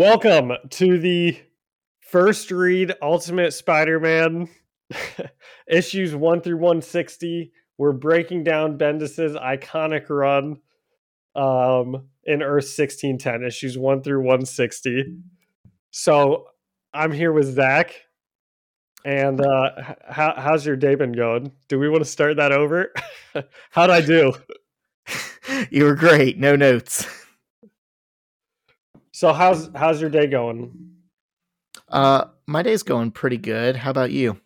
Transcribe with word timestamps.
Welcome 0.00 0.52
to 0.70 0.98
the 0.98 1.38
first 2.00 2.50
read 2.50 2.94
Ultimate 3.02 3.52
Spider 3.52 4.00
Man 4.00 4.48
issues 5.68 6.14
1 6.14 6.40
through 6.40 6.56
160. 6.56 7.52
We're 7.76 7.92
breaking 7.92 8.44
down 8.44 8.78
Bendis's 8.78 9.36
iconic 9.36 10.08
run 10.08 10.60
um, 11.36 12.08
in 12.24 12.42
Earth 12.42 12.64
1610, 12.64 13.44
issues 13.44 13.76
1 13.76 14.02
through 14.02 14.20
160. 14.20 15.18
So 15.90 16.46
I'm 16.94 17.12
here 17.12 17.34
with 17.34 17.54
Zach. 17.54 17.94
And 19.04 19.38
uh, 19.42 19.96
how, 20.08 20.32
how's 20.34 20.64
your 20.64 20.76
day 20.76 20.94
been 20.94 21.12
going? 21.12 21.52
Do 21.68 21.78
we 21.78 21.90
want 21.90 22.02
to 22.02 22.10
start 22.10 22.38
that 22.38 22.52
over? 22.52 22.94
How'd 23.70 23.90
I 23.90 24.00
do? 24.00 24.32
you 25.70 25.84
were 25.84 25.94
great. 25.94 26.38
No 26.38 26.56
notes. 26.56 27.19
So 29.20 29.34
how's 29.34 29.68
how's 29.74 30.00
your 30.00 30.08
day 30.08 30.26
going? 30.26 30.94
Uh, 31.90 32.24
my 32.46 32.62
day's 32.62 32.82
going 32.82 33.10
pretty 33.10 33.36
good. 33.36 33.76
How 33.76 33.90
about 33.90 34.12
you? 34.12 34.40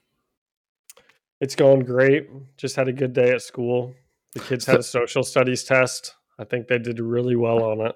It's 1.40 1.54
going 1.54 1.84
great. 1.84 2.28
Just 2.56 2.74
had 2.74 2.88
a 2.88 2.92
good 2.92 3.12
day 3.12 3.30
at 3.30 3.42
school. 3.42 3.94
The 4.32 4.40
kids 4.40 4.66
had 4.66 4.80
a 4.80 4.82
social 4.82 5.22
studies 5.22 5.62
test. 5.62 6.16
I 6.40 6.44
think 6.44 6.66
they 6.66 6.80
did 6.80 6.98
really 6.98 7.36
well 7.36 7.62
on 7.62 7.86
it. 7.86 7.94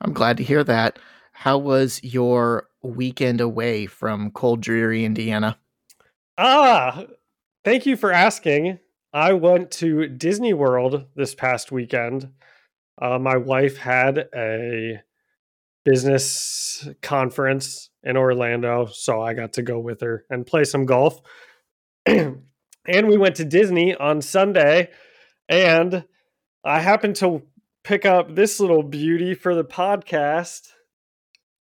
I'm 0.00 0.12
glad 0.12 0.38
to 0.38 0.42
hear 0.42 0.64
that. 0.64 0.98
How 1.30 1.56
was 1.56 2.02
your 2.02 2.66
weekend 2.82 3.40
away 3.40 3.86
from 3.86 4.32
cold, 4.32 4.60
dreary 4.60 5.04
Indiana? 5.04 5.56
Ah, 6.36 7.04
thank 7.64 7.86
you 7.86 7.96
for 7.96 8.10
asking. 8.10 8.80
I 9.12 9.34
went 9.34 9.70
to 9.82 10.08
Disney 10.08 10.52
World 10.52 11.04
this 11.14 11.36
past 11.36 11.70
weekend. 11.70 12.28
Uh, 13.00 13.20
my 13.20 13.36
wife 13.36 13.76
had 13.76 14.28
a 14.34 15.00
business 15.84 16.88
conference 17.02 17.90
in 18.02 18.16
Orlando, 18.16 18.86
so 18.86 19.22
I 19.22 19.34
got 19.34 19.54
to 19.54 19.62
go 19.62 19.78
with 19.78 20.00
her 20.00 20.24
and 20.30 20.46
play 20.46 20.64
some 20.64 20.86
golf. 20.86 21.20
and 22.06 22.42
we 22.86 23.16
went 23.16 23.36
to 23.36 23.44
Disney 23.44 23.94
on 23.94 24.22
Sunday, 24.22 24.90
and 25.48 26.04
I 26.64 26.80
happened 26.80 27.16
to 27.16 27.42
pick 27.84 28.06
up 28.06 28.34
this 28.34 28.60
little 28.60 28.82
beauty 28.82 29.34
for 29.34 29.54
the 29.54 29.64
podcast. 29.64 30.68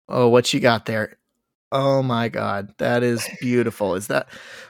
Oh, 0.08 0.28
what 0.28 0.54
you 0.54 0.60
got 0.60 0.86
there? 0.86 1.18
Oh 1.72 2.02
my 2.02 2.30
god, 2.30 2.74
that 2.80 3.04
is 3.04 3.28
beautiful. 3.40 3.96
Is 3.96 4.08
that 4.08 4.28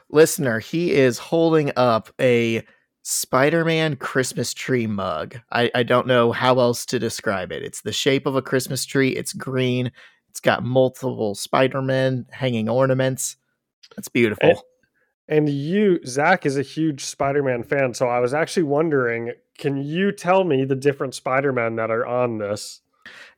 listener? 0.10 0.60
He 0.60 0.92
is 0.92 1.18
holding 1.18 1.72
up 1.78 2.10
a 2.20 2.66
Spider-Man 3.04 3.96
Christmas 3.96 4.54
tree 4.54 4.88
mug. 4.88 5.40
I, 5.52 5.72
I 5.74 5.84
don't 5.84 6.08
know 6.08 6.32
how 6.32 6.60
else 6.60 6.86
to 6.88 7.00
describe 7.00 7.52
it. 7.52 7.64
It's 7.64 7.82
the 7.82 7.92
shape 7.92 8.26
of 8.26 8.36
a 8.36 8.42
Christmas 8.42 8.86
tree. 8.86 9.10
It's 9.10 9.34
green. 9.34 9.92
It's 10.30 10.40
got 10.40 10.64
multiple 10.64 11.36
Spider-Man 11.36 12.28
hanging 12.32 12.70
ornaments. 12.70 13.38
That's 13.96 14.10
beautiful. 14.10 14.50
And, 15.28 15.48
and 15.48 15.50
you, 15.50 16.00
Zach, 16.06 16.46
is 16.46 16.58
a 16.58 16.62
huge 16.62 17.06
Spider-Man 17.06 17.64
fan, 17.64 17.94
so 17.94 18.08
I 18.08 18.20
was 18.20 18.34
actually 18.34 18.64
wondering, 18.64 19.32
can 19.58 19.78
you 19.78 20.12
tell 20.12 20.44
me 20.44 20.66
the 20.66 20.76
different 20.76 21.16
Spider-Man 21.16 21.76
that 21.78 21.92
are 21.92 22.06
on 22.06 22.38
this? 22.38 22.82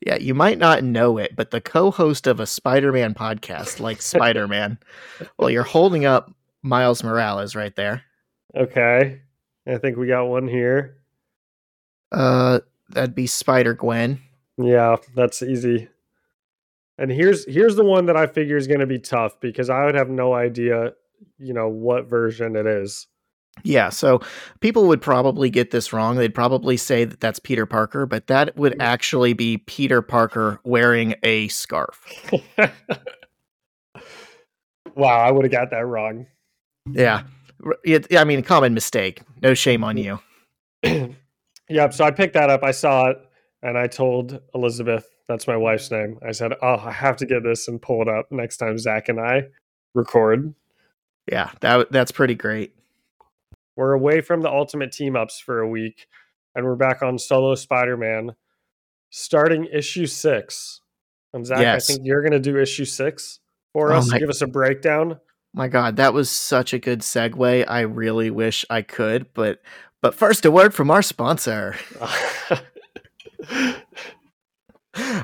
Yeah, 0.05 0.17
you 0.17 0.33
might 0.33 0.57
not 0.57 0.83
know 0.83 1.17
it, 1.17 1.35
but 1.35 1.51
the 1.51 1.61
co-host 1.61 2.27
of 2.27 2.39
a 2.39 2.45
Spider-Man 2.45 3.13
podcast 3.13 3.79
like 3.81 4.01
Spider-Man, 4.01 4.79
well, 5.37 5.49
you're 5.49 5.63
holding 5.63 6.05
up 6.05 6.33
Miles 6.61 7.03
Morales 7.03 7.55
right 7.55 7.75
there. 7.75 8.03
Okay. 8.55 9.21
I 9.67 9.77
think 9.77 9.97
we 9.97 10.07
got 10.07 10.25
one 10.25 10.47
here. 10.47 10.97
Uh 12.11 12.59
that'd 12.89 13.15
be 13.15 13.27
Spider 13.27 13.73
Gwen. 13.73 14.19
Yeah, 14.57 14.97
that's 15.15 15.41
easy. 15.41 15.89
And 16.97 17.11
here's 17.11 17.45
here's 17.45 17.75
the 17.75 17.85
one 17.85 18.05
that 18.05 18.17
I 18.17 18.27
figure 18.27 18.57
is 18.57 18.67
going 18.67 18.79
to 18.79 18.85
be 18.85 18.99
tough 18.99 19.39
because 19.39 19.69
I 19.69 19.85
would 19.85 19.95
have 19.95 20.09
no 20.09 20.33
idea, 20.33 20.93
you 21.39 21.53
know, 21.53 21.67
what 21.67 22.07
version 22.07 22.55
it 22.55 22.67
is. 22.67 23.07
Yeah, 23.63 23.89
so 23.89 24.21
people 24.59 24.87
would 24.87 25.01
probably 25.01 25.49
get 25.49 25.71
this 25.71 25.91
wrong. 25.91 26.15
They'd 26.15 26.33
probably 26.33 26.77
say 26.77 27.03
that 27.05 27.19
that's 27.19 27.39
Peter 27.39 27.65
Parker, 27.65 28.05
but 28.05 28.27
that 28.27 28.55
would 28.55 28.79
actually 28.79 29.33
be 29.33 29.57
Peter 29.57 30.01
Parker 30.01 30.59
wearing 30.63 31.15
a 31.23 31.47
scarf. 31.49 32.01
wow, 34.95 35.17
I 35.17 35.31
would 35.31 35.43
have 35.45 35.51
got 35.51 35.71
that 35.71 35.85
wrong. 35.85 36.27
Yeah. 36.89 37.23
It, 37.83 38.15
I 38.15 38.23
mean, 38.23 38.39
a 38.39 38.43
common 38.43 38.73
mistake. 38.73 39.21
No 39.41 39.53
shame 39.53 39.83
on 39.83 39.95
mm. 39.95 40.19
you. 40.83 41.15
yep. 41.69 41.93
So 41.93 42.03
I 42.03 42.11
picked 42.11 42.33
that 42.33 42.49
up. 42.49 42.63
I 42.63 42.71
saw 42.71 43.09
it, 43.09 43.17
and 43.61 43.77
I 43.77 43.87
told 43.87 44.39
Elizabeth, 44.53 45.07
that's 45.27 45.47
my 45.47 45.57
wife's 45.57 45.91
name. 45.91 46.19
I 46.27 46.31
said, 46.31 46.53
"Oh, 46.61 46.77
I 46.77 46.91
have 46.91 47.17
to 47.17 47.25
get 47.25 47.43
this 47.43 47.67
and 47.67 47.81
pull 47.81 48.01
it 48.01 48.07
up 48.07 48.31
next 48.31 48.57
time 48.57 48.77
Zach 48.77 49.09
and 49.09 49.19
I 49.19 49.43
record." 49.93 50.53
Yeah, 51.31 51.51
that 51.61 51.91
that's 51.91 52.11
pretty 52.11 52.35
great. 52.35 52.75
We're 53.75 53.93
away 53.93 54.21
from 54.21 54.41
the 54.41 54.49
Ultimate 54.49 54.91
Team 54.91 55.15
Ups 55.15 55.39
for 55.39 55.59
a 55.59 55.67
week, 55.67 56.07
and 56.55 56.65
we're 56.65 56.75
back 56.75 57.01
on 57.01 57.17
Solo 57.17 57.55
Spider-Man, 57.55 58.35
starting 59.09 59.65
issue 59.71 60.05
six. 60.05 60.81
And 61.33 61.45
Zach, 61.45 61.61
yes. 61.61 61.89
I 61.89 61.93
think 61.93 62.05
you're 62.05 62.21
going 62.21 62.33
to 62.33 62.39
do 62.39 62.57
issue 62.57 62.83
six 62.83 63.39
for 63.71 63.93
oh 63.93 63.97
us. 63.97 64.11
Give 64.11 64.29
us 64.29 64.41
a 64.41 64.47
breakdown. 64.47 65.19
My 65.53 65.67
God, 65.67 65.97
that 65.97 66.13
was 66.13 66.29
such 66.29 66.73
a 66.73 66.79
good 66.79 67.01
segue. 67.01 67.65
I 67.67 67.81
really 67.81 68.31
wish 68.31 68.63
I 68.69 68.81
could, 68.81 69.33
but 69.33 69.61
but 70.01 70.15
first, 70.15 70.45
a 70.45 70.51
word 70.51 70.73
from 70.73 70.89
our 70.89 71.01
sponsor. 71.01 71.75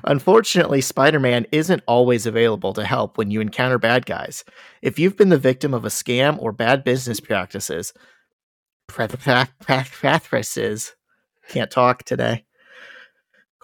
Unfortunately, 0.03 0.81
Spider 0.81 1.19
Man 1.19 1.45
isn't 1.51 1.83
always 1.87 2.25
available 2.25 2.73
to 2.73 2.85
help 2.85 3.17
when 3.17 3.31
you 3.31 3.41
encounter 3.41 3.79
bad 3.79 4.05
guys. 4.05 4.43
If 4.81 4.99
you've 4.99 5.17
been 5.17 5.29
the 5.29 5.37
victim 5.37 5.73
of 5.73 5.83
a 5.83 5.89
scam 5.89 6.41
or 6.41 6.51
bad 6.51 6.83
business 6.83 7.19
practices, 7.19 7.93
practices, 8.87 10.95
can't 11.49 11.71
talk 11.71 12.03
today. 12.03 12.45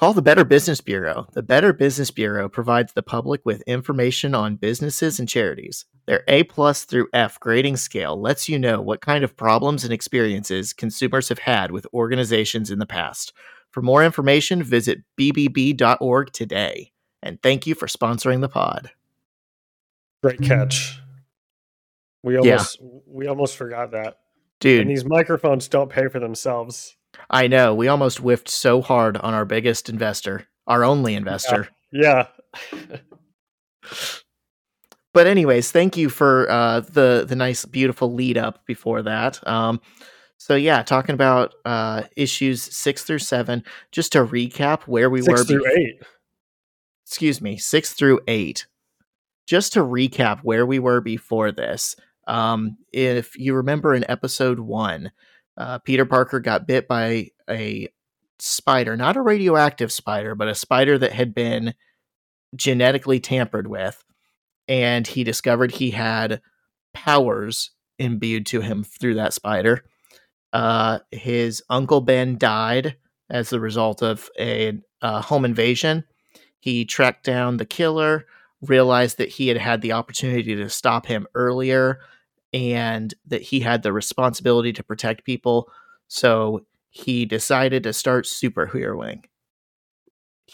Call 0.04 0.12
the 0.12 0.22
Better 0.22 0.44
Business 0.44 0.82
Bureau. 0.82 1.28
The 1.32 1.42
Better 1.42 1.72
Business 1.72 2.12
Bureau 2.12 2.50
provides 2.50 2.92
the 2.92 3.02
public 3.02 3.40
with 3.46 3.62
information 3.62 4.36
on 4.36 4.58
businesses 4.58 5.18
and 5.18 5.30
charities. 5.30 5.86
Their 6.08 6.26
A 6.28 6.44
plus 6.44 6.84
through 6.84 7.08
F 7.14 7.40
grading 7.40 7.78
scale 7.78 8.20
lets 8.20 8.50
you 8.50 8.60
know 8.60 8.82
what 8.82 9.00
kind 9.00 9.24
of 9.24 9.38
problems 9.38 9.86
and 9.86 9.94
experiences 9.94 10.74
consumers 10.74 11.30
have 11.30 11.40
had 11.40 11.72
with 11.72 11.88
organizations 11.94 12.70
in 12.70 12.80
the 12.80 12.86
past. 12.86 13.32
For 13.72 13.82
more 13.82 14.04
information, 14.04 14.62
visit 14.62 15.04
bbb.org 15.18 16.34
today. 16.34 16.92
And 17.22 17.42
thank 17.42 17.66
you 17.66 17.74
for 17.74 17.88
sponsoring 17.88 18.42
the 18.42 18.50
pod. 18.50 18.92
Great 20.22 20.42
mm-hmm. 20.42 20.52
catch. 20.52 21.00
We 22.24 22.36
almost 22.38 22.78
yeah. 22.82 22.88
we 23.08 23.28
almost 23.28 23.56
forgot 23.56 23.92
that. 23.92 24.18
Dude. 24.60 24.82
And 24.82 24.90
these 24.90 25.06
microphones 25.06 25.70
don't 25.70 25.90
pay 25.90 26.10
for 26.10 26.20
themselves. 26.20 26.98
I 27.30 27.48
know. 27.48 27.74
We 27.74 27.88
almost 27.88 28.20
whiffed 28.20 28.50
so 28.50 28.82
hard 28.82 29.18
on 29.18 29.34
our 29.34 29.46
biggest 29.46 29.90
investor, 29.90 30.48
our 30.68 30.84
only 30.84 31.16
investor. 31.16 31.70
Yeah. 31.92 32.28
yeah. 32.72 32.98
but 35.14 35.28
anyways, 35.28 35.72
thank 35.72 35.98
you 35.98 36.10
for 36.10 36.50
uh, 36.50 36.82
the 36.82 37.26
the 37.28 37.36
nice, 37.36 37.66
beautiful 37.66 38.14
lead 38.14 38.38
up 38.38 38.66
before 38.66 39.02
that. 39.04 39.46
Um, 39.48 39.82
so 40.38 40.56
yeah, 40.56 40.84
talking 40.84 41.14
about 41.14 41.54
uh, 41.64 42.04
issues 42.18 42.62
six 42.62 43.04
through 43.04 43.20
seven. 43.20 43.64
Just 43.92 44.12
to 44.14 44.26
recap 44.26 44.84
where 44.84 45.10
we 45.10 45.22
six 45.22 45.40
were. 45.40 45.46
Through 45.46 45.64
before, 45.64 45.78
eight. 45.78 46.02
Excuse 47.06 47.42
me, 47.42 47.58
six 47.58 47.94
through 47.94 48.20
eight. 48.28 48.68
Just 49.46 49.74
to 49.74 49.80
recap 49.80 50.40
where 50.44 50.66
we 50.66 50.80
were 50.80 51.02
before 51.02 51.52
this. 51.52 51.96
Um, 52.28 52.78
if 52.92 53.38
you 53.38 53.54
remember 53.54 53.94
in 53.94 54.10
episode 54.10 54.60
one, 54.60 55.12
uh, 55.58 55.80
Peter 55.80 56.06
Parker 56.06 56.40
got 56.40 56.68
bit 56.68 56.88
by 56.88 57.30
a 57.50 57.90
spider, 58.40 58.98
not 58.98 59.18
a 59.18 59.22
radioactive 59.22 59.92
spider, 59.92 60.36
but 60.36 60.48
a 60.48 60.56
spider 60.56 60.98
that 60.98 61.14
had 61.14 61.34
been 61.34 61.74
genetically 62.56 63.20
tampered 63.20 63.68
with. 63.68 64.04
And 64.68 65.06
he 65.06 65.24
discovered 65.24 65.72
he 65.72 65.92
had 65.92 66.42
powers 66.94 67.72
imbued 68.00 68.46
to 68.48 68.62
him 68.62 68.84
through 68.84 69.16
that 69.16 69.34
spider. 69.34 69.84
Uh, 70.52 71.00
his 71.12 71.64
uncle 71.70 72.02
Ben 72.02 72.38
died 72.38 72.96
as 73.30 73.50
the 73.50 73.60
result 73.60 74.02
of 74.02 74.30
a 74.40 74.80
uh, 75.02 75.22
home 75.22 75.46
invasion. 75.46 76.04
He 76.60 76.86
tracked 76.86 77.26
down 77.26 77.58
the 77.58 77.66
killer, 77.66 78.26
realized 78.62 79.18
that 79.18 79.30
he 79.30 79.48
had 79.48 79.58
had 79.58 79.82
the 79.82 79.92
opportunity 79.92 80.56
to 80.56 80.70
stop 80.70 81.06
him 81.06 81.28
earlier, 81.36 82.00
and 82.54 83.14
that 83.26 83.42
he 83.42 83.60
had 83.60 83.84
the 83.84 83.94
responsibility 83.94 84.72
to 84.74 84.84
protect 84.84 85.26
people. 85.26 85.72
So 86.08 86.66
he 86.90 87.26
decided 87.26 87.84
to 87.84 87.94
start 87.94 88.26
superheroing. 88.26 89.26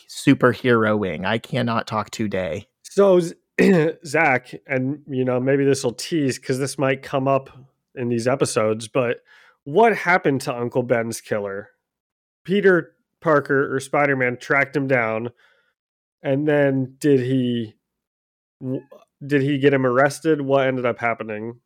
Superheroing. 0.07 1.25
I 1.25 1.37
cannot 1.37 1.87
talk 1.87 2.09
today. 2.11 2.67
So 2.83 3.19
Zach, 4.05 4.53
and 4.65 5.01
you 5.07 5.25
know 5.25 5.39
maybe 5.39 5.65
this 5.65 5.83
will 5.83 5.93
tease 5.93 6.39
because 6.39 6.59
this 6.59 6.77
might 6.77 7.03
come 7.03 7.27
up 7.27 7.49
in 7.95 8.07
these 8.07 8.27
episodes, 8.27 8.87
but 8.87 9.17
what 9.65 9.95
happened 9.95 10.41
to 10.41 10.55
Uncle 10.55 10.83
Ben's 10.83 11.19
killer? 11.19 11.69
Peter 12.45 12.95
Parker 13.21 13.75
or 13.75 13.79
Spider 13.79 14.15
Man 14.15 14.37
tracked 14.37 14.75
him 14.75 14.87
down, 14.87 15.29
and 16.23 16.47
then 16.47 16.95
did 16.99 17.19
he 17.19 17.73
did 19.25 19.41
he 19.41 19.57
get 19.57 19.73
him 19.73 19.85
arrested? 19.85 20.41
What 20.41 20.67
ended 20.67 20.85
up 20.85 20.99
happening? 20.99 21.59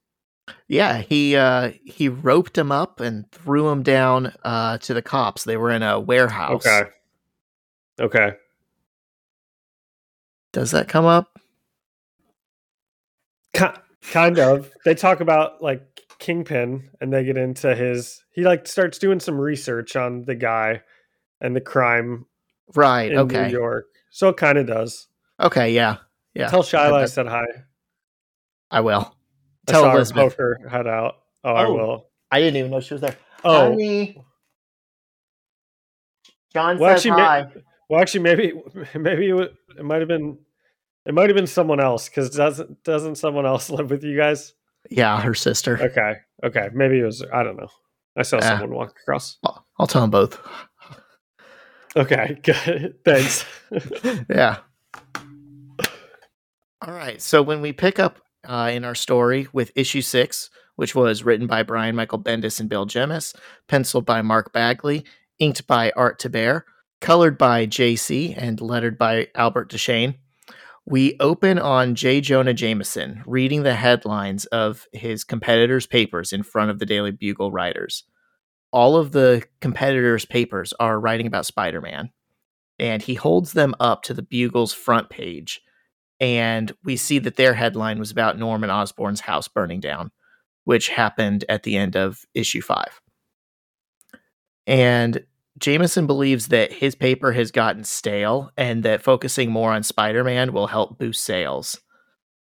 Yeah, 0.67 0.97
he 0.99 1.35
uh 1.35 1.71
he 1.85 2.09
roped 2.09 2.57
him 2.57 2.71
up 2.71 2.99
and 2.99 3.29
threw 3.31 3.69
him 3.69 3.83
down 3.83 4.33
uh 4.43 4.77
to 4.79 4.93
the 4.93 5.01
cops. 5.01 5.43
They 5.43 5.57
were 5.57 5.71
in 5.71 5.83
a 5.83 5.99
warehouse. 5.99 6.65
Okay. 6.65 6.89
Okay. 7.99 8.33
Does 10.51 10.71
that 10.71 10.87
come 10.87 11.05
up? 11.05 11.39
Ki- 13.53 13.65
kind 14.11 14.39
of. 14.39 14.71
They 14.85 14.95
talk 14.95 15.19
about 15.21 15.61
like 15.61 15.81
Kingpin 16.19 16.89
and 17.01 17.11
they 17.13 17.23
get 17.23 17.37
into 17.37 17.75
his 17.75 18.23
he 18.31 18.43
like 18.43 18.67
starts 18.67 18.97
doing 18.97 19.19
some 19.19 19.39
research 19.39 19.95
on 19.95 20.23
the 20.23 20.35
guy 20.35 20.81
and 21.41 21.55
the 21.55 21.61
crime 21.61 22.25
Right. 22.75 23.11
in 23.11 23.17
okay. 23.19 23.47
New 23.47 23.51
York. 23.51 23.85
So 24.11 24.29
it 24.29 24.37
kind 24.37 24.57
of 24.57 24.67
does. 24.67 25.07
Okay, 25.39 25.71
yeah. 25.73 25.97
Yeah. 26.33 26.47
Tell 26.47 26.63
Shiloh 26.63 26.97
I 26.97 27.01
bet- 27.01 27.09
said 27.11 27.27
hi. 27.27 27.45
I 28.71 28.79
will. 28.81 29.15
I 29.67 29.71
Tell 29.71 29.81
saw 29.83 29.89
her 29.91 29.95
Elizabeth. 29.97 30.21
poke 30.31 30.37
her 30.37 30.67
head 30.69 30.87
out. 30.87 31.15
Oh, 31.43 31.53
I 31.53 31.65
Oh. 31.65 31.73
will. 31.73 32.07
I 32.31 32.39
didn't 32.39 32.57
even 32.57 32.71
know 32.71 32.79
she 32.79 32.93
was 32.95 33.01
there. 33.01 33.15
Oh, 33.43 33.69
Honey. 33.71 34.21
John 36.53 36.77
Well, 36.77 36.95
says 36.97 37.05
actually, 37.05 37.21
hi. 37.23 37.47
well, 37.89 38.01
actually, 38.01 38.21
maybe 38.21 38.53
maybe 38.95 39.29
it, 39.29 39.53
it 39.77 39.83
might 39.83 39.99
have 39.99 40.07
been 40.07 40.37
it 41.05 41.13
might 41.13 41.29
have 41.29 41.35
been 41.35 41.47
someone 41.47 41.79
else 41.79 42.07
because 42.09 42.29
doesn't 42.29 42.83
doesn't 42.83 43.15
someone 43.15 43.45
else 43.45 43.69
live 43.71 43.89
with 43.89 44.03
you 44.03 44.15
guys? 44.17 44.53
Yeah, 44.89 45.19
her 45.21 45.33
sister. 45.33 45.79
Okay, 45.81 46.15
okay, 46.43 46.69
maybe 46.73 46.99
it 46.99 47.03
was. 47.05 47.23
I 47.33 47.43
don't 47.43 47.57
know. 47.57 47.69
I 48.17 48.21
saw 48.23 48.37
Yeah. 48.37 48.49
someone 48.59 48.71
walk 48.75 48.95
across. 49.01 49.37
I'll, 49.43 49.65
I'll 49.79 49.87
tell 49.87 50.01
them 50.01 50.11
both. 50.11 50.39
Okay, 51.95 52.37
good. 52.43 52.95
Thanks. 53.05 53.45
yeah. 54.29 54.57
All 56.85 56.93
right. 56.93 57.21
So 57.21 57.41
when 57.41 57.61
we 57.61 57.71
pick 57.71 57.97
up 57.97 58.19
uh, 58.45 58.71
in 58.73 58.83
our 58.83 58.95
story 58.95 59.47
with 59.53 59.71
issue 59.75 60.01
six, 60.01 60.49
which 60.75 60.95
was 60.95 61.23
written 61.23 61.47
by 61.47 61.63
Brian 61.63 61.95
Michael 61.95 62.19
Bendis 62.19 62.59
and 62.59 62.69
Bill 62.69 62.85
Jemas, 62.85 63.33
penciled 63.67 64.05
by 64.05 64.21
Mark 64.21 64.51
Bagley, 64.53 65.05
inked 65.39 65.67
by 65.67 65.91
Art 65.95 66.19
Taber, 66.19 66.65
colored 67.01 67.37
by 67.37 67.65
JC, 67.67 68.33
and 68.37 68.61
lettered 68.61 68.97
by 68.97 69.27
Albert 69.35 69.69
Deschesne, 69.69 70.15
we 70.85 71.15
open 71.19 71.59
on 71.59 71.95
J. 71.95 72.19
Jonah 72.19 72.53
Jameson 72.53 73.23
reading 73.25 73.63
the 73.63 73.75
headlines 73.75 74.45
of 74.47 74.85
his 74.91 75.23
competitors' 75.23 75.87
papers 75.87 76.33
in 76.33 76.43
front 76.43 76.71
of 76.71 76.79
the 76.79 76.85
Daily 76.85 77.11
Bugle 77.11 77.51
writers. 77.51 78.03
All 78.71 78.97
of 78.97 79.11
the 79.11 79.43
competitors' 79.61 80.25
papers 80.25 80.73
are 80.79 80.99
writing 80.99 81.27
about 81.27 81.45
Spider 81.45 81.79
Man 81.79 82.11
and 82.79 83.01
he 83.01 83.13
holds 83.13 83.53
them 83.53 83.75
up 83.79 84.03
to 84.03 84.13
the 84.13 84.21
Bugle's 84.21 84.73
front 84.73 85.09
page. 85.09 85.61
And 86.23 86.71
we 86.85 86.95
see 86.95 87.19
that 87.19 87.35
their 87.35 87.53
headline 87.53 87.99
was 87.99 88.09
about 88.09 88.39
Norman 88.39 88.69
Osborn's 88.69 89.19
house 89.19 89.49
burning 89.49 89.81
down, 89.81 90.09
which 90.63 90.87
happened 90.87 91.43
at 91.49 91.63
the 91.63 91.75
end 91.75 91.97
of 91.97 92.23
issue 92.33 92.61
five. 92.61 93.01
And 94.65 95.25
Jameson 95.59 96.07
believes 96.07 96.47
that 96.47 96.71
his 96.71 96.95
paper 96.95 97.33
has 97.33 97.51
gotten 97.51 97.83
stale 97.83 98.51
and 98.55 98.83
that 98.83 99.03
focusing 99.03 99.51
more 99.51 99.73
on 99.73 99.83
Spider 99.83 100.23
Man 100.23 100.53
will 100.53 100.67
help 100.67 100.97
boost 100.97 101.25
sales. 101.25 101.81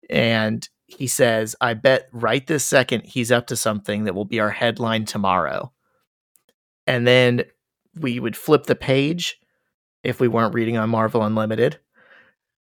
And 0.10 0.68
he 0.86 1.08
says, 1.08 1.56
I 1.62 1.74
bet 1.74 2.10
right 2.12 2.46
this 2.46 2.66
second 2.66 3.06
he's 3.06 3.32
up 3.32 3.48
to 3.48 3.56
something 3.56 4.04
that 4.04 4.16
will 4.16 4.26
be 4.26 4.42
our 4.42 4.50
headline 4.50 5.06
tomorrow. 5.06 5.72
And 6.86 7.08
then 7.08 7.46
we 7.98 8.20
would 8.20 8.36
flip 8.36 8.66
the 8.66 8.76
page 8.76 9.40
if 10.04 10.20
we 10.20 10.28
weren't 10.28 10.56
reading 10.56 10.76
on 10.76 10.90
Marvel 10.90 11.24
Unlimited. 11.24 11.80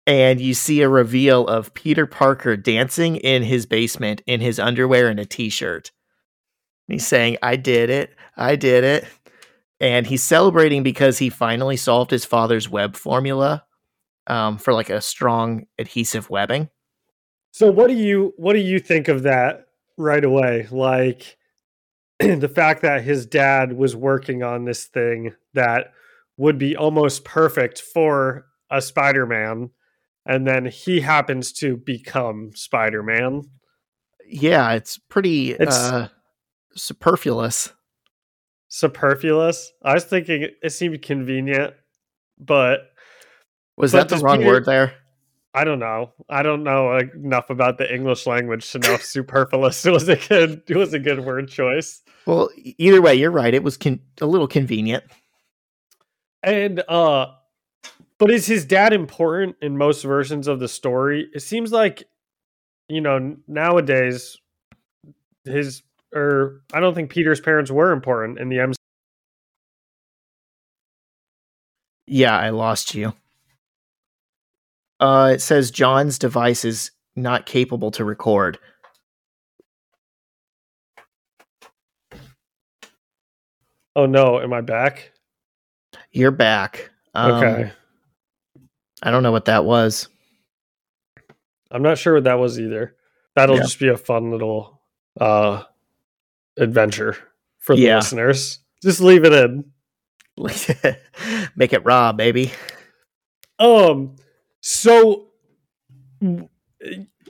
And 0.08 0.40
you 0.40 0.55
see 0.55 0.81
a 0.81 0.88
reveal 0.88 1.46
of 1.46 1.75
Peter 1.75 2.06
Parker 2.06 2.56
dancing 2.56 3.16
in 3.16 3.43
his 3.43 3.66
basement 3.66 4.22
in 4.26 4.40
his 4.40 4.58
underwear 4.58 5.08
and 5.08 5.20
a 5.20 5.26
t 5.26 5.50
shirt. 5.50 5.93
He's 6.87 7.06
saying, 7.06 7.37
I 7.43 7.56
did 7.56 7.90
it. 7.90 8.14
I 8.34 8.56
did 8.56 8.84
it. 8.84 9.05
And 9.81 10.06
he's 10.06 10.22
celebrating 10.22 10.82
because 10.82 11.19
he 11.19 11.28
finally 11.28 11.76
solved 11.76 12.10
his 12.10 12.25
father's 12.25 12.70
web 12.70 12.96
formula 12.96 13.66
um, 14.28 14.56
for 14.56 14.72
like 14.72 14.88
a 14.88 15.02
strong 15.02 15.66
adhesive 15.78 16.31
webbing. 16.31 16.70
so, 17.52 17.70
what 17.70 17.88
do 17.88 17.94
you 17.94 18.32
what 18.38 18.55
do 18.55 18.60
you 18.60 18.78
think 18.78 19.08
of 19.08 19.25
that 19.25 19.66
right 19.99 20.25
away? 20.25 20.69
Like 20.70 21.37
the 22.19 22.49
fact 22.49 22.81
that 22.81 23.05
his 23.05 23.26
dad 23.26 23.75
was 23.75 23.94
working 23.94 24.43
on 24.43 24.64
this 24.64 24.87
thing 24.87 25.34
that 25.52 25.93
would 26.38 26.56
be 26.56 26.76
almost 26.76 27.26
perfect 27.26 27.82
for 27.82 28.46
a 28.70 28.81
Spider-Man, 28.81 29.70
and 30.29 30.47
then 30.47 30.67
he 30.67 31.01
happens 31.01 31.53
to 31.55 31.77
become 31.77 32.53
Spider-Man. 32.55 33.43
Yeah, 34.29 34.73
it's 34.75 34.99
pretty 34.99 35.51
It's- 35.53 35.75
uh, 35.91 36.09
superfluous. 36.77 37.73
Superfluous. 38.69 39.73
I 39.83 39.95
was 39.95 40.05
thinking 40.05 40.49
it 40.63 40.71
seemed 40.71 41.01
convenient, 41.03 41.75
but 42.39 42.91
Was 43.77 43.93
But 43.93 44.09
that 44.11 44.17
the 44.19 44.23
wrong 44.23 44.39
Peter- 44.39 44.49
word 44.51 44.65
there? 44.67 44.95
I 45.55 45.65
don't 45.65 45.79
know. 45.79 46.13
I 46.29 46.43
don't 46.43 46.63
know 46.63 46.99
enough 46.99 47.49
about 47.49 47.79
the 47.79 47.93
English 47.93 48.27
language 48.27 48.71
to 48.73 48.79
know 48.81 48.93
if 48.93 49.05
superfluous 49.05 49.83
was 49.85 50.09
a 50.09 50.17
good 50.17 50.63
was 50.69 50.93
a 50.93 50.99
good 50.99 51.25
word 51.25 51.49
choice. 51.49 52.03
Well, 52.27 52.51
either 52.77 53.01
way, 53.01 53.15
you're 53.15 53.31
right. 53.31 53.55
It 53.55 53.63
was 53.63 53.77
con- 53.79 54.01
a 54.21 54.27
little 54.27 54.47
convenient. 54.47 55.05
And 56.43 56.81
uh 56.89 57.29
but 58.19 58.31
is 58.31 58.47
his 58.47 58.65
dad 58.65 58.93
important 58.93 59.57
in 59.63 59.77
most 59.77 60.03
versions 60.03 60.49
of 60.49 60.61
the 60.61 60.69
story? 60.69 61.29
It 61.33 61.41
seems 61.41 61.73
like 61.73 62.05
you 62.89 63.01
know, 63.01 63.37
nowadays 63.47 64.39
his 65.44 65.82
or 66.15 66.63
I 66.73 66.81
don't 66.81 66.94
think 66.94 67.11
Peter's 67.11 67.41
parents 67.41 67.70
were 67.70 67.93
important 67.93 68.39
in 68.39 68.49
the 68.49 68.61
MC. 68.61 68.77
Yeah, 72.06 72.37
I 72.37 72.51
lost 72.51 72.94
you. 72.94 73.13
Uh, 74.99 75.32
it 75.35 75.43
says 75.43 75.70
John's 75.70 76.19
device 76.19 76.65
is 76.65 76.91
not 77.15 77.47
capable 77.47 77.91
to 77.93 78.05
record. 78.05 78.58
Oh 83.94 84.06
no, 84.06 84.41
am 84.41 84.53
I 84.53 84.63
back? 84.63 85.13
You're 86.11 86.31
back. 86.31 86.91
Um, 87.19 87.32
Okay. 87.34 87.72
I 89.03 89.10
don't 89.10 89.22
know 89.22 89.32
what 89.32 89.44
that 89.46 89.65
was. 89.65 90.08
I'm 91.70 91.82
not 91.82 91.98
sure 91.98 92.15
what 92.15 92.25
that 92.25 92.39
was 92.39 92.58
either. 92.58 92.94
That'll 93.37 93.56
Yeah. 93.56 93.63
just 93.63 93.79
be 93.79 93.89
a 93.89 93.96
fun 93.96 94.31
little 94.31 94.81
uh 95.20 95.63
adventure 96.56 97.17
for 97.58 97.75
the 97.77 97.82
Yeah. 97.82 97.96
listeners. 97.96 98.60
Just 98.82 99.01
leave 99.01 99.25
it 99.25 99.32
in. 99.32 99.65
Make 101.56 101.72
it 101.72 101.84
raw, 101.84 102.13
baby. 102.13 102.53
Um 103.58 104.17
so 104.60 105.29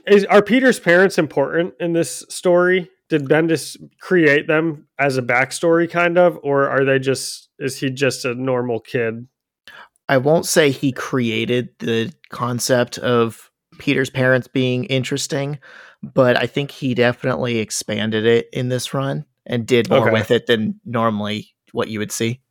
is 0.05 0.25
are 0.25 0.41
Peter's 0.43 0.79
parents 0.79 1.17
important 1.17 1.73
in 1.79 1.93
this 1.93 2.23
story? 2.29 2.89
Did 3.09 3.25
Bendis 3.25 3.75
create 3.99 4.47
them 4.47 4.87
as 4.99 5.17
a 5.17 5.21
backstory 5.23 5.89
kind 5.89 6.17
of 6.17 6.39
or 6.43 6.67
are 6.69 6.85
they 6.85 6.99
just 6.99 7.49
is 7.59 7.77
he 7.79 7.89
just 7.89 8.25
a 8.25 8.33
normal 8.35 8.79
kid? 8.79 9.27
I 10.09 10.17
won't 10.17 10.45
say 10.45 10.71
he 10.71 10.91
created 10.91 11.69
the 11.79 12.11
concept 12.29 12.97
of 12.97 13.49
Peter's 13.77 14.09
parents 14.09 14.47
being 14.47 14.85
interesting, 14.85 15.59
but 16.01 16.35
I 16.35 16.47
think 16.47 16.71
he 16.71 16.93
definitely 16.95 17.59
expanded 17.59 18.25
it 18.25 18.49
in 18.51 18.69
this 18.69 18.93
run 18.93 19.25
and 19.45 19.65
did 19.65 19.89
more 19.89 20.01
Okay. 20.01 20.11
with 20.11 20.31
it 20.31 20.47
than 20.47 20.79
normally 20.83 21.53
what 21.71 21.89
you 21.89 21.99
would 21.99 22.11
see. 22.11 22.41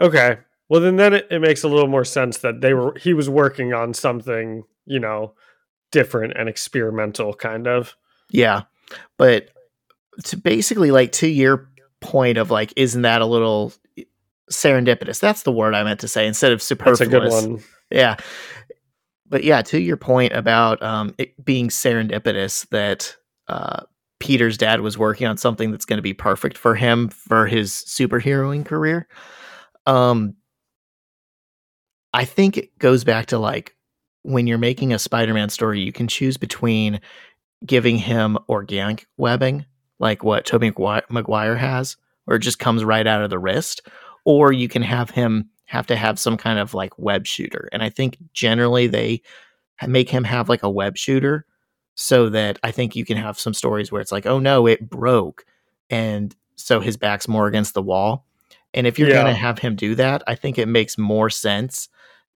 Okay. 0.00 0.38
Well 0.68 0.80
then 0.80 0.96
then 0.96 1.12
it, 1.12 1.26
it 1.30 1.40
makes 1.40 1.62
a 1.62 1.68
little 1.68 1.86
more 1.88 2.04
sense 2.04 2.38
that 2.38 2.62
they 2.62 2.72
were 2.72 2.96
he 2.98 3.12
was 3.12 3.28
working 3.28 3.74
on 3.74 3.92
something, 3.94 4.64
you 4.86 4.98
know, 4.98 5.34
different 5.90 6.32
and 6.36 6.48
experimental 6.48 7.34
kind 7.34 7.66
of. 7.66 7.94
Yeah. 8.30 8.62
But 9.18 9.50
to 10.24 10.36
basically 10.36 10.90
like 10.90 11.12
to 11.12 11.26
your 11.28 11.68
point 12.00 12.38
of 12.38 12.50
like, 12.50 12.72
isn't 12.76 13.02
that 13.02 13.20
a 13.20 13.26
little 13.26 13.72
serendipitous? 14.50 15.20
That's 15.20 15.42
the 15.42 15.52
word 15.52 15.74
I 15.74 15.84
meant 15.84 16.00
to 16.00 16.08
say 16.08 16.26
instead 16.26 16.52
of 16.52 16.58
That's 16.58 16.66
superfluous. 16.66 17.00
a 17.00 17.06
good 17.06 17.28
one. 17.28 17.62
Yeah. 17.90 18.16
But 19.26 19.44
yeah, 19.44 19.62
to 19.62 19.80
your 19.80 19.96
point 19.96 20.32
about 20.32 20.82
um, 20.82 21.14
it 21.18 21.42
being 21.42 21.68
serendipitous 21.68 22.68
that 22.68 23.16
uh, 23.48 23.84
Peter's 24.20 24.58
dad 24.58 24.82
was 24.82 24.98
working 24.98 25.26
on 25.26 25.36
something 25.36 25.70
that's 25.70 25.84
going 25.84 25.96
to 25.96 26.02
be 26.02 26.14
perfect 26.14 26.58
for 26.58 26.74
him 26.74 27.08
for 27.08 27.46
his 27.46 27.70
superheroing 27.72 28.64
career. 28.64 29.08
Um, 29.86 30.34
I 32.12 32.24
think 32.24 32.56
it 32.56 32.78
goes 32.78 33.04
back 33.04 33.26
to 33.26 33.38
like 33.38 33.74
when 34.22 34.46
you're 34.46 34.58
making 34.58 34.92
a 34.92 34.98
Spider-Man 34.98 35.48
story, 35.48 35.80
you 35.80 35.92
can 35.92 36.08
choose 36.08 36.36
between 36.36 37.00
giving 37.64 37.96
him 37.96 38.38
organic 38.48 39.06
webbing, 39.16 39.64
like 39.98 40.22
what 40.22 40.44
Tobey 40.44 40.72
Maguire 41.10 41.56
has, 41.56 41.96
or 42.26 42.36
it 42.36 42.40
just 42.40 42.58
comes 42.58 42.84
right 42.84 43.06
out 43.06 43.22
of 43.22 43.30
the 43.30 43.38
wrist, 43.38 43.82
or 44.24 44.52
you 44.52 44.68
can 44.68 44.82
have 44.82 45.10
him 45.10 45.48
have 45.66 45.86
to 45.86 45.96
have 45.96 46.18
some 46.18 46.36
kind 46.36 46.58
of 46.58 46.74
like 46.74 46.98
web 46.98 47.26
shooter. 47.26 47.68
And 47.72 47.82
I 47.82 47.88
think 47.88 48.18
generally 48.34 48.86
they 48.86 49.22
make 49.86 50.10
him 50.10 50.24
have 50.24 50.48
like 50.48 50.62
a 50.62 50.70
web 50.70 50.96
shooter 50.98 51.46
so 51.94 52.28
that 52.28 52.58
I 52.62 52.70
think 52.70 52.94
you 52.94 53.04
can 53.04 53.16
have 53.16 53.38
some 53.38 53.54
stories 53.54 53.90
where 53.90 54.00
it's 54.00 54.12
like, 54.12 54.26
oh 54.26 54.38
no, 54.38 54.66
it 54.66 54.88
broke. 54.90 55.44
And 55.88 56.34
so 56.56 56.80
his 56.80 56.96
back's 56.96 57.26
more 57.28 57.46
against 57.46 57.74
the 57.74 57.82
wall. 57.82 58.26
And 58.74 58.86
if 58.86 58.98
you're 58.98 59.08
Yeah. 59.08 59.14
going 59.22 59.26
to 59.34 59.40
have 59.40 59.58
him 59.58 59.74
do 59.76 59.94
that, 59.96 60.22
I 60.26 60.34
think 60.34 60.58
it 60.58 60.68
makes 60.68 60.96
more 60.98 61.30
sense 61.30 61.88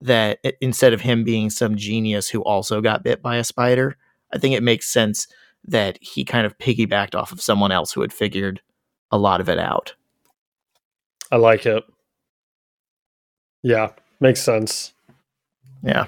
that 0.01 0.39
i- 0.45 0.53
instead 0.61 0.93
of 0.93 1.01
him 1.01 1.23
being 1.23 1.49
some 1.49 1.75
genius 1.75 2.29
who 2.29 2.41
also 2.41 2.81
got 2.81 3.03
bit 3.03 3.21
by 3.21 3.37
a 3.37 3.43
spider, 3.43 3.97
I 4.33 4.37
think 4.37 4.55
it 4.55 4.63
makes 4.63 4.87
sense 4.87 5.27
that 5.65 5.97
he 6.01 6.23
kind 6.25 6.45
of 6.45 6.57
piggybacked 6.57 7.15
off 7.15 7.31
of 7.31 7.41
someone 7.41 7.71
else 7.71 7.91
who 7.93 8.01
had 8.01 8.13
figured 8.13 8.61
a 9.11 9.17
lot 9.17 9.39
of 9.41 9.49
it 9.49 9.57
out. 9.59 9.93
I 11.32 11.38
like 11.38 11.65
it. 11.65 11.84
Yeah, 13.63 13.91
makes 14.20 14.41
sense. 14.41 14.94
Yeah. 15.84 16.05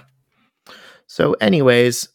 So, 1.08 1.34
anyways, 1.34 2.10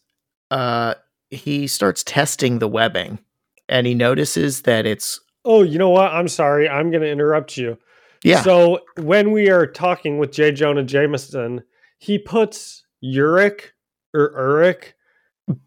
uh, 0.51 0.95
he 1.29 1.67
starts 1.67 2.03
testing 2.03 2.59
the 2.59 2.67
webbing 2.67 3.19
and 3.67 3.85
he 3.87 3.93
notices 3.95 4.61
that 4.63 4.85
it's, 4.85 5.19
Oh, 5.45 5.61
you 5.63 5.77
know 5.77 5.89
what? 5.89 6.13
I'm 6.13 6.29
sorry. 6.29 6.69
I'm 6.69 6.89
going 6.89 7.01
to 7.03 7.11
interrupt 7.11 7.57
you. 7.57 7.77
yeah, 8.23 8.41
So 8.43 8.79
when 8.97 9.31
we 9.33 9.49
are 9.49 9.67
talking 9.67 10.17
with 10.17 10.31
J. 10.31 10.53
Jonah 10.53 10.83
Jameson, 10.83 11.63
he 11.99 12.17
puts 12.17 12.85
Urich 13.03 13.71
or 14.13 14.31
Urich. 14.31 14.93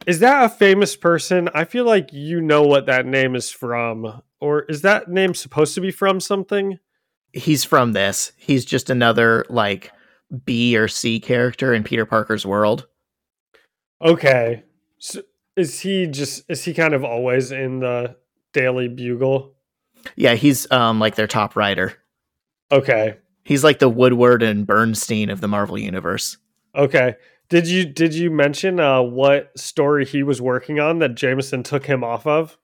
Is 0.07 0.21
that 0.21 0.47
a 0.47 0.49
famous 0.49 0.97
person? 0.97 1.51
I 1.55 1.67
feel 1.67 1.85
like 1.85 2.11
you 2.13 2.41
know 2.41 2.63
what 2.63 2.87
that 2.87 3.05
name 3.05 3.35
is 3.35 3.51
from. 3.51 4.23
Or 4.41 4.63
is 4.63 4.81
that 4.83 5.09
name 5.11 5.35
supposed 5.35 5.75
to 5.75 5.83
be 5.83 5.91
from 5.91 6.21
something? 6.21 6.79
He's 7.37 7.65
from 7.65 7.93
this. 7.93 8.33
He's 8.37 8.65
just 8.65 8.91
another 8.91 9.45
like 9.49 9.93
B 10.45 10.77
or 10.77 10.89
C 10.89 11.21
character 11.21 11.73
in 11.73 11.85
Peter 11.85 12.07
Parker's 12.07 12.47
world. 12.47 12.87
Okay. 14.03 14.65
So 14.99 15.23
is 15.57 15.81
he 15.81 16.07
just 16.07 16.45
is 16.49 16.65
he 16.65 16.75
kind 16.75 16.95
of 16.95 17.05
always 17.05 17.53
in 17.53 17.81
the 17.81 18.17
Daily 18.53 18.89
Bugle? 18.89 19.55
Yeah, 20.17 20.35
he's 20.35 20.71
um 20.71 20.99
like 20.99 21.15
their 21.15 21.27
top 21.27 21.57
writer. 21.57 21.95
Okay. 22.73 23.19
He's 23.45 23.63
like 23.63 23.79
the 23.79 23.89
Woodward 23.89 24.43
and 24.43 24.67
Bernstein 24.67 25.31
of 25.31 25.41
the 25.41 25.49
Marvel 25.49 25.79
universe. 25.79 26.37
Okay. 26.75 27.15
Did 27.49 27.69
you 27.69 27.85
did 27.85 28.15
you 28.15 28.31
mention 28.31 28.81
uh 28.81 29.03
what 29.03 29.57
story 29.59 30.05
he 30.05 30.23
was 30.23 30.43
working 30.43 30.81
on 30.81 30.99
that 30.99 31.15
Jameson 31.15 31.63
took 31.63 31.87
him 31.87 32.03
off 32.03 32.27
of? 32.27 32.59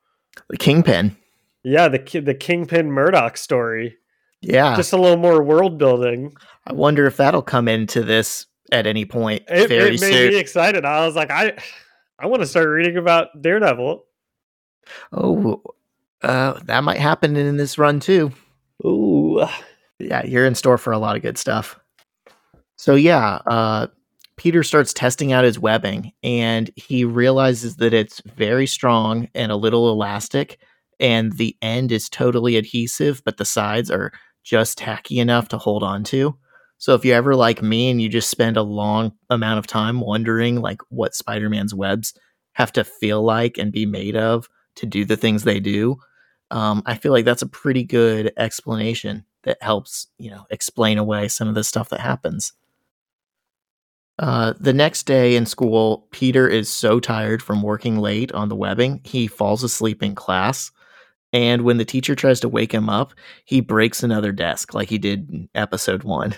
The 0.49 0.57
Kingpin. 0.57 1.17
Yeah, 1.63 1.89
the 1.89 2.21
the 2.21 2.35
Kingpin 2.35 2.91
Murdoch 2.91 3.37
story. 3.37 3.99
Yeah. 4.43 4.77
Just 4.77 4.93
a 4.93 4.97
little 4.97 5.17
more 5.17 5.43
world 5.43 5.79
building. 5.79 6.35
I 6.67 6.73
wonder 6.73 7.07
if 7.07 7.17
that'll 7.17 7.43
come 7.43 7.69
into 7.69 8.03
this 8.03 8.47
at 8.73 8.87
any 8.87 9.05
point 9.05 9.43
It, 9.49 9.69
very 9.69 9.95
it 9.95 10.01
made 10.01 10.13
soon. 10.13 10.29
me 10.31 10.37
excited. 10.37 10.85
I 10.85 11.07
was 11.07 11.15
like, 11.17 11.31
I 11.31 11.57
I 12.19 12.27
want 12.27 12.43
to 12.43 12.47
start 12.47 12.69
reading 12.69 12.97
about 12.97 13.41
Daredevil. 13.41 14.05
Oh, 15.13 15.63
uh, 16.23 16.55
that 16.65 16.85
might 16.85 16.99
happen 16.99 17.37
in 17.37 17.57
this 17.57 17.79
run 17.79 18.01
too. 18.01 18.33
Ooh. 18.85 19.45
Yeah, 19.99 20.25
you're 20.25 20.47
in 20.47 20.55
store 20.55 20.79
for 20.79 20.93
a 20.93 20.99
lot 20.99 21.17
of 21.17 21.23
good 21.23 21.39
stuff. 21.39 21.79
So 22.77 22.95
yeah, 22.97 23.41
uh, 23.47 23.87
Peter 24.37 24.63
starts 24.65 24.93
testing 24.93 25.33
out 25.33 25.45
his 25.45 25.59
webbing, 25.59 26.13
and 26.25 26.71
he 26.75 27.05
realizes 27.05 27.77
that 27.77 27.95
it's 27.95 28.21
very 28.35 28.67
strong 28.67 29.29
and 29.35 29.53
a 29.53 29.57
little 29.57 29.91
elastic, 29.91 30.59
and 30.99 31.33
the 31.37 31.57
end 31.63 31.93
is 31.93 32.09
totally 32.09 32.57
adhesive, 32.57 33.23
but 33.25 33.37
the 33.37 33.45
sides 33.45 33.91
are 33.91 34.13
just 34.43 34.79
tacky 34.79 35.19
enough 35.19 35.49
to 35.49 35.59
hold 35.59 35.83
on 35.83 36.05
to. 36.05 36.37
So 36.79 36.95
if 36.95 37.05
you're 37.05 37.17
ever 37.17 37.37
like 37.37 37.63
me 37.63 37.91
and 37.91 38.03
you 38.03 38.09
just 38.09 38.29
spend 38.29 38.57
a 38.57 38.63
long 38.63 39.13
amount 39.31 39.61
of 39.61 39.67
time 39.67 40.01
wondering 40.01 40.61
like 40.61 40.81
what 40.89 41.15
Spider-Man's 41.15 41.75
webs 41.75 42.13
have 42.55 42.73
to 42.73 42.83
feel 42.83 43.23
like 43.23 43.57
and 43.57 43.71
be 43.71 43.87
made 43.87 44.17
of 44.17 44.49
to 44.77 44.87
do 44.87 45.05
the 45.05 45.17
things 45.17 45.45
they 45.45 45.61
do, 45.61 45.97
um, 46.51 46.83
I 46.85 46.97
feel 46.97 47.13
like 47.13 47.25
that's 47.25 47.43
a 47.43 47.47
pretty 47.47 47.85
good 47.85 48.33
explanation 48.37 49.25
that 49.45 49.63
helps, 49.63 50.09
you 50.19 50.31
know, 50.31 50.45
explain 50.51 50.99
away 50.99 51.29
some 51.29 51.49
of 51.49 51.55
the 51.55 51.65
stuff 51.65 51.89
that 51.91 52.01
happens. 52.01 52.53
Uh, 54.19 54.53
the 54.61 54.73
next 54.73 55.05
day 55.05 55.37
in 55.37 55.47
school, 55.47 56.07
Peter 56.11 56.47
is 56.47 56.69
so 56.69 57.01
tired 57.01 57.43
from 57.43 57.63
working 57.63 57.99
late 57.99 58.31
on 58.33 58.49
the 58.49 58.57
webbing, 58.57 59.01
he 59.05 59.27
falls 59.27 59.65
asleep 59.65 60.03
in 60.03 60.15
class. 60.15 60.71
And 61.33 61.63
when 61.63 61.79
the 61.79 61.85
teacher 61.85 62.15
tries 62.15 62.41
to 62.41 62.49
wake 62.49 62.73
him 62.73 62.89
up, 62.89 63.15
he 63.45 63.61
breaks 63.61 64.03
another 64.03 64.33
desk 64.33 64.75
like 64.75 64.91
he 64.91 64.99
did 64.99 65.31
in 65.31 65.49
episode 65.55 66.05
one. 66.05 66.35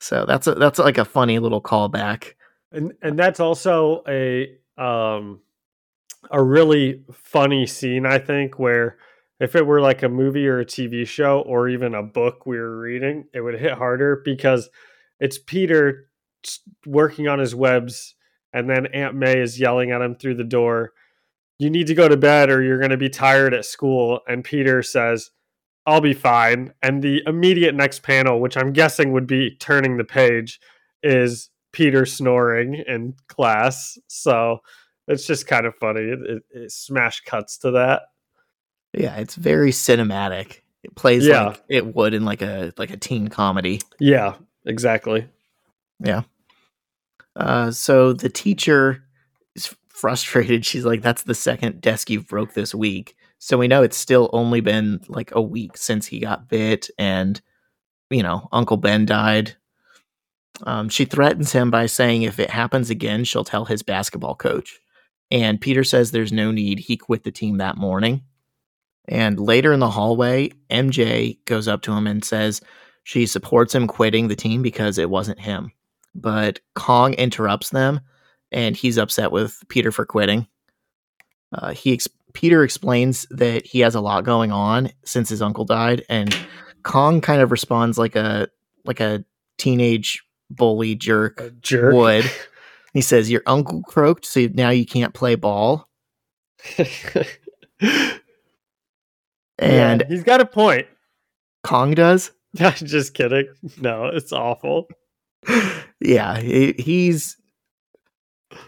So 0.00 0.26
that's 0.26 0.46
a, 0.46 0.54
that's 0.54 0.78
like 0.78 0.98
a 0.98 1.04
funny 1.04 1.38
little 1.38 1.62
callback. 1.62 2.34
And 2.72 2.92
and 3.00 3.18
that's 3.18 3.40
also 3.40 4.02
a 4.06 4.50
um 4.76 5.40
a 6.30 6.42
really 6.42 7.02
funny 7.12 7.66
scene, 7.66 8.04
I 8.04 8.18
think, 8.18 8.58
where 8.58 8.98
if 9.40 9.54
it 9.54 9.66
were 9.66 9.80
like 9.80 10.02
a 10.02 10.08
movie 10.08 10.46
or 10.46 10.60
a 10.60 10.66
TV 10.66 11.06
show 11.06 11.40
or 11.40 11.68
even 11.68 11.94
a 11.94 12.02
book 12.02 12.46
we 12.46 12.58
were 12.58 12.78
reading, 12.78 13.26
it 13.32 13.40
would 13.40 13.58
hit 13.58 13.72
harder 13.72 14.20
because 14.24 14.68
it's 15.20 15.38
Peter 15.38 16.08
working 16.84 17.28
on 17.28 17.38
his 17.38 17.54
webs 17.54 18.14
and 18.52 18.70
then 18.70 18.86
Aunt 18.86 19.14
May 19.14 19.40
is 19.40 19.60
yelling 19.60 19.90
at 19.90 20.00
him 20.00 20.14
through 20.14 20.36
the 20.36 20.44
door, 20.44 20.92
"You 21.58 21.70
need 21.70 21.86
to 21.88 21.94
go 21.94 22.08
to 22.08 22.16
bed 22.16 22.50
or 22.50 22.62
you're 22.62 22.78
going 22.78 22.90
to 22.90 22.96
be 22.96 23.08
tired 23.08 23.54
at 23.54 23.64
school." 23.64 24.20
And 24.28 24.44
Peter 24.44 24.82
says, 24.82 25.30
"I'll 25.86 26.00
be 26.00 26.14
fine." 26.14 26.72
And 26.82 27.02
the 27.02 27.22
immediate 27.26 27.74
next 27.74 28.02
panel, 28.02 28.40
which 28.40 28.56
I'm 28.56 28.72
guessing 28.72 29.12
would 29.12 29.26
be 29.26 29.56
turning 29.56 29.96
the 29.96 30.04
page, 30.04 30.60
is 31.02 31.50
Peter 31.72 32.06
snoring 32.06 32.82
in 32.86 33.14
class. 33.28 33.98
So 34.08 34.58
it's 35.08 35.26
just 35.26 35.46
kind 35.46 35.66
of 35.66 35.74
funny. 35.76 36.00
It, 36.00 36.18
it, 36.22 36.42
it 36.50 36.72
smash 36.72 37.20
cuts 37.20 37.58
to 37.58 37.70
that. 37.72 38.02
Yeah, 38.92 39.16
it's 39.16 39.34
very 39.34 39.70
cinematic. 39.72 40.60
It 40.82 40.94
plays 40.94 41.26
Yeah. 41.26 41.48
like 41.48 41.62
it 41.68 41.94
would 41.94 42.14
in 42.14 42.24
like 42.24 42.42
a 42.42 42.72
like 42.78 42.90
a 42.90 42.96
teen 42.96 43.28
comedy. 43.28 43.80
Yeah, 43.98 44.34
exactly. 44.64 45.28
Yeah. 46.00 46.22
Uh, 47.34 47.70
so 47.70 48.12
the 48.14 48.28
teacher 48.30 49.02
frustrated. 49.96 50.64
She's 50.64 50.84
like, 50.84 51.02
"That's 51.02 51.22
the 51.22 51.34
second 51.34 51.80
desk 51.80 52.10
you've 52.10 52.28
broke 52.28 52.54
this 52.54 52.74
week." 52.74 53.16
So 53.38 53.58
we 53.58 53.68
know 53.68 53.82
it's 53.82 53.96
still 53.96 54.30
only 54.32 54.60
been 54.60 55.00
like 55.08 55.34
a 55.34 55.42
week 55.42 55.76
since 55.76 56.06
he 56.06 56.20
got 56.20 56.48
bit, 56.48 56.88
and 56.98 57.40
you 58.10 58.22
know, 58.22 58.48
Uncle 58.52 58.76
Ben 58.76 59.06
died. 59.06 59.56
Um, 60.62 60.88
she 60.88 61.04
threatens 61.04 61.52
him 61.52 61.70
by 61.70 61.86
saying 61.86 62.22
if 62.22 62.38
it 62.38 62.50
happens 62.50 62.88
again, 62.90 63.24
she'll 63.24 63.44
tell 63.44 63.66
his 63.66 63.82
basketball 63.82 64.34
coach. 64.34 64.78
And 65.30 65.60
Peter 65.60 65.84
says 65.84 66.10
there's 66.10 66.32
no 66.32 66.50
need. 66.50 66.78
He 66.78 66.96
quit 66.96 67.24
the 67.24 67.30
team 67.32 67.58
that 67.58 67.76
morning. 67.76 68.22
And 69.08 69.38
later 69.38 69.72
in 69.72 69.80
the 69.80 69.90
hallway, 69.90 70.52
MJ 70.70 71.38
goes 71.44 71.68
up 71.68 71.82
to 71.82 71.92
him 71.92 72.06
and 72.06 72.24
says 72.24 72.60
she 73.04 73.26
supports 73.26 73.74
him 73.74 73.86
quitting 73.86 74.28
the 74.28 74.36
team 74.36 74.62
because 74.62 74.98
it 74.98 75.10
wasn't 75.10 75.40
him 75.40 75.72
but 76.16 76.60
Kong 76.74 77.14
interrupts 77.14 77.70
them, 77.70 78.00
and 78.52 78.76
he's 78.76 78.98
upset 78.98 79.32
with 79.32 79.62
Peter 79.68 79.90
for 79.92 80.04
quitting. 80.06 80.46
Uh, 81.52 81.72
he 81.72 81.92
ex- 81.92 82.08
Peter 82.32 82.62
explains 82.64 83.26
that 83.30 83.64
he 83.66 83.80
has 83.80 83.94
a 83.94 84.00
lot 84.00 84.24
going 84.24 84.52
on 84.52 84.90
since 85.04 85.28
his 85.28 85.40
uncle 85.42 85.64
died, 85.64 86.04
and 86.08 86.36
Kong 86.82 87.20
kind 87.20 87.40
of 87.40 87.50
responds 87.50 87.98
like 87.98 88.16
a 88.16 88.48
like 88.84 89.00
a 89.00 89.24
teenage 89.58 90.22
bully 90.50 90.94
jerk 90.94 91.40
A 91.40 91.50
jerk. 91.50 91.94
would. 91.94 92.30
He 92.92 93.02
says, 93.02 93.30
"Your 93.30 93.42
uncle 93.44 93.82
croaked, 93.82 94.24
so 94.24 94.48
now 94.54 94.70
you 94.70 94.86
can't 94.86 95.12
play 95.12 95.34
ball." 95.34 95.86
And 99.58 100.00
Yeah, 100.00 100.06
he's 100.08 100.24
got 100.24 100.40
a 100.40 100.46
point. 100.46 100.86
Kong 101.62 101.92
does. 101.92 102.30
just 102.76 103.12
kidding. 103.12 103.48
No, 103.78 104.06
it's 104.06 104.32
awful. 104.32 104.86
yeah, 106.00 106.38
he, 106.40 106.72
he's 106.78 107.36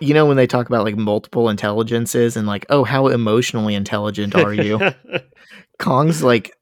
you 0.00 0.14
know 0.14 0.26
when 0.26 0.36
they 0.36 0.46
talk 0.46 0.68
about 0.68 0.84
like 0.84 0.96
multiple 0.96 1.48
intelligences 1.48 2.36
and 2.36 2.46
like 2.46 2.66
oh 2.70 2.84
how 2.84 3.08
emotionally 3.08 3.74
intelligent 3.74 4.34
are 4.34 4.54
you? 4.54 4.80
Kong's 5.78 6.22
like 6.22 6.56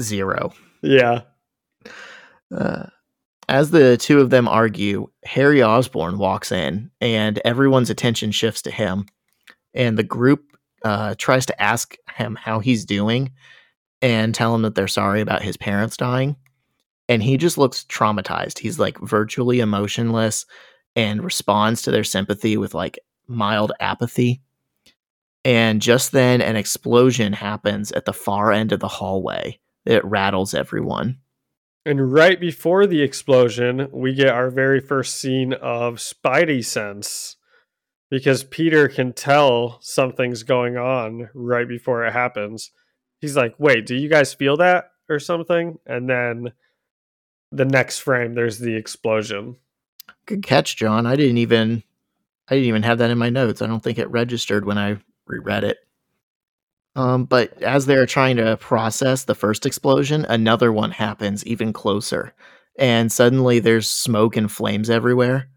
zero. 0.00 0.52
yeah. 0.82 1.22
Uh, 2.54 2.86
as 3.48 3.72
the 3.72 3.96
two 3.96 4.20
of 4.20 4.30
them 4.30 4.46
argue, 4.46 5.08
Harry 5.24 5.62
Osborn 5.62 6.18
walks 6.18 6.52
in 6.52 6.90
and 7.00 7.40
everyone's 7.44 7.90
attention 7.90 8.30
shifts 8.30 8.62
to 8.62 8.70
him. 8.70 9.06
And 9.74 9.98
the 9.98 10.04
group 10.04 10.44
uh, 10.84 11.16
tries 11.18 11.46
to 11.46 11.62
ask 11.62 11.96
him 12.14 12.36
how 12.36 12.60
he's 12.60 12.84
doing 12.84 13.32
and 14.02 14.34
tell 14.34 14.54
him 14.54 14.62
that 14.62 14.76
they're 14.76 14.88
sorry 14.88 15.20
about 15.20 15.42
his 15.42 15.56
parents 15.56 15.96
dying. 15.96 16.36
And 17.08 17.22
he 17.22 17.36
just 17.36 17.58
looks 17.58 17.84
traumatized. 17.84 18.58
He's 18.58 18.78
like 18.78 18.98
virtually 19.00 19.58
emotionless 19.58 20.46
and 20.96 21.22
responds 21.22 21.82
to 21.82 21.90
their 21.90 22.04
sympathy 22.04 22.56
with 22.56 22.74
like 22.74 22.98
mild 23.26 23.72
apathy. 23.80 24.40
And 25.44 25.80
just 25.80 26.12
then, 26.12 26.42
an 26.42 26.56
explosion 26.56 27.32
happens 27.32 27.92
at 27.92 28.04
the 28.04 28.12
far 28.12 28.52
end 28.52 28.72
of 28.72 28.80
the 28.80 28.88
hallway 28.88 29.58
that 29.86 30.04
rattles 30.04 30.52
everyone 30.52 31.18
And 31.86 32.12
right 32.12 32.38
before 32.38 32.86
the 32.86 33.00
explosion, 33.02 33.88
we 33.90 34.14
get 34.14 34.28
our 34.28 34.50
very 34.50 34.80
first 34.80 35.16
scene 35.18 35.54
of 35.54 35.94
Spidey 35.96 36.62
sense 36.64 37.36
because 38.10 38.44
Peter 38.44 38.88
can 38.88 39.12
tell 39.12 39.78
something's 39.80 40.42
going 40.42 40.76
on 40.76 41.30
right 41.32 41.66
before 41.66 42.04
it 42.04 42.12
happens. 42.12 42.70
He's 43.20 43.36
like, 43.36 43.54
"Wait, 43.58 43.86
do 43.86 43.96
you 43.96 44.08
guys 44.08 44.34
feel 44.34 44.56
that 44.58 44.90
or 45.08 45.18
something?" 45.18 45.78
And 45.86 46.08
then 46.10 46.52
the 47.50 47.64
next 47.64 48.00
frame 48.00 48.34
there's 48.34 48.58
the 48.58 48.76
explosion. 48.76 49.56
Good 50.26 50.42
catch, 50.42 50.76
John. 50.76 51.06
I 51.06 51.16
didn't 51.16 51.38
even 51.38 51.82
I 52.48 52.54
didn't 52.54 52.68
even 52.68 52.82
have 52.82 52.98
that 52.98 53.10
in 53.10 53.18
my 53.18 53.30
notes. 53.30 53.62
I 53.62 53.66
don't 53.66 53.82
think 53.82 53.98
it 53.98 54.10
registered 54.10 54.64
when 54.64 54.78
I 54.78 54.98
reread 55.26 55.64
it. 55.64 55.78
Um, 56.96 57.24
but 57.24 57.62
as 57.62 57.86
they're 57.86 58.06
trying 58.06 58.36
to 58.36 58.56
process 58.56 59.24
the 59.24 59.36
first 59.36 59.64
explosion, 59.64 60.26
another 60.28 60.72
one 60.72 60.90
happens 60.90 61.46
even 61.46 61.72
closer. 61.72 62.34
And 62.78 63.12
suddenly 63.12 63.60
there's 63.60 63.88
smoke 63.88 64.36
and 64.36 64.50
flames 64.50 64.90
everywhere. 64.90 65.48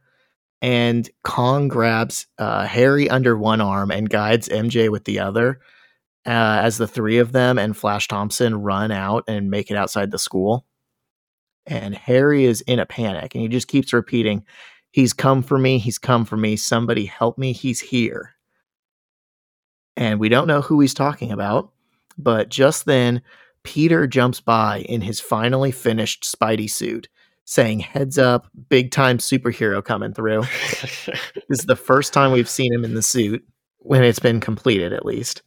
And 0.62 1.10
Kong 1.24 1.67
grabs 1.67 2.27
uh, 2.38 2.65
Harry 2.65 3.10
under 3.10 3.36
one 3.38 3.62
arm 3.62 3.91
and 3.91 4.10
guides 4.10 4.48
MJ 4.48 4.89
with 4.89 5.05
the 5.05 5.19
other 5.19 5.60
uh, 6.25 6.62
as 6.63 6.77
the 6.77 6.88
three 6.88 7.17
of 7.17 7.31
them 7.31 7.57
and 7.57 7.75
Flash 7.75 8.07
Thompson 8.07 8.55
run 8.62 8.91
out 8.91 9.25
and 9.27 9.51
make 9.51 9.72
it 9.72 9.77
outside 9.77 10.12
the 10.12 10.19
school. 10.19 10.65
And 11.65 11.96
Harry 11.96 12.46
is 12.46 12.62
in 12.62 12.79
a 12.79 12.86
panic 12.86 13.36
and 13.36 13.41
he 13.41 13.48
just 13.48 13.67
keeps 13.67 13.93
repeating, 13.93 14.46
He's 14.91 15.12
come 15.12 15.41
for 15.41 15.58
me. 15.58 15.79
He's 15.79 15.98
come 15.98 16.24
for 16.24 16.38
me. 16.38 16.55
Somebody 16.55 17.05
help 17.05 17.39
me. 17.39 17.51
He's 17.51 17.79
here. 17.79 18.36
And 19.98 20.20
we 20.20 20.29
don't 20.29 20.48
know 20.48 20.62
who 20.62 20.79
he's 20.79 20.93
talking 20.93 21.32
about. 21.32 21.72
But 22.15 22.50
just 22.50 22.86
then, 22.86 23.24
Peter 23.63 24.05
jumps 24.05 24.39
by 24.39 24.82
in 24.82 25.01
his 25.01 25.20
finally 25.20 25.72
finished 25.72 26.24
Spidey 26.24 26.70
suit, 26.70 27.10
saying, 27.46 27.79
Heads 27.79 28.20
up, 28.20 28.48
big 28.70 28.91
time 28.91 29.17
superhero 29.17 29.84
coming 29.84 30.13
through. 30.13 30.41
this 30.82 31.10
is 31.50 31.65
the 31.65 31.75
first 31.75 32.13
time 32.13 32.32
we've 32.32 32.50
seen 32.50 32.72
him 32.72 32.86
in 32.86 32.93
the 32.93 33.01
suit, 33.01 33.43
when 33.79 34.03
it's 34.03 34.20
been 34.20 34.39
completed 34.39 34.93
at 34.93 35.05
least. 35.05 35.41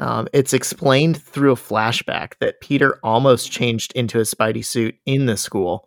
Um, 0.00 0.26
it's 0.32 0.52
explained 0.52 1.22
through 1.22 1.52
a 1.52 1.56
flashback 1.56 2.32
that 2.40 2.60
Peter 2.60 2.98
almost 3.02 3.52
changed 3.52 3.92
into 3.94 4.18
a 4.18 4.22
Spidey 4.22 4.64
suit 4.64 4.96
in 5.06 5.26
the 5.26 5.36
school 5.36 5.86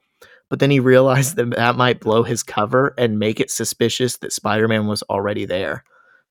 but 0.54 0.60
then 0.60 0.70
he 0.70 0.80
realized 0.80 1.36
that 1.38 1.50
that 1.56 1.78
might 1.78 2.00
blow 2.00 2.22
his 2.22 2.44
cover 2.44 2.94
and 2.96 3.18
make 3.18 3.40
it 3.40 3.50
suspicious 3.50 4.18
that 4.18 4.32
Spider 4.32 4.68
Man 4.68 4.86
was 4.86 5.02
already 5.10 5.46
there. 5.46 5.84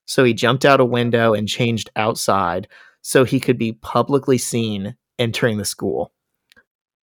So 0.07 0.23
he 0.23 0.33
jumped 0.33 0.65
out 0.65 0.79
a 0.79 0.85
window 0.85 1.35
and 1.35 1.49
changed 1.49 1.91
outside 1.97 2.69
so 3.01 3.25
he 3.25 3.41
could 3.41 3.59
be 3.59 3.73
publicly 3.73 4.39
seen 4.39 4.95
entering 5.19 5.59
the 5.59 5.65
school, 5.65 6.13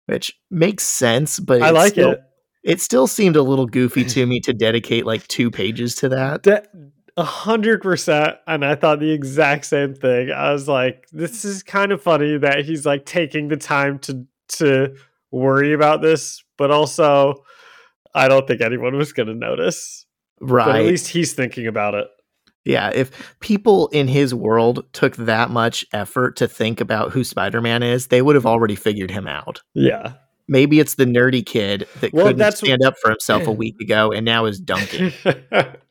which 0.06 0.32
makes 0.50 0.84
sense. 0.84 1.38
But 1.38 1.60
I 1.60 1.72
like 1.72 1.92
still, 1.92 2.12
it. 2.12 2.20
It 2.62 2.80
still 2.80 3.06
seemed 3.06 3.36
a 3.36 3.42
little 3.42 3.66
goofy 3.66 4.04
to 4.04 4.24
me 4.24 4.40
to 4.40 4.54
dedicate 4.54 5.04
like 5.04 5.28
two 5.28 5.50
pages 5.50 5.96
to 5.96 6.08
that. 6.08 6.44
That 6.44 6.68
hundred 7.18 7.82
percent, 7.82 8.36
and 8.46 8.64
I 8.64 8.74
thought 8.74 9.00
the 9.00 9.12
exact 9.12 9.66
same 9.66 9.94
thing. 9.94 10.30
I 10.30 10.52
was 10.52 10.68
like, 10.68 11.06
this 11.12 11.44
is 11.44 11.62
kind 11.62 11.92
of 11.92 12.02
funny 12.02 12.38
that 12.38 12.64
he's 12.64 12.84
like 12.84 13.06
taking 13.06 13.48
the 13.48 13.56
time 13.56 13.98
to 14.00 14.26
to 14.56 14.94
worry 15.30 15.72
about 15.72 16.02
this 16.02 16.44
but 16.56 16.70
also 16.70 17.44
I 18.14 18.28
don't 18.28 18.46
think 18.46 18.60
anyone 18.60 18.96
was 18.96 19.12
going 19.12 19.26
to 19.26 19.34
notice. 19.34 20.06
Right. 20.40 20.66
But 20.66 20.76
at 20.76 20.84
least 20.84 21.08
he's 21.08 21.32
thinking 21.32 21.66
about 21.66 21.94
it. 21.94 22.06
Yeah, 22.64 22.90
if 22.94 23.36
people 23.40 23.88
in 23.88 24.08
his 24.08 24.34
world 24.34 24.86
took 24.92 25.16
that 25.16 25.50
much 25.50 25.84
effort 25.92 26.36
to 26.36 26.48
think 26.48 26.80
about 26.80 27.12
who 27.12 27.22
Spider-Man 27.22 27.82
is, 27.82 28.06
they 28.06 28.22
would 28.22 28.36
have 28.36 28.46
already 28.46 28.74
figured 28.74 29.10
him 29.10 29.26
out. 29.26 29.62
Yeah. 29.74 30.14
Maybe 30.48 30.80
it's 30.80 30.94
the 30.94 31.04
nerdy 31.04 31.44
kid 31.44 31.86
that 32.00 32.14
well, 32.14 32.26
couldn't 32.26 32.52
stand 32.52 32.82
up 32.82 32.94
for 33.02 33.10
himself 33.10 33.46
a 33.46 33.52
week 33.52 33.78
ago 33.80 34.12
and 34.12 34.24
now 34.24 34.46
is 34.46 34.60
dunking. 34.60 35.12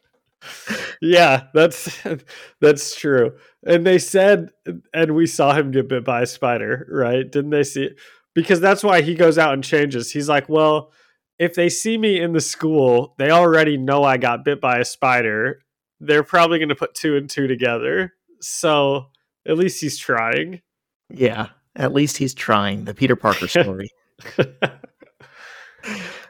yeah, 1.01 1.47
that's 1.53 1.99
that's 2.61 2.95
true. 2.95 3.33
And 3.65 3.85
they 3.85 3.99
said 3.99 4.49
and 4.93 5.15
we 5.15 5.25
saw 5.25 5.53
him 5.53 5.71
get 5.71 5.87
bit 5.87 6.03
by 6.03 6.21
a 6.21 6.25
spider, 6.25 6.87
right? 6.89 7.29
Didn't 7.29 7.51
they 7.51 7.63
see 7.63 7.83
it? 7.83 7.97
because 8.33 8.59
that's 8.59 8.83
why 8.83 9.01
he 9.01 9.15
goes 9.15 9.37
out 9.37 9.53
and 9.53 9.63
changes. 9.63 10.11
He's 10.11 10.27
like, 10.29 10.49
well, 10.49 10.91
if 11.39 11.55
they 11.55 11.69
see 11.69 11.97
me 11.97 12.19
in 12.19 12.33
the 12.33 12.41
school, 12.41 13.15
they 13.17 13.31
already 13.31 13.77
know 13.77 14.03
I 14.03 14.17
got 14.17 14.45
bit 14.45 14.59
by 14.61 14.79
a 14.79 14.85
spider. 14.85 15.61
They're 15.99 16.23
probably 16.23 16.59
going 16.59 16.69
to 16.69 16.75
put 16.75 16.95
two 16.95 17.15
and 17.15 17.29
two 17.29 17.47
together. 17.47 18.13
So 18.41 19.07
at 19.47 19.57
least 19.57 19.81
he's 19.81 19.97
trying. 19.97 20.61
Yeah, 21.09 21.49
at 21.75 21.93
least 21.93 22.17
he's 22.17 22.33
trying. 22.33 22.85
The 22.85 22.93
Peter 22.93 23.15
Parker 23.15 23.47
story. 23.49 23.89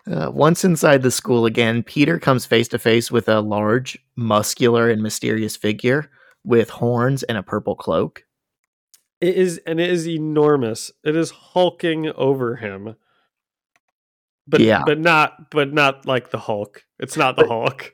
uh, 0.06 0.30
once 0.32 0.66
inside 0.66 1.02
the 1.02 1.12
school 1.12 1.46
again, 1.46 1.84
Peter 1.84 2.20
comes 2.20 2.46
face 2.46 2.68
to 2.70 2.80
face 2.80 3.12
with 3.12 3.30
a 3.30 3.40
large, 3.40 3.98
muscular, 4.16 4.90
and 4.90 5.02
mysterious 5.02 5.56
figure 5.56 6.10
with 6.44 6.70
horns 6.70 7.24
and 7.24 7.38
a 7.38 7.44
purple 7.44 7.76
cloak. 7.76 8.26
It 9.22 9.36
is, 9.36 9.60
and 9.66 9.80
it 9.80 9.90
is 9.90 10.08
enormous. 10.08 10.92
It 11.04 11.16
is 11.16 11.32
hulking 11.32 12.12
over 12.12 12.58
him. 12.58 12.96
But 14.46 14.60
yeah, 14.60 14.84
but 14.86 15.00
not, 15.00 15.50
but 15.50 15.72
not 15.72 16.06
like 16.06 16.32
the 16.32 16.38
Hulk. 16.38 16.84
It's 17.00 17.16
not 17.16 17.38
the 17.38 17.44
but, 17.44 17.50
Hulk. 17.50 17.94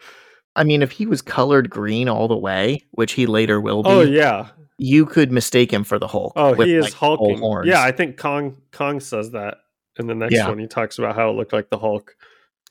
I 0.56 0.64
mean, 0.64 0.82
if 0.82 0.92
he 0.92 1.06
was 1.06 1.22
colored 1.22 1.70
green 1.70 2.10
all 2.10 2.28
the 2.28 2.36
way, 2.36 2.88
which 2.92 3.12
he 3.12 3.28
later 3.28 3.62
will 3.62 3.84
be. 3.84 3.90
Oh 3.90 4.02
yeah, 4.02 4.48
you 4.80 5.06
could 5.06 5.32
mistake 5.32 5.72
him 5.72 5.84
for 5.84 6.00
the 6.00 6.08
Hulk. 6.08 6.34
Oh, 6.36 6.56
with, 6.56 6.68
he 6.68 6.74
is 6.74 6.86
like, 6.86 6.94
hulking. 6.94 7.40
Yeah, 7.66 7.84
I 7.84 7.92
think 7.92 8.18
Kong 8.18 8.58
Kong 8.72 9.00
says 9.00 9.30
that 9.32 9.60
in 10.00 10.08
the 10.08 10.16
next 10.16 10.36
yeah. 10.36 10.48
one. 10.48 10.60
He 10.60 10.68
talks 10.68 10.98
about 10.98 11.16
how 11.16 11.30
it 11.30 11.34
looked 11.34 11.54
like 11.54 11.70
the 11.70 11.78
Hulk. 11.78 12.16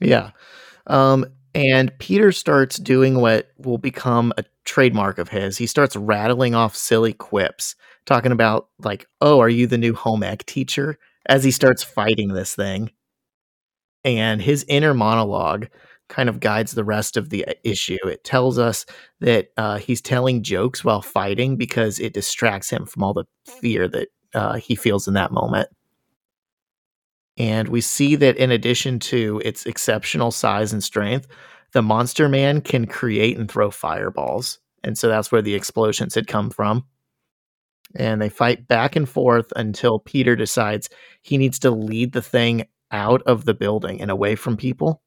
Yeah. 0.00 0.30
Um, 0.86 1.26
and 1.54 1.96
Peter 1.98 2.32
starts 2.32 2.76
doing 2.76 3.20
what 3.20 3.48
will 3.58 3.78
become 3.78 4.32
a 4.36 4.44
trademark 4.64 5.18
of 5.18 5.28
his. 5.28 5.56
He 5.56 5.66
starts 5.66 5.96
rattling 5.96 6.54
off 6.54 6.76
silly 6.76 7.12
quips, 7.12 7.74
talking 8.06 8.32
about, 8.32 8.68
like, 8.78 9.06
oh, 9.20 9.40
are 9.40 9.48
you 9.48 9.66
the 9.66 9.78
new 9.78 9.94
home 9.94 10.22
ec 10.22 10.46
teacher? 10.46 10.98
As 11.26 11.44
he 11.44 11.50
starts 11.50 11.82
fighting 11.82 12.32
this 12.32 12.54
thing. 12.54 12.90
And 14.04 14.40
his 14.40 14.64
inner 14.68 14.94
monologue 14.94 15.68
kind 16.08 16.28
of 16.28 16.40
guides 16.40 16.72
the 16.72 16.84
rest 16.84 17.16
of 17.16 17.30
the 17.30 17.46
uh, 17.46 17.52
issue. 17.64 17.98
It 18.04 18.24
tells 18.24 18.58
us 18.58 18.86
that 19.20 19.48
uh, 19.56 19.78
he's 19.78 20.00
telling 20.00 20.42
jokes 20.42 20.84
while 20.84 21.02
fighting 21.02 21.56
because 21.56 21.98
it 21.98 22.14
distracts 22.14 22.70
him 22.70 22.86
from 22.86 23.02
all 23.02 23.14
the 23.14 23.24
fear 23.60 23.88
that 23.88 24.08
uh, 24.34 24.54
he 24.54 24.74
feels 24.74 25.06
in 25.06 25.14
that 25.14 25.32
moment. 25.32 25.68
And 27.38 27.68
we 27.68 27.80
see 27.80 28.16
that 28.16 28.36
in 28.36 28.50
addition 28.50 28.98
to 28.98 29.40
its 29.44 29.64
exceptional 29.64 30.32
size 30.32 30.72
and 30.72 30.82
strength, 30.82 31.28
the 31.72 31.82
monster 31.82 32.28
man 32.28 32.60
can 32.60 32.86
create 32.86 33.38
and 33.38 33.50
throw 33.50 33.70
fireballs. 33.70 34.58
And 34.82 34.98
so 34.98 35.08
that's 35.08 35.30
where 35.30 35.42
the 35.42 35.54
explosions 35.54 36.14
had 36.16 36.26
come 36.26 36.50
from. 36.50 36.84
And 37.94 38.20
they 38.20 38.28
fight 38.28 38.66
back 38.66 38.96
and 38.96 39.08
forth 39.08 39.52
until 39.56 40.00
Peter 40.00 40.34
decides 40.34 40.90
he 41.22 41.38
needs 41.38 41.58
to 41.60 41.70
lead 41.70 42.12
the 42.12 42.22
thing 42.22 42.66
out 42.90 43.22
of 43.22 43.44
the 43.44 43.54
building 43.54 44.00
and 44.00 44.10
away 44.10 44.34
from 44.34 44.56
people. 44.56 45.00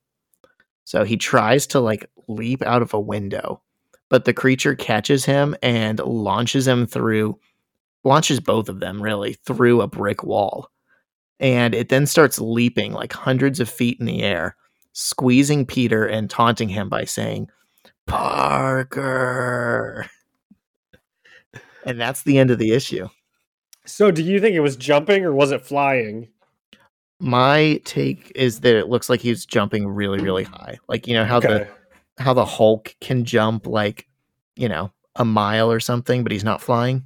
So 0.86 1.04
he 1.04 1.18
tries 1.18 1.68
to 1.68 1.80
like 1.80 2.10
leap 2.28 2.62
out 2.64 2.82
of 2.82 2.94
a 2.94 3.00
window, 3.00 3.62
but 4.10 4.26
the 4.26 4.34
creature 4.34 4.76
catches 4.76 5.26
him 5.26 5.56
and 5.62 6.00
launches 6.00 6.68
him 6.68 6.88
through, 6.88 7.40
launches 8.04 8.40
both 8.40 8.70
of 8.70 8.80
them 8.80 9.02
really 9.02 9.34
through 9.34 9.82
a 9.82 9.88
brick 9.88 10.24
wall 10.24 10.72
and 11.42 11.76
it 11.76 11.90
then 11.90 12.06
starts 12.06 12.40
leaping 12.40 12.94
like 12.94 13.12
hundreds 13.12 13.60
of 13.60 13.68
feet 13.68 14.00
in 14.00 14.06
the 14.06 14.22
air, 14.22 14.56
squeezing 14.94 15.66
Peter 15.66 16.06
and 16.06 16.30
taunting 16.30 16.70
him 16.70 16.88
by 16.88 17.04
saying, 17.04 17.50
Parker. 18.06 20.08
and 21.86 22.00
that's 22.00 22.24
the 22.24 22.38
end 22.38 22.52
of 22.52 22.60
the 22.60 22.72
issue. 22.72 23.10
So, 23.86 24.12
do 24.12 24.22
you 24.22 24.40
think 24.40 24.56
it 24.56 24.60
was 24.60 24.78
jumping 24.78 25.26
or 25.26 25.34
was 25.34 25.52
it 25.52 25.66
flying? 25.66 26.30
My 27.20 27.82
take 27.86 28.32
is 28.36 28.62
that 28.62 28.76
it 28.76 28.88
looks 28.88 29.10
like 29.10 29.20
he's 29.20 29.46
jumping 29.46 29.88
really, 29.88 30.20
really 30.20 30.44
high. 30.44 30.78
Like 30.88 31.08
you 31.08 31.16
know 31.16 31.26
how 31.26 31.38
okay. 31.38 31.48
the 31.48 32.24
how 32.24 32.34
the 32.34 32.46
Hulk 32.46 32.96
can 33.02 33.26
jump 33.26 33.66
like 33.66 34.08
you 34.56 34.70
know 34.70 34.92
a 35.16 35.26
mile 35.26 35.72
or 35.72 35.80
something, 35.80 36.24
but 36.24 36.32
he's 36.32 36.44
not 36.44 36.62
flying. 36.62 37.04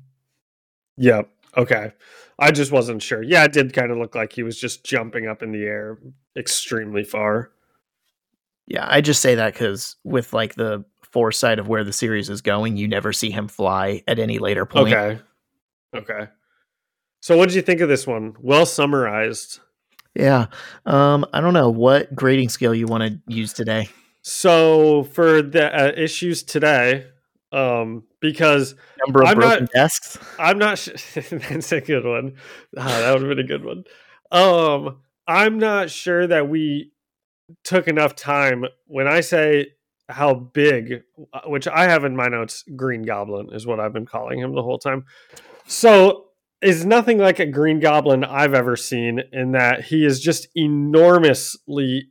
Yep. 0.98 1.30
Okay. 1.58 1.92
I 2.38 2.52
just 2.52 2.72
wasn't 2.72 3.02
sure. 3.02 3.24
Yeah, 3.24 3.46
it 3.46 3.54
did 3.54 3.74
kind 3.74 3.92
of 3.92 3.98
look 3.98 4.16
like 4.16 4.34
he 4.34 4.44
was 4.44 4.60
just 4.60 4.84
jumping 4.84 5.28
up 5.28 5.42
in 5.42 5.52
the 5.52 5.64
air 5.64 5.98
extremely 6.38 7.04
far. 7.04 7.52
Yeah, 8.68 8.86
I 8.90 9.02
just 9.02 9.22
say 9.22 9.36
that 9.36 9.54
because 9.54 9.96
with 10.04 10.34
like 10.34 10.56
the 10.56 10.84
foresight 11.12 11.60
of 11.60 11.68
where 11.68 11.84
the 11.84 11.94
series 11.94 12.30
is 12.30 12.42
going, 12.42 12.78
you 12.78 12.88
never 12.88 13.14
see 13.14 13.32
him 13.32 13.48
fly 13.48 14.04
at 14.08 14.20
any 14.20 14.40
later 14.40 14.66
point. 14.66 14.94
Okay. 14.94 15.22
Okay. 15.96 16.28
So 17.22 17.38
what 17.38 17.48
did 17.48 17.56
you 17.56 17.62
think 17.62 17.80
of 17.82 17.90
this 17.90 18.06
one? 18.06 18.36
Well 18.42 18.66
summarized. 18.66 19.60
Yeah. 20.14 20.48
Um, 20.86 21.26
I 21.34 21.42
don't 21.42 21.54
know 21.54 21.70
what 21.70 22.14
grading 22.14 22.50
scale 22.50 22.74
you 22.74 22.86
want 22.86 23.04
to 23.04 23.34
use 23.34 23.54
today. 23.54 23.90
So 24.22 25.04
for 25.04 25.42
the 25.42 25.74
uh, 25.74 25.92
issues 25.96 26.44
today, 26.44 27.08
um, 27.56 28.04
because 28.20 28.76
number 29.06 29.22
of 29.22 29.30
I'm 29.30 29.36
broken 29.36 29.64
not, 29.64 29.72
desks. 29.72 30.18
I'm 30.38 30.58
not. 30.58 30.78
Sh- 30.78 30.90
that's 31.30 31.72
a 31.72 31.82
good 31.82 32.06
one. 32.06 32.36
Ah, 32.78 32.88
that 32.88 33.14
would 33.14 33.22
have 33.22 33.30
been 33.30 33.40
a 33.40 33.48
good 33.48 33.64
one. 33.64 33.86
Um, 34.32 34.98
I'm 35.28 35.58
not 35.58 35.90
sure 35.90 36.28
that 36.28 36.50
we 36.50 36.92
took 37.64 37.88
enough 37.88 38.16
time 38.16 38.66
when 38.88 39.08
I 39.08 39.22
say 39.22 39.68
how 40.10 40.34
big, 40.34 41.04
uh, 41.34 41.42
which 41.46 41.68
I 41.68 41.86
have 41.86 42.04
in 42.04 42.16
my 42.16 42.28
notes, 42.28 42.64
Green 42.76 43.04
Goblin 43.04 43.54
is 43.54 43.66
what 43.66 43.80
I've 43.80 43.94
been 43.94 44.06
calling 44.06 44.40
him 44.40 44.54
the 44.54 44.62
whole 44.62 44.78
time. 44.78 45.06
So 45.66 46.26
is 46.62 46.86
nothing 46.86 47.18
like 47.18 47.40
a 47.40 47.46
Green 47.46 47.80
Goblin 47.80 48.24
I've 48.24 48.54
ever 48.54 48.76
seen 48.76 49.22
in 49.32 49.52
that 49.54 49.86
he 49.86 50.06
is 50.06 50.20
just 50.20 50.48
enormously 50.56 52.10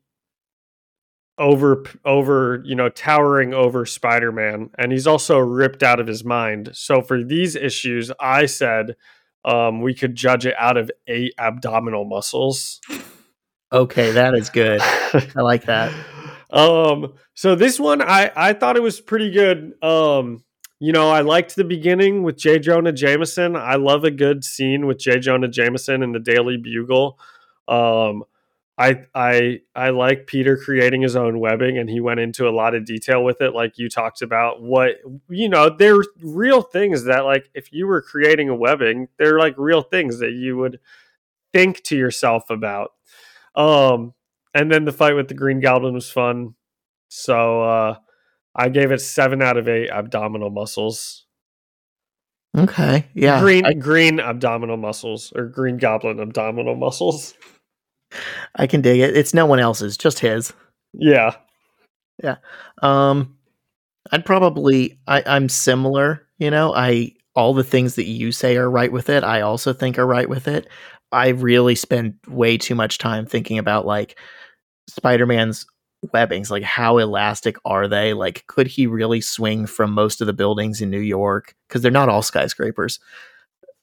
over 1.39 1.85
over 2.05 2.63
you 2.65 2.77
know 2.77 2.89
towering 2.89 3.53
over 3.53 3.85
spider-man 3.85 4.71
and 4.79 4.93
he's 4.93 5.07
also 5.07 5.39
ripped 5.39 5.83
out 5.83 5.99
of 6.01 6.07
his 6.07 6.25
mind. 6.25 6.71
So 6.75 7.03
for 7.03 7.23
these 7.25 7.57
issues 7.57 8.13
i 8.21 8.47
said 8.47 8.97
um, 9.45 9.83
we 9.83 9.95
could 9.95 10.15
judge 10.15 10.47
it 10.47 10.55
out 10.59 10.79
of 10.79 10.91
eight 11.07 11.35
abdominal 11.39 12.07
muscles. 12.07 12.81
Okay, 13.71 14.13
that 14.13 14.35
is 14.35 14.49
good. 14.49 14.81
I 14.81 15.43
like 15.43 15.65
that. 15.65 15.93
um 16.51 17.15
so 17.35 17.57
this 17.57 17.81
one 17.81 18.01
i 18.01 18.31
i 18.37 18.53
thought 18.53 18.77
it 18.77 18.83
was 18.83 19.01
pretty 19.01 19.31
good. 19.31 19.73
Um 19.83 20.45
you 20.79 20.93
know 20.93 21.11
i 21.11 21.21
liked 21.21 21.57
the 21.57 21.65
beginning 21.65 22.23
with 22.23 22.37
j. 22.37 22.59
Jonah 22.61 22.93
jameson. 22.93 23.57
I 23.57 23.75
love 23.75 24.05
a 24.05 24.11
good 24.11 24.45
scene 24.45 24.87
with 24.87 24.99
j. 24.99 25.19
Jonah 25.19 25.49
jameson 25.49 26.03
in 26.03 26.13
the 26.13 26.21
daily 26.21 26.57
bugle. 26.57 27.19
Um 27.67 28.23
I 28.77 29.07
I 29.15 29.61
I 29.77 29.91
like 29.91 30.27
Peter 30.27 30.57
creating 30.57 31.03
his 31.03 31.15
own 31.15 31.39
webbing 31.39 31.79
and 31.79 31.89
he 31.89 32.01
went 32.01 32.21
into 32.21 32.49
a 32.49 32.51
lot 32.51 32.75
of 32.75 32.85
detail 32.85 33.23
with 33.23 33.41
it 33.41 33.55
like 33.55 33.79
you 33.79 33.89
talked 33.89 34.21
about. 34.21 34.63
What 34.63 34.97
you 35.29 35.49
know 35.49 35.71
they're 35.71 36.03
real 36.21 36.61
things 36.61 37.05
that 37.05 37.25
like 37.25 37.49
if 37.55 37.73
you 37.73 37.87
were 37.87 38.03
creating 38.03 38.49
a 38.49 38.55
webbing 38.55 39.09
they're 39.17 39.39
like 39.39 39.55
real 39.57 39.83
things 39.83 40.19
that 40.19 40.33
you 40.33 40.57
would 40.57 40.81
think 41.53 41.83
to 41.85 41.97
yourself 41.97 42.51
about. 42.51 42.93
Um 43.55 44.13
and 44.53 44.71
then 44.73 44.85
the 44.85 44.93
fight 44.93 45.15
with 45.15 45.29
the 45.29 45.35
green 45.35 45.61
goblin 45.61 45.95
was 45.95 46.11
fun. 46.11 46.55
So 47.09 47.63
uh 47.63 47.97
I 48.57 48.69
gave 48.71 48.91
it 48.91 49.01
7 49.01 49.41
out 49.43 49.57
of 49.57 49.69
8 49.69 49.91
abdominal 49.91 50.51
muscles. 50.51 51.27
Okay, 52.57 53.07
yeah. 53.15 53.41
green 53.41 53.67
I, 53.67 53.75
green 53.75 54.19
abdominal 54.19 54.77
muscles 54.77 55.33
or 55.37 55.47
green 55.47 55.77
goblin 55.77 56.19
abdominal 56.19 56.75
muscles 56.77 57.35
I 58.57 58.67
can 58.67 58.81
dig 58.81 59.01
it. 59.01 59.17
It's 59.17 59.35
no 59.35 59.47
one 59.47 59.61
else's, 59.61 59.97
just 59.97 60.19
his. 60.19 60.53
yeah 60.93 61.35
Yeah. 62.23 62.37
Um, 62.83 63.37
I'd 64.13 64.25
probably 64.27 64.99
I, 65.07 65.23
I'm 65.27 65.49
similar. 65.49 66.27
You 66.39 66.51
know, 66.51 66.75
I 66.75 67.13
all 67.35 67.55
the 67.55 67.65
things 67.65 67.97
that 67.97 68.07
you 68.07 68.33
say 68.33 68.57
are 68.57 68.71
right 68.71 68.93
with 68.93 69.09
it. 69.09 69.25
I 69.25 69.41
also 69.41 69.73
think 69.73 69.99
are 69.99 70.07
right 70.07 70.29
with 70.29 70.47
it. 70.47 70.69
I 71.13 71.29
really 71.29 71.75
spend 71.75 72.15
way 72.29 72.57
too 72.59 72.75
much 72.75 72.99
time 72.99 73.27
thinking 73.27 73.59
about 73.59 73.87
like 73.87 74.19
Spider-Man's 74.89 75.67
webbings. 76.13 76.51
Like, 76.51 76.63
how 76.63 76.99
elastic 76.99 77.57
are 77.65 77.89
they? 77.89 78.13
Like, 78.15 78.47
could 78.47 78.67
he 78.67 78.87
really 78.87 79.21
swing 79.21 79.67
from 79.67 79.93
most 79.93 80.21
of 80.21 80.27
the 80.27 80.33
buildings 80.33 80.81
in 80.81 80.91
New 80.91 81.01
York? 81.01 81.55
Because 81.69 81.83
they're 81.83 81.91
not 81.91 82.09
all 82.09 82.23
skyscrapers. 82.23 83.01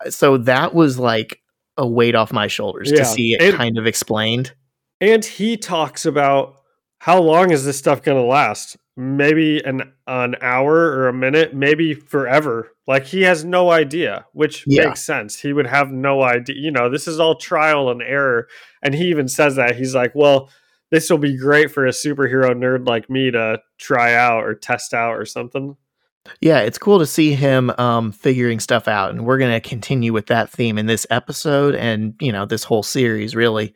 So 0.10 0.38
that 0.38 0.74
was 0.74 1.00
like 1.00 1.41
a 1.82 1.88
weight 1.88 2.16
off 2.16 2.32
my 2.32 2.48
shoulders 2.48 2.92
Yeah. 2.92 3.00
to 3.00 3.06
see 3.06 3.34
it 3.34 3.42
And- 3.42 3.56
kind 3.56 3.78
of 3.78 3.86
explained. 3.88 4.54
And 5.02 5.26
he 5.26 5.58
talks 5.58 6.06
about 6.06 6.56
how 7.00 7.20
long 7.20 7.52
is 7.52 7.66
this 7.66 7.78
stuff 7.78 8.04
going 8.04 8.18
to 8.22 8.24
last? 8.28 8.78
Maybe 8.96 9.60
an 9.66 9.92
an 10.06 10.36
hour 10.42 10.76
or 10.76 11.08
a 11.08 11.14
minute, 11.14 11.56
maybe 11.56 11.94
forever. 11.96 12.72
Like 12.86 13.06
he 13.06 13.24
has 13.24 13.44
no 13.44 13.72
idea, 13.72 14.26
which 14.34 14.64
Yeah. 14.68 14.88
makes 14.90 15.02
sense. 15.02 15.40
He 15.40 15.54
would 15.54 15.66
have 15.66 15.92
no 15.92 16.22
idea. 16.22 16.56
You 16.58 16.70
know, 16.72 16.90
this 16.90 17.08
is 17.08 17.20
all 17.20 17.36
trial 17.36 17.90
and 17.90 18.02
error. 18.04 18.48
And 18.84 18.94
he 18.94 19.06
even 19.06 19.28
says 19.28 19.56
that 19.56 19.76
he's 19.78 19.96
like, 19.96 20.14
"Well, 20.14 20.50
this 20.92 21.10
will 21.10 21.18
be 21.18 21.36
great 21.38 21.72
for 21.72 21.86
a 21.88 21.92
superhero 21.92 22.52
nerd 22.54 22.86
like 22.88 23.10
me 23.10 23.32
to 23.32 23.60
try 23.80 24.14
out 24.14 24.44
or 24.44 24.54
test 24.54 24.94
out 24.94 25.16
or 25.18 25.26
something." 25.26 25.78
Yeah, 26.40 26.60
it's 26.60 26.78
cool 26.78 27.00
to 27.00 27.06
see 27.06 27.34
him 27.34 27.72
um, 27.78 28.12
figuring 28.12 28.60
stuff 28.60 28.88
out, 28.88 29.10
and 29.12 29.26
we're 29.26 29.40
going 29.40 29.52
to 29.60 29.68
continue 29.68 30.14
with 30.14 30.28
that 30.28 30.50
theme 30.50 30.78
in 30.78 30.86
this 30.86 31.08
episode, 31.10 31.74
and 31.76 32.14
you 32.20 32.32
know 32.32 32.46
this 32.46 32.64
whole 32.64 32.84
series 32.84 33.36
really. 33.36 33.74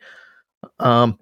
Um, 0.78 1.18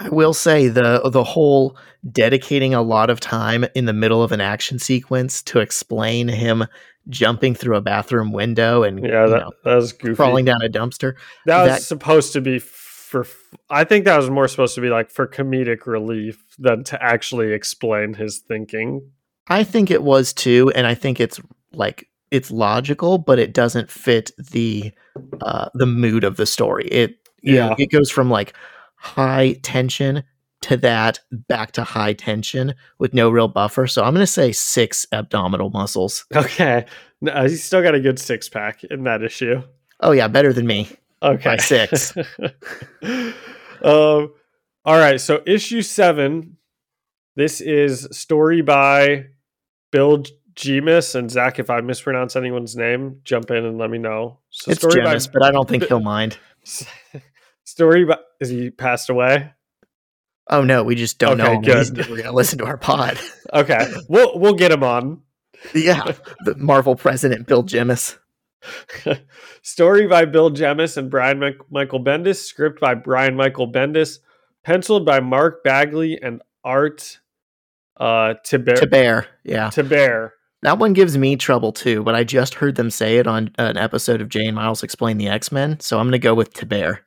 I 0.00 0.08
will 0.08 0.34
say 0.34 0.66
the 0.68 1.08
the 1.10 1.22
whole 1.22 1.76
dedicating 2.10 2.74
a 2.74 2.82
lot 2.82 3.08
of 3.08 3.20
time 3.20 3.64
in 3.76 3.84
the 3.84 3.92
middle 3.92 4.22
of 4.22 4.32
an 4.32 4.40
action 4.40 4.78
sequence 4.80 5.42
to 5.44 5.60
explain 5.60 6.26
him 6.26 6.64
jumping 7.08 7.54
through 7.54 7.76
a 7.76 7.80
bathroom 7.80 8.32
window 8.32 8.82
and 8.82 8.98
Yeah, 8.98 9.24
you 9.26 9.30
that, 9.30 9.38
know, 9.40 9.52
that 9.64 9.74
was 9.76 9.92
goofy. 9.92 10.16
crawling 10.16 10.44
down 10.44 10.60
a 10.62 10.68
dumpster. 10.68 11.14
that 11.46 11.62
was 11.62 11.70
that- 11.70 11.82
supposed 11.82 12.32
to 12.32 12.40
be 12.40 12.58
for. 12.58 13.26
I 13.70 13.84
think 13.84 14.06
that 14.06 14.16
was 14.16 14.28
more 14.28 14.48
supposed 14.48 14.74
to 14.74 14.80
be 14.80 14.88
like 14.88 15.10
for 15.10 15.26
comedic 15.28 15.86
relief 15.86 16.42
than 16.58 16.82
to 16.84 17.00
actually 17.00 17.52
explain 17.52 18.14
his 18.14 18.40
thinking. 18.40 19.10
I 19.48 19.64
think 19.64 19.90
it 19.90 20.02
was 20.02 20.32
too, 20.32 20.72
and 20.74 20.86
I 20.86 20.94
think 20.94 21.20
it's 21.20 21.40
like 21.72 22.08
it's 22.30 22.50
logical, 22.50 23.18
but 23.18 23.38
it 23.38 23.52
doesn't 23.52 23.90
fit 23.90 24.30
the 24.38 24.92
uh, 25.42 25.68
the 25.74 25.86
mood 25.86 26.24
of 26.24 26.36
the 26.36 26.46
story. 26.46 26.86
It 26.88 27.16
you 27.42 27.54
know, 27.56 27.68
Yeah. 27.68 27.74
it 27.78 27.90
goes 27.90 28.10
from 28.10 28.30
like 28.30 28.54
high 28.96 29.54
tension 29.62 30.24
to 30.62 30.78
that 30.78 31.20
back 31.30 31.72
to 31.72 31.84
high 31.84 32.14
tension 32.14 32.74
with 32.98 33.12
no 33.12 33.28
real 33.28 33.48
buffer. 33.48 33.86
So 33.86 34.02
I'm 34.02 34.14
gonna 34.14 34.26
say 34.26 34.50
six 34.52 35.06
abdominal 35.12 35.70
muscles. 35.70 36.24
Okay. 36.34 36.86
No, 37.20 37.42
he's 37.42 37.62
still 37.62 37.82
got 37.82 37.94
a 37.94 38.00
good 38.00 38.18
six 38.18 38.48
pack 38.48 38.82
in 38.84 39.04
that 39.04 39.22
issue. 39.22 39.62
Oh 40.00 40.12
yeah, 40.12 40.28
better 40.28 40.52
than 40.52 40.66
me. 40.66 40.88
Okay. 41.22 41.44
By 41.50 41.56
six. 41.58 42.14
um, 43.82 44.32
all 44.84 44.98
right. 44.98 45.20
So, 45.20 45.42
issue 45.46 45.82
seven. 45.82 46.56
This 47.36 47.60
is 47.60 48.06
story 48.12 48.60
by 48.62 49.26
Bill 49.94 50.24
Gemus 50.56 51.14
and 51.14 51.30
Zach. 51.30 51.60
If 51.60 51.70
I 51.70 51.80
mispronounce 51.80 52.34
anyone's 52.34 52.74
name, 52.74 53.20
jump 53.22 53.52
in 53.52 53.64
and 53.64 53.78
let 53.78 53.90
me 53.90 53.98
know. 53.98 54.40
So, 54.50 54.72
It's 54.72 54.80
story 54.80 54.94
Gemus, 55.00 55.32
but 55.32 55.44
I 55.44 55.52
don't 55.52 55.68
think 55.68 55.84
he'll 55.88 56.00
mind. 56.00 56.36
story 57.64 58.04
by 58.04 58.18
is 58.40 58.48
he 58.48 58.70
passed 58.70 59.08
away? 59.08 59.52
Oh 60.50 60.64
no, 60.64 60.82
we 60.82 60.96
just 60.96 61.20
don't 61.20 61.38
know. 61.38 61.58
Okay. 61.58 61.78
He's 61.78 61.90
good. 61.90 61.98
never 62.08 62.16
gonna 62.16 62.32
listen 62.36 62.58
to 62.58 62.64
our 62.66 62.76
pod. 62.76 63.18
Okay, 63.52 63.86
we'll 64.08 64.36
we'll 64.38 64.54
get 64.54 64.72
him 64.72 64.82
on. 64.82 65.22
yeah, 65.72 66.12
the 66.44 66.56
Marvel 66.56 66.96
president 66.96 67.46
Bill 67.46 67.62
Gemus. 67.62 68.18
Story 69.62 70.06
by 70.08 70.24
Bill 70.24 70.50
Jemas 70.50 70.96
and 70.96 71.08
Brian 71.10 71.38
Mike- 71.38 71.70
Michael 71.70 72.02
Bendis. 72.02 72.42
Script 72.42 72.80
by 72.80 72.94
Brian 72.94 73.36
Michael 73.36 73.70
Bendis. 73.70 74.18
Penciled 74.64 75.06
by 75.06 75.20
Mark 75.20 75.62
Bagley 75.62 76.18
and 76.20 76.42
Art 76.64 77.20
uh, 77.98 78.34
Tiber. 78.44 78.76
To 78.76 78.86
bear, 78.86 79.26
yeah. 79.44 79.70
to 79.70 79.84
bear 79.84 80.34
That 80.62 80.78
one 80.78 80.92
gives 80.92 81.16
me 81.16 81.36
trouble 81.36 81.72
too, 81.72 82.02
but 82.02 82.14
I 82.14 82.24
just 82.24 82.54
heard 82.54 82.76
them 82.76 82.90
say 82.90 83.18
it 83.18 83.26
on 83.26 83.50
an 83.58 83.76
episode 83.76 84.20
of 84.20 84.28
Jay 84.28 84.46
and 84.46 84.56
Miles 84.56 84.82
X-Plain 84.82 85.18
the 85.18 85.28
X 85.28 85.52
Men, 85.52 85.80
so 85.80 85.98
I'm 85.98 86.06
going 86.06 86.12
to 86.12 86.18
go 86.18 86.34
with 86.34 86.52
to 86.54 86.66
bear 86.66 87.04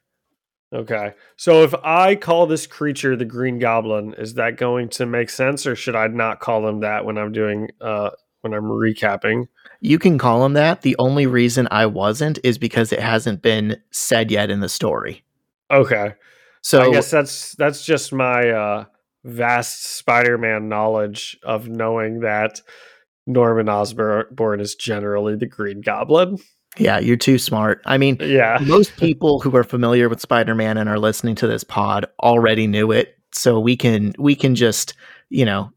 Okay. 0.73 1.13
So 1.37 1.63
if 1.63 1.73
I 1.83 2.15
call 2.15 2.45
this 2.45 2.67
creature 2.67 3.15
the 3.15 3.25
Green 3.25 3.59
Goblin, 3.59 4.13
is 4.17 4.33
that 4.33 4.57
going 4.57 4.89
to 4.89 5.05
make 5.05 5.29
sense, 5.29 5.65
or 5.65 5.75
should 5.75 5.95
I 5.95 6.07
not 6.07 6.39
call 6.39 6.67
him 6.67 6.81
that 6.81 7.05
when 7.05 7.17
I'm 7.17 7.31
doing 7.31 7.69
uh, 7.79 8.09
when 8.41 8.53
I'm 8.53 8.65
recapping? 8.65 9.47
You 9.79 9.97
can 9.97 10.17
call 10.17 10.45
him 10.45 10.53
that. 10.53 10.81
The 10.81 10.95
only 10.99 11.25
reason 11.25 11.67
I 11.71 11.85
wasn't 11.85 12.39
is 12.43 12.57
because 12.57 12.91
it 12.91 12.99
hasn't 12.99 13.41
been 13.41 13.81
said 13.91 14.29
yet 14.29 14.49
in 14.49 14.59
the 14.59 14.69
story. 14.69 15.23
Okay. 15.71 16.15
So 16.61 16.81
I 16.81 16.91
guess 16.91 17.11
that's 17.11 17.53
that's 17.55 17.85
just 17.85 18.11
my 18.11 18.49
uh, 18.49 18.85
vast 19.27 19.83
Spider-Man 19.97 20.69
knowledge 20.69 21.37
of 21.43 21.67
knowing 21.67 22.21
that 22.21 22.61
Norman 23.25 23.67
Osborn 23.69 24.59
is 24.59 24.75
generally 24.75 25.35
the 25.35 25.45
Green 25.45 25.81
Goblin. 25.81 26.37
yeah, 26.77 26.97
you're 26.99 27.17
too 27.17 27.37
smart. 27.37 27.81
I 27.85 27.97
mean, 27.97 28.17
Yeah. 28.21 28.57
most 28.61 28.95
people 28.97 29.39
who 29.41 29.55
are 29.55 29.63
familiar 29.63 30.09
with 30.09 30.21
Spider-Man 30.21 30.77
and 30.77 30.87
are 30.89 30.99
listening 30.99 31.35
to 31.35 31.47
this 31.47 31.63
pod 31.63 32.05
already 32.23 32.67
knew 32.67 32.91
it, 32.91 33.17
so 33.33 33.59
we 33.59 33.75
can 33.75 34.13
we 34.17 34.35
can 34.35 34.55
just, 34.55 34.93
you 35.29 35.43
know, 35.45 35.71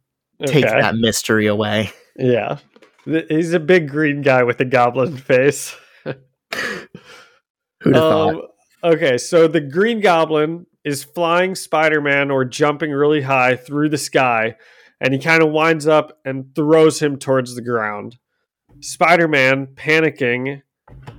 take 0.47 0.65
Okay. 0.65 0.81
that 0.81 0.95
mystery 0.97 1.47
away. 1.47 1.91
Yeah. 2.17 2.59
He's 3.05 3.53
a 3.55 3.61
big 3.61 3.89
green 3.89 4.21
guy 4.23 4.43
with 4.45 4.61
a 4.61 4.65
goblin 4.65 5.17
face. 5.17 5.75
Who'd 6.05 7.95
have 7.95 7.95
thought? 7.95 8.35
Um, 8.35 8.43
okay, 8.85 9.17
so 9.19 9.49
the 9.49 9.61
Green 9.61 10.01
Goblin 10.01 10.67
is 10.85 11.05
flying 11.05 11.55
Spider 11.55 12.01
Man 12.01 12.31
or 12.31 12.45
jumping 12.45 12.91
really 12.91 13.23
high 13.23 13.57
through 13.57 13.89
the 13.91 13.99
sky, 13.99 14.57
and 15.01 15.13
he 15.13 15.21
kind 15.21 15.43
of 15.43 15.51
winds 15.51 15.87
up 15.87 16.19
and 16.25 16.55
throws 16.55 17.01
him 17.01 17.19
towards 17.19 17.55
the 17.55 17.63
ground. 17.63 18.19
Spider 18.81 19.29
Man, 19.29 19.69
panicking 19.69 20.63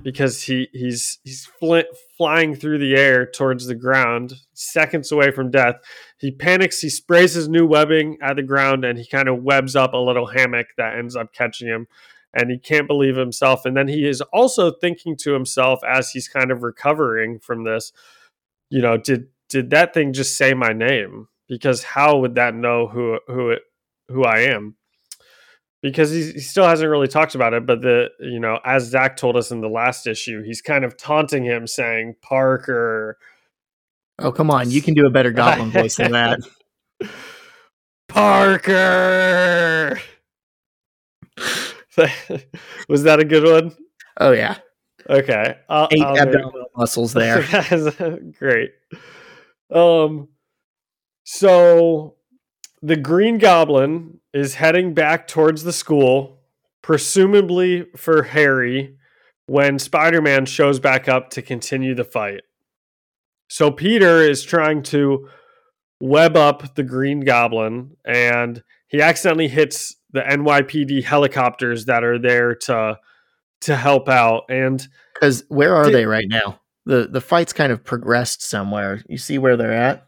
because 0.02 0.42
he 0.42 0.68
he's 0.72 1.18
he's 1.24 1.46
fl- 1.58 1.80
flying 2.16 2.54
through 2.54 2.78
the 2.78 2.94
air 2.94 3.24
towards 3.24 3.66
the 3.66 3.74
ground, 3.74 4.34
seconds 4.52 5.10
away 5.12 5.30
from 5.30 5.50
death. 5.50 5.76
He 6.18 6.30
panics. 6.30 6.80
He 6.80 6.90
sprays 6.90 7.34
his 7.34 7.48
new 7.48 7.66
webbing 7.66 8.18
at 8.22 8.36
the 8.36 8.42
ground, 8.42 8.84
and 8.84 8.98
he 8.98 9.06
kind 9.06 9.28
of 9.28 9.42
webs 9.42 9.76
up 9.76 9.92
a 9.94 9.98
little 9.98 10.26
hammock 10.26 10.68
that 10.76 10.98
ends 10.98 11.16
up 11.16 11.32
catching 11.32 11.68
him 11.68 11.86
and 12.34 12.50
he 12.50 12.58
can't 12.58 12.86
believe 12.86 13.16
himself. 13.16 13.64
And 13.64 13.76
then 13.76 13.88
he 13.88 14.08
is 14.08 14.20
also 14.32 14.70
thinking 14.70 15.16
to 15.18 15.32
himself 15.32 15.80
as 15.84 16.10
he's 16.10 16.28
kind 16.28 16.50
of 16.50 16.62
recovering 16.62 17.38
from 17.38 17.64
this, 17.64 17.92
you 18.70 18.80
know, 18.80 18.96
did 18.96 19.26
did 19.52 19.70
that 19.70 19.92
thing 19.92 20.12
just 20.14 20.36
say 20.36 20.54
my 20.54 20.72
name? 20.72 21.28
Because 21.46 21.84
how 21.84 22.18
would 22.18 22.36
that 22.36 22.54
know 22.54 22.88
who 22.88 23.18
who 23.26 23.50
it 23.50 23.62
who 24.08 24.24
I 24.24 24.40
am? 24.40 24.76
Because 25.82 26.10
he, 26.10 26.32
he 26.32 26.38
still 26.40 26.66
hasn't 26.66 26.88
really 26.88 27.08
talked 27.08 27.34
about 27.34 27.52
it, 27.52 27.66
but 27.66 27.82
the 27.82 28.08
you 28.20 28.40
know, 28.40 28.58
as 28.64 28.84
Zach 28.84 29.18
told 29.18 29.36
us 29.36 29.50
in 29.50 29.60
the 29.60 29.68
last 29.68 30.06
issue, 30.06 30.42
he's 30.42 30.62
kind 30.62 30.84
of 30.84 30.96
taunting 30.96 31.44
him, 31.44 31.66
saying 31.66 32.16
Parker. 32.22 33.18
Oh 34.18 34.32
come 34.32 34.50
on, 34.50 34.70
you 34.70 34.80
can 34.80 34.94
do 34.94 35.06
a 35.06 35.10
better 35.10 35.30
goblin 35.30 35.70
voice 35.70 35.96
than 35.96 36.12
that. 36.12 36.40
Parker. 38.08 40.00
Was 42.88 43.02
that 43.02 43.20
a 43.20 43.24
good 43.24 43.44
one? 43.44 43.76
Oh 44.18 44.32
yeah. 44.32 44.56
Okay. 45.10 45.56
I'll, 45.68 45.88
8 45.90 46.00
I'll 46.00 46.18
abdominal 46.18 46.70
muscles 46.76 47.12
there. 47.12 47.42
Great. 48.38 48.70
Um 49.72 50.28
so 51.24 52.16
the 52.82 52.96
Green 52.96 53.38
Goblin 53.38 54.20
is 54.34 54.54
heading 54.54 54.92
back 54.92 55.28
towards 55.28 55.62
the 55.62 55.72
school, 55.72 56.40
presumably 56.82 57.86
for 57.96 58.24
Harry, 58.24 58.96
when 59.46 59.78
Spider-Man 59.78 60.46
shows 60.46 60.80
back 60.80 61.08
up 61.08 61.30
to 61.30 61.42
continue 61.42 61.94
the 61.94 62.04
fight. 62.04 62.42
So 63.48 63.70
Peter 63.70 64.20
is 64.22 64.42
trying 64.42 64.82
to 64.84 65.28
web 66.00 66.36
up 66.36 66.74
the 66.74 66.82
Green 66.82 67.20
Goblin 67.20 67.96
and 68.04 68.62
he 68.88 69.00
accidentally 69.00 69.48
hits 69.48 69.94
the 70.10 70.20
NYPD 70.20 71.04
helicopters 71.04 71.84
that 71.84 72.02
are 72.02 72.18
there 72.18 72.54
to 72.54 72.98
to 73.60 73.76
help 73.76 74.08
out 74.08 74.42
and 74.48 74.86
Because 75.14 75.44
where 75.48 75.76
are 75.76 75.84
Did- 75.84 75.94
they 75.94 76.06
right 76.06 76.26
now? 76.28 76.58
The 76.84 77.08
the 77.10 77.20
fight's 77.20 77.52
kind 77.52 77.72
of 77.72 77.84
progressed 77.84 78.42
somewhere. 78.42 79.02
You 79.08 79.18
see 79.18 79.38
where 79.38 79.56
they're 79.56 79.72
at? 79.72 80.06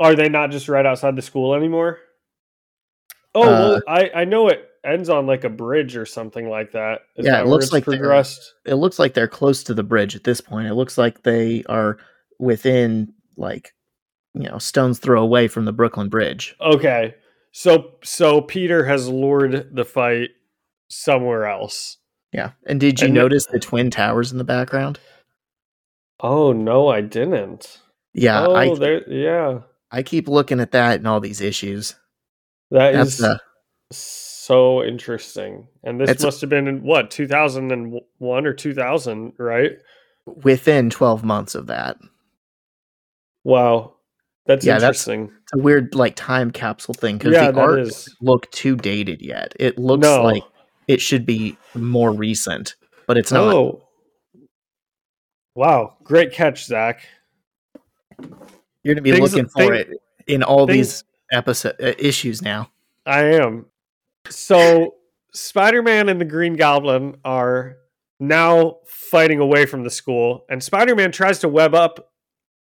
Are 0.00 0.14
they 0.14 0.28
not 0.28 0.50
just 0.50 0.68
right 0.68 0.86
outside 0.86 1.16
the 1.16 1.22
school 1.22 1.54
anymore? 1.54 1.98
Oh, 3.34 3.42
Uh, 3.42 3.46
well, 3.46 3.82
I 3.88 4.10
I 4.14 4.24
know 4.24 4.48
it 4.48 4.68
ends 4.84 5.08
on 5.08 5.26
like 5.26 5.44
a 5.44 5.48
bridge 5.48 5.96
or 5.96 6.06
something 6.06 6.48
like 6.48 6.72
that. 6.72 7.00
Is 7.16 7.26
Yeah, 7.26 7.38
that 7.38 7.46
it 7.46 7.48
looks 7.48 7.72
like 7.72 7.84
progressed. 7.84 8.54
It 8.64 8.74
looks 8.74 8.98
like 8.98 9.14
they're 9.14 9.28
close 9.28 9.62
to 9.64 9.74
the 9.74 9.82
bridge 9.82 10.14
at 10.14 10.24
this 10.24 10.40
point. 10.40 10.68
It 10.68 10.74
looks 10.74 10.98
like 10.98 11.22
they 11.22 11.64
are 11.68 11.98
within 12.38 13.12
like 13.36 13.74
you 14.34 14.48
know 14.48 14.58
stones 14.58 14.98
throw 14.98 15.22
away 15.22 15.48
from 15.48 15.64
the 15.64 15.72
Brooklyn 15.72 16.08
Bridge. 16.08 16.54
Okay, 16.60 17.14
so 17.52 17.92
so 18.04 18.40
Peter 18.40 18.84
has 18.84 19.08
lured 19.08 19.74
the 19.74 19.84
fight 19.84 20.30
somewhere 20.88 21.46
else. 21.46 21.98
Yeah. 22.32 22.50
And 22.66 22.78
did 22.80 23.00
you 23.00 23.06
And 23.06 23.14
notice 23.14 23.46
the 23.46 23.58
twin 23.58 23.90
towers 23.90 24.32
in 24.32 24.38
the 24.38 24.44
background? 24.44 24.98
Oh 26.20 26.52
no, 26.52 26.88
I 26.88 27.00
didn't. 27.00 27.80
Yeah, 28.12 28.46
oh, 28.46 28.54
I 28.54 28.74
there. 28.74 29.08
Yeah, 29.08 29.60
I 29.92 30.02
keep 30.02 30.28
looking 30.28 30.58
at 30.60 30.72
that 30.72 30.96
and 30.98 31.06
all 31.06 31.20
these 31.20 31.40
issues. 31.40 31.94
that 32.70 32.92
That's 32.92 33.18
is 33.20 33.22
uh, 33.22 33.38
so 33.92 34.82
interesting. 34.82 35.68
And 35.84 36.00
this 36.00 36.20
must 36.22 36.40
have 36.40 36.50
been 36.50 36.66
in 36.66 36.82
what 36.82 37.10
two 37.12 37.28
thousand 37.28 37.70
and 37.70 38.00
one 38.18 38.46
or 38.46 38.52
two 38.52 38.74
thousand, 38.74 39.34
right? 39.38 39.72
within 40.42 40.90
12 40.90 41.24
months 41.24 41.54
of 41.54 41.68
that. 41.68 41.96
Wow, 43.44 43.94
that's 44.46 44.64
Yeah, 44.66 44.74
that's- 44.74 45.06
interesting. 45.08 45.32
It's 45.44 45.52
a 45.54 45.58
weird 45.58 45.94
like 45.94 46.16
time 46.16 46.50
capsule 46.50 46.92
thing 46.94 47.16
because 47.18 47.32
yeah, 47.32 47.50
the 47.50 47.60
art 47.60 47.78
is. 47.80 48.14
look 48.20 48.50
too 48.50 48.76
dated 48.76 49.22
yet. 49.22 49.54
It 49.58 49.78
looks 49.78 50.02
No. 50.02 50.22
like 50.22 50.42
it 50.88 51.00
should 51.00 51.24
be 51.24 51.56
more 51.74 52.10
recent, 52.10 52.74
but 53.06 53.16
it's 53.16 53.30
not. 53.30 53.54
Oh, 53.54 53.86
wow! 55.54 55.96
Great 56.02 56.32
catch, 56.32 56.64
Zach. 56.66 57.06
You're 58.82 58.94
gonna 58.94 59.02
be 59.02 59.12
Things- 59.12 59.32
looking 59.34 59.48
for 59.48 59.58
thing- 59.60 59.74
it 59.74 59.88
in 60.26 60.42
all 60.42 60.66
things- 60.66 61.02
these 61.02 61.04
episode 61.32 61.76
uh, 61.80 61.92
issues 61.98 62.42
now. 62.42 62.70
I 63.06 63.24
am. 63.34 63.66
So 64.28 64.94
Spider-Man 65.32 66.08
and 66.08 66.20
the 66.20 66.24
Green 66.24 66.54
Goblin 66.56 67.16
are 67.24 67.76
now 68.20 68.78
fighting 68.86 69.38
away 69.40 69.66
from 69.66 69.84
the 69.84 69.90
school, 69.90 70.44
and 70.50 70.62
Spider-Man 70.62 71.12
tries 71.12 71.38
to 71.40 71.48
web 71.48 71.74
up, 71.74 72.12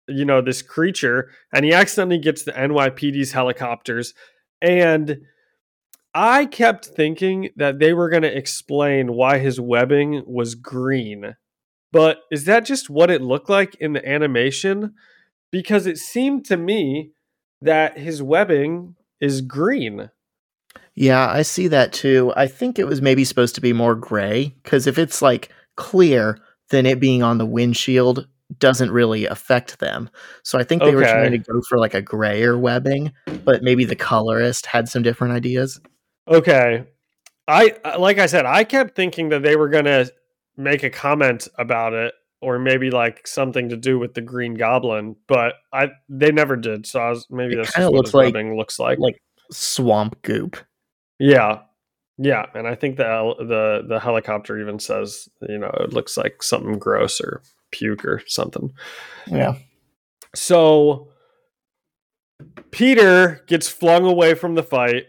you 0.08 0.26
know, 0.26 0.42
this 0.42 0.62
creature, 0.62 1.30
and 1.54 1.64
he 1.66 1.74
accidentally 1.74 2.18
gets 2.20 2.44
the 2.44 2.52
NYPD's 2.52 3.32
helicopters. 3.32 4.14
And 4.62 5.22
I 6.18 6.46
kept 6.46 6.86
thinking 6.86 7.50
that 7.58 7.80
they 7.80 7.94
were 7.94 8.10
going 8.10 8.24
to 8.24 8.36
explain 8.36 9.14
why 9.14 9.38
his 9.40 9.60
webbing 9.60 10.24
was 10.26 10.56
green. 10.56 11.36
But 11.92 12.20
is 12.32 12.46
that 12.46 12.66
just 12.66 12.90
what 12.90 13.12
it 13.12 13.22
looked 13.22 13.50
like 13.50 13.76
in 13.76 13.92
the 13.94 14.08
animation? 14.08 14.94
Because 15.52 15.86
it 15.86 15.98
seemed 15.98 16.46
to 16.46 16.56
me 16.56 17.12
that 17.62 17.98
his 17.98 18.24
webbing 18.24 18.96
is 19.20 19.42
green. 19.42 20.10
Yeah, 20.96 21.30
I 21.30 21.42
see 21.42 21.68
that 21.68 21.92
too. 21.92 22.32
I 22.38 22.48
think 22.48 22.80
it 22.80 22.88
was 22.88 23.02
maybe 23.02 23.26
supposed 23.26 23.56
to 23.56 23.62
be 23.62 23.74
more 23.74 23.96
gray 23.96 24.56
because 24.64 24.88
if 24.88 24.98
it's 24.98 25.22
like 25.22 25.50
clear, 25.76 26.40
then 26.70 26.86
it 26.86 27.02
being 27.02 27.24
on 27.24 27.38
the 27.38 27.46
windshield 27.46 28.28
doesn't 28.58 28.92
really 28.92 29.26
affect 29.26 29.80
them. 29.80 30.10
So 30.44 30.58
I 30.58 30.64
think 30.64 30.82
they 30.82 30.96
were 30.96 31.02
trying 31.02 31.32
to 31.32 31.38
go 31.40 31.62
for 31.68 31.78
like 31.78 31.94
a 31.94 32.02
grayer 32.02 32.58
webbing, 32.58 33.12
but 33.44 33.64
maybe 33.64 33.84
the 33.84 33.96
colorist 33.96 34.68
had 34.68 34.88
some 34.88 35.04
different 35.04 35.34
ideas. 35.34 35.82
Okay. 36.28 36.86
I 37.48 37.74
uh, 37.84 38.00
like 38.00 38.18
I 38.18 38.26
said, 38.26 38.46
I 38.46 38.64
kept 38.64 38.96
thinking 38.96 39.30
that 39.30 39.44
they 39.44 39.56
were 39.56 39.70
gonna 39.70 40.08
make 40.58 40.84
a 40.84 40.90
comment 40.90 41.48
about 41.60 41.94
it, 41.94 42.14
or 42.42 42.58
maybe 42.58 42.90
like 42.90 43.28
something 43.28 43.70
to 43.70 43.78
do 43.78 44.00
with 44.00 44.16
the 44.16 44.22
Green 44.22 44.56
Goblin, 44.56 45.16
but 45.28 45.54
I 45.72 45.90
they 46.10 46.32
never 46.32 46.56
did. 46.56 46.88
So 46.88 47.00
I 47.00 47.10
was 47.10 47.28
maybe 47.30 47.56
that's 47.56 47.78
what 47.78 47.94
looks 47.94 48.14
like- 48.14 48.34
looks 48.34 48.80
like. 48.80 48.98
Like 49.00 49.22
swamp 49.52 50.20
goop. 50.24 50.58
yeah, 51.20 51.60
yeah, 52.18 52.46
and 52.56 52.68
I 52.68 52.74
think 52.74 52.98
the 52.98 53.36
the 53.38 53.86
the 53.88 54.00
helicopter 54.00 54.60
even 54.60 54.80
says 54.80 55.30
you 55.48 55.60
know 55.60 55.72
it 55.82 55.94
looks 55.94 56.18
like 56.18 56.42
something 56.42 56.80
gross 56.80 57.22
or 57.22 57.44
puke 57.72 58.04
or 58.06 58.24
something. 58.26 58.74
Yeah. 59.28 59.56
So 60.34 61.10
Peter 62.72 63.44
gets 63.48 63.70
flung 63.70 64.06
away 64.06 64.34
from 64.34 64.56
the 64.56 64.64
fight, 64.64 65.06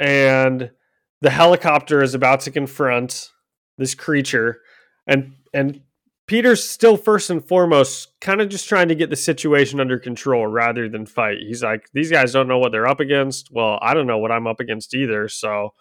and 0.00 0.70
the 1.20 1.30
helicopter 1.30 2.02
is 2.02 2.14
about 2.14 2.40
to 2.40 2.50
confront 2.50 3.30
this 3.78 3.94
creature, 3.94 4.60
and 5.06 5.34
and 5.52 5.82
Peter's 6.26 6.66
still 6.66 6.96
first 6.96 7.28
and 7.28 7.44
foremost 7.44 8.08
kind 8.20 8.40
of 8.40 8.48
just 8.48 8.68
trying 8.68 8.88
to 8.88 8.94
get 8.94 9.10
the 9.10 9.16
situation 9.16 9.80
under 9.80 9.98
control 9.98 10.46
rather 10.46 10.88
than 10.88 11.04
fight. 11.04 11.38
He's 11.40 11.62
like, 11.62 11.88
these 11.92 12.10
guys 12.10 12.32
don't 12.32 12.48
know 12.48 12.58
what 12.58 12.72
they're 12.72 12.86
up 12.86 13.00
against. 13.00 13.50
Well, 13.50 13.78
I 13.82 13.94
don't 13.94 14.06
know 14.06 14.18
what 14.18 14.30
I'm 14.30 14.46
up 14.46 14.60
against 14.60 14.94
either, 14.94 15.28
so 15.28 15.74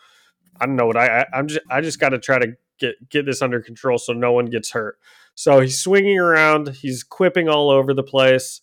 I 0.60 0.65
don't 0.65 0.75
know 0.75 0.88
what 0.88 0.97
I, 0.97 1.21
I 1.21 1.25
I'm 1.34 1.47
just 1.47 1.62
I 1.69 1.82
just 1.82 1.99
got 1.99 2.10
to 2.10 2.19
try 2.19 2.39
to 2.39 2.53
get 2.79 3.10
get 3.10 3.25
this 3.25 3.41
under 3.41 3.62
control 3.62 3.97
so 3.97 4.12
no 4.12 4.34
one 4.34 4.45
gets 4.45 4.71
hurt. 4.71 4.97
So 5.36 5.62
he's 5.62 5.79
swinging 5.79 6.19
around, 6.19 6.69
he's 6.69 7.03
quipping 7.03 7.47
all 7.47 7.69
over 7.69 7.93
the 7.93 8.03
place. 8.03 8.60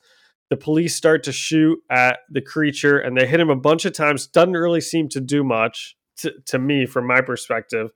The 0.51 0.57
police 0.57 0.95
start 0.95 1.25
to 1.25 1.33
shoot 1.33 1.83
at 1.91 2.21
the 2.31 2.41
creature 2.41 2.99
and 2.99 3.17
they 3.17 3.27
hit 3.27 3.41
him 3.41 3.51
a 3.51 3.57
bunch 3.57 3.85
of 3.85 3.93
times. 3.93 4.27
Doesn't 4.27 4.53
really 4.53 4.81
seem 4.81 5.09
to 5.11 5.21
do 5.21 5.43
much 5.43 5.97
to, 6.19 6.33
to 6.47 6.59
me, 6.59 6.87
from 6.87 7.07
my 7.07 7.21
perspective. 7.21 7.91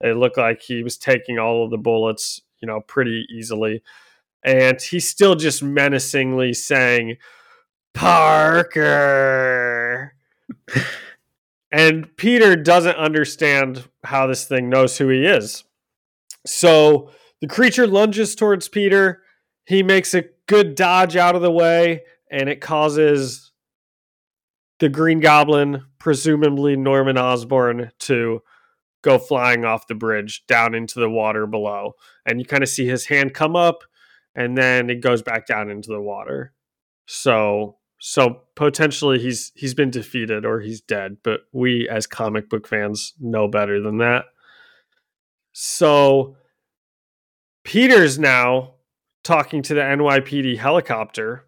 It 0.00 0.16
looked 0.16 0.36
like 0.36 0.60
he 0.60 0.82
was 0.82 0.98
taking 0.98 1.38
all 1.38 1.64
of 1.64 1.70
the 1.70 1.78
bullets, 1.78 2.42
you 2.60 2.66
know, 2.66 2.80
pretty 2.80 3.26
easily. 3.30 3.82
And 4.44 4.80
he's 4.80 5.08
still 5.08 5.34
just 5.34 5.62
menacingly 5.62 6.52
saying, 6.52 7.16
Parker. 7.94 9.34
and 11.72 12.14
Peter 12.16 12.54
doesn't 12.56 12.96
understand 12.96 13.88
how 14.02 14.26
this 14.26 14.44
thing 14.44 14.68
knows 14.68 14.98
who 14.98 15.08
he 15.08 15.24
is. 15.24 15.64
So 16.44 17.10
the 17.40 17.46
creature 17.46 17.86
lunges 17.86 18.34
towards 18.34 18.68
Peter. 18.68 19.22
He 19.64 19.82
makes 19.82 20.12
a 20.12 20.24
good 20.46 20.74
dodge 20.74 21.16
out 21.16 21.36
of 21.36 21.42
the 21.42 21.50
way, 21.50 22.02
and 22.30 22.48
it 22.48 22.60
causes 22.60 23.52
the 24.80 24.88
Green 24.88 25.20
Goblin, 25.20 25.84
presumably 25.98 26.76
Norman 26.76 27.16
Osborn, 27.16 27.92
to 28.00 28.42
go 29.02 29.18
flying 29.18 29.64
off 29.64 29.86
the 29.86 29.94
bridge 29.94 30.44
down 30.46 30.74
into 30.74 30.98
the 30.98 31.10
water 31.10 31.46
below. 31.46 31.92
And 32.26 32.40
you 32.40 32.46
kind 32.46 32.62
of 32.62 32.68
see 32.68 32.86
his 32.86 33.06
hand 33.06 33.34
come 33.34 33.54
up, 33.54 33.84
and 34.34 34.56
then 34.58 34.90
it 34.90 35.00
goes 35.00 35.22
back 35.22 35.46
down 35.46 35.70
into 35.70 35.90
the 35.90 36.00
water. 36.00 36.52
So 37.06 37.76
so 38.06 38.42
potentially 38.54 39.18
he's 39.18 39.50
he's 39.54 39.72
been 39.72 39.90
defeated 39.90 40.44
or 40.44 40.60
he's 40.60 40.82
dead, 40.82 41.18
but 41.22 41.40
we 41.52 41.88
as 41.88 42.06
comic 42.06 42.50
book 42.50 42.66
fans 42.66 43.14
know 43.18 43.48
better 43.48 43.80
than 43.80 43.98
that. 43.98 44.26
So 45.52 46.36
Peter's 47.62 48.18
now 48.18 48.74
talking 49.24 49.62
to 49.62 49.74
the 49.74 49.80
NYPD 49.80 50.58
helicopter 50.58 51.46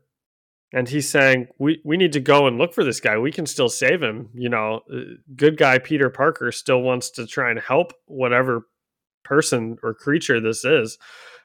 and 0.73 0.89
he's 0.89 1.09
saying 1.09 1.49
we 1.59 1.81
we 1.85 1.97
need 1.97 2.13
to 2.13 2.21
go 2.21 2.47
and 2.47 2.59
look 2.59 2.75
for 2.75 2.85
this 2.85 3.01
guy. 3.01 3.17
We 3.17 3.33
can 3.33 3.47
still 3.47 3.69
save 3.69 4.03
him. 4.03 4.31
You 4.35 4.49
know, 4.49 4.81
uh, 4.93 5.15
good 5.35 5.57
guy 5.57 5.79
Peter 5.79 6.11
Parker 6.11 6.51
still 6.53 6.83
wants 6.83 7.11
to 7.13 7.27
try 7.27 7.51
and 7.51 7.61
help 7.61 7.93
whatever 8.07 8.67
person 9.25 9.79
or 9.83 9.95
creature 9.95 10.41
this 10.41 10.65
is. 10.65 10.99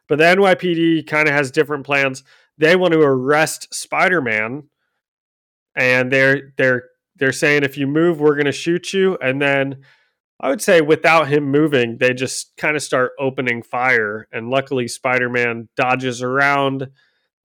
But 0.08 0.18
the 0.18 0.26
NYPD 0.26 1.08
kind 1.08 1.28
of 1.28 1.34
has 1.34 1.52
different 1.52 1.86
plans. 1.86 2.24
they 2.58 2.76
want 2.76 2.94
to 2.94 3.00
arrest 3.00 3.74
Spider-Man 3.74 4.64
and 5.76 6.12
they're 6.12 6.54
they're 6.58 6.84
they're 7.16 7.32
saying 7.32 7.64
if 7.64 7.78
you 7.78 7.88
move 7.88 8.20
we're 8.20 8.36
going 8.36 8.46
to 8.46 8.52
shoot 8.52 8.94
you 8.94 9.18
and 9.22 9.42
then 9.42 9.84
I 10.42 10.50
would 10.50 10.62
say 10.62 10.82
without 10.82 11.30
him 11.30 11.50
moving 11.52 11.98
they 12.00 12.14
just 12.14 12.56
kind 12.58 12.76
of 12.76 12.84
start 12.84 13.12
opening 13.20 13.64
fire 13.64 14.28
and 14.32 14.50
luckily 14.50 14.88
Spider-Man 14.88 15.70
dodges 15.76 16.22
around 16.22 16.90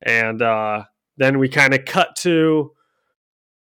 and 0.02 0.42
uh 0.42 0.84
then 1.18 1.38
we 1.38 1.48
kind 1.48 1.74
of 1.74 1.84
cut 1.84 2.16
to 2.16 2.72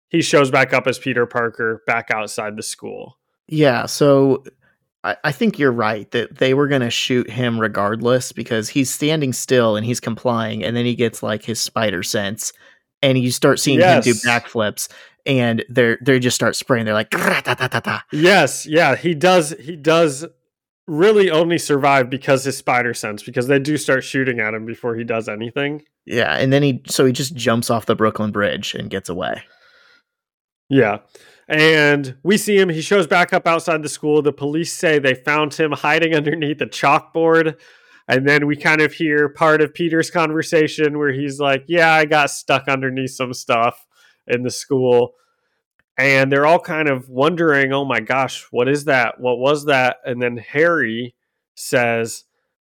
he 0.09 0.21
shows 0.21 0.51
back 0.51 0.73
up 0.73 0.87
as 0.87 0.97
Peter 0.97 1.25
Parker 1.25 1.83
back 1.85 2.09
outside 2.11 2.55
the 2.55 2.63
school. 2.63 3.17
Yeah, 3.47 3.85
so 3.85 4.43
I, 5.03 5.17
I 5.25 5.31
think 5.31 5.59
you're 5.59 5.71
right 5.71 6.09
that 6.11 6.37
they 6.37 6.53
were 6.53 6.67
gonna 6.67 6.89
shoot 6.89 7.29
him 7.29 7.59
regardless 7.59 8.31
because 8.31 8.69
he's 8.69 8.89
standing 8.89 9.33
still 9.33 9.75
and 9.75 9.85
he's 9.85 9.99
complying, 9.99 10.63
and 10.63 10.75
then 10.75 10.85
he 10.85 10.95
gets 10.95 11.21
like 11.21 11.43
his 11.43 11.59
spider 11.59 12.03
sense, 12.03 12.53
and 13.01 13.17
you 13.17 13.31
start 13.31 13.59
seeing 13.59 13.79
yes. 13.79 14.05
him 14.05 14.13
do 14.13 14.19
backflips, 14.19 14.87
and 15.25 15.63
they're 15.69 15.97
they 16.01 16.19
just 16.19 16.35
start 16.35 16.55
spraying. 16.55 16.85
They're 16.85 16.93
like, 16.93 17.13
yes, 18.11 18.65
yeah, 18.65 18.95
he 18.95 19.15
does. 19.15 19.51
He 19.59 19.75
does 19.75 20.25
really 20.87 21.31
only 21.31 21.57
survive 21.57 22.09
because 22.09 22.43
his 22.43 22.57
spider 22.57 22.93
sense 22.93 23.23
because 23.23 23.47
they 23.47 23.57
do 23.57 23.77
start 23.77 24.03
shooting 24.03 24.39
at 24.39 24.53
him 24.53 24.65
before 24.65 24.95
he 24.95 25.03
does 25.03 25.27
anything. 25.27 25.83
Yeah, 26.05 26.37
and 26.37 26.53
then 26.53 26.63
he 26.63 26.83
so 26.87 27.05
he 27.05 27.11
just 27.11 27.35
jumps 27.35 27.69
off 27.69 27.87
the 27.87 27.95
Brooklyn 27.95 28.31
Bridge 28.31 28.75
and 28.75 28.89
gets 28.89 29.09
away. 29.09 29.43
Yeah. 30.69 30.99
And 31.47 32.17
we 32.23 32.37
see 32.37 32.57
him. 32.57 32.69
He 32.69 32.81
shows 32.81 33.05
back 33.05 33.31
up 33.31 33.45
outside 33.45 33.83
the 33.83 33.89
school. 33.89 34.21
The 34.23 34.33
police 34.33 34.73
say 34.73 34.97
they 34.97 35.13
found 35.13 35.53
him 35.53 35.71
hiding 35.71 36.15
underneath 36.15 36.59
a 36.61 36.65
chalkboard. 36.65 37.57
And 38.07 38.27
then 38.27 38.47
we 38.47 38.55
kind 38.55 38.81
of 38.81 38.93
hear 38.93 39.29
part 39.29 39.61
of 39.61 39.73
Peter's 39.73 40.09
conversation 40.09 40.97
where 40.97 41.11
he's 41.11 41.39
like, 41.39 41.65
Yeah, 41.67 41.93
I 41.93 42.05
got 42.05 42.31
stuck 42.31 42.67
underneath 42.67 43.11
some 43.11 43.33
stuff 43.33 43.85
in 44.27 44.43
the 44.43 44.51
school. 44.51 45.13
And 45.97 46.31
they're 46.31 46.45
all 46.45 46.59
kind 46.59 46.89
of 46.89 47.09
wondering, 47.09 47.71
Oh 47.71 47.85
my 47.85 47.99
gosh, 47.99 48.45
what 48.51 48.67
is 48.67 48.85
that? 48.85 49.19
What 49.19 49.39
was 49.39 49.65
that? 49.65 49.97
And 50.05 50.21
then 50.21 50.37
Harry 50.37 51.15
says 51.55 52.25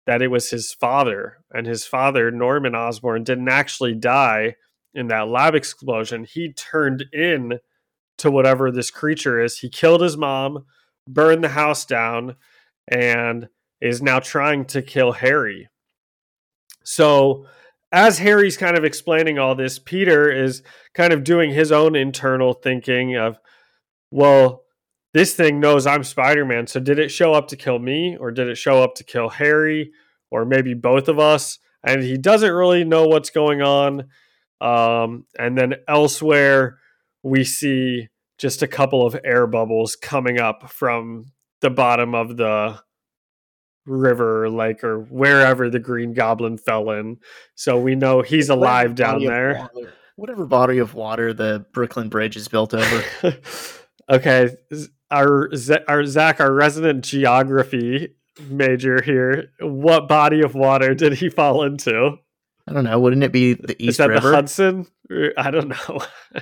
that 0.05 0.21
it 0.21 0.27
was 0.27 0.49
his 0.49 0.73
father. 0.73 1.37
And 1.53 1.65
his 1.65 1.85
father, 1.85 2.31
Norman 2.31 2.75
Osborn, 2.75 3.23
didn't 3.23 3.49
actually 3.49 3.95
die 3.95 4.55
in 4.93 5.07
that 5.07 5.29
lab 5.29 5.55
explosion. 5.55 6.25
He 6.25 6.51
turned 6.51 7.05
in 7.13 7.59
to 8.17 8.29
whatever 8.29 8.71
this 8.71 8.91
creature 8.91 9.41
is. 9.41 9.59
He 9.59 9.69
killed 9.69 10.01
his 10.01 10.17
mom, 10.17 10.65
burned 11.07 11.43
the 11.43 11.49
house 11.49 11.85
down, 11.85 12.35
and 12.87 13.47
is 13.81 14.01
now 14.01 14.19
trying 14.19 14.65
to 14.65 14.81
kill 14.81 15.13
Harry. 15.13 15.69
So, 16.83 17.47
as 17.93 18.17
Harry's 18.17 18.57
kind 18.57 18.75
of 18.75 18.83
explaining 18.83 19.37
all 19.37 19.53
this, 19.53 19.77
Peter 19.77 20.29
is 20.31 20.63
kind 20.95 21.13
of 21.13 21.23
doing 21.23 21.51
his 21.51 21.71
own 21.71 21.95
internal 21.95 22.53
thinking 22.53 23.15
of, 23.15 23.37
well, 24.09 24.63
this 25.13 25.35
thing 25.35 25.59
knows 25.59 25.85
I'm 25.85 26.03
Spider 26.03 26.43
Man. 26.43 26.65
So, 26.65 26.79
did 26.79 26.97
it 26.97 27.09
show 27.09 27.33
up 27.33 27.47
to 27.49 27.55
kill 27.55 27.77
me, 27.77 28.17
or 28.19 28.31
did 28.31 28.47
it 28.47 28.57
show 28.57 28.81
up 28.81 28.95
to 28.95 29.03
kill 29.03 29.29
Harry, 29.29 29.91
or 30.31 30.43
maybe 30.43 30.73
both 30.73 31.07
of 31.07 31.19
us? 31.19 31.59
And 31.83 32.01
he 32.01 32.17
doesn't 32.17 32.51
really 32.51 32.83
know 32.83 33.07
what's 33.07 33.29
going 33.29 33.61
on. 33.61 34.07
Um, 34.59 35.25
and 35.37 35.55
then 35.55 35.75
elsewhere, 35.87 36.79
we 37.21 37.43
see 37.43 38.07
just 38.39 38.63
a 38.63 38.67
couple 38.67 39.05
of 39.05 39.19
air 39.23 39.45
bubbles 39.45 39.95
coming 39.95 40.39
up 40.39 40.71
from 40.71 41.25
the 41.61 41.69
bottom 41.69 42.15
of 42.15 42.37
the 42.37 42.79
river 43.85 44.49
lake 44.49 44.83
or 44.83 44.99
wherever 44.99 45.69
the 45.69 45.79
green 45.79 46.13
goblin 46.13 46.57
fell 46.57 46.89
in. 46.91 47.17
So 47.55 47.79
we 47.79 47.95
know 47.95 48.21
he's 48.21 48.49
alive 48.49 48.95
down 48.95 49.23
there. 49.23 49.69
whatever 50.15 50.45
body 50.45 50.77
of 50.77 50.93
water 50.93 51.33
the 51.33 51.65
brooklyn 51.73 52.09
bridge 52.09 52.35
is 52.35 52.47
built 52.47 52.73
over. 52.73 53.03
Okay 54.09 54.49
our 55.09 55.49
our 55.87 56.05
zach 56.05 56.41
our 56.41 56.53
resident 56.53 57.05
geography 57.05 58.13
major 58.49 59.01
here 59.01 59.49
what 59.61 60.09
body 60.09 60.41
of 60.41 60.55
water 60.55 60.93
did 60.93 61.13
he 61.13 61.29
fall 61.29 61.63
into? 61.63 62.17
I 62.67 62.73
don't 62.73 62.83
know 62.83 62.99
wouldn't 62.99 63.23
it 63.23 63.31
be 63.31 63.53
the 63.53 63.81
east 63.81 63.91
is 63.91 63.97
that 63.97 64.09
river? 64.09 64.31
The 64.31 64.35
hudson 64.35 64.87
i 65.37 65.49
don't 65.49 65.69
know. 65.69 66.01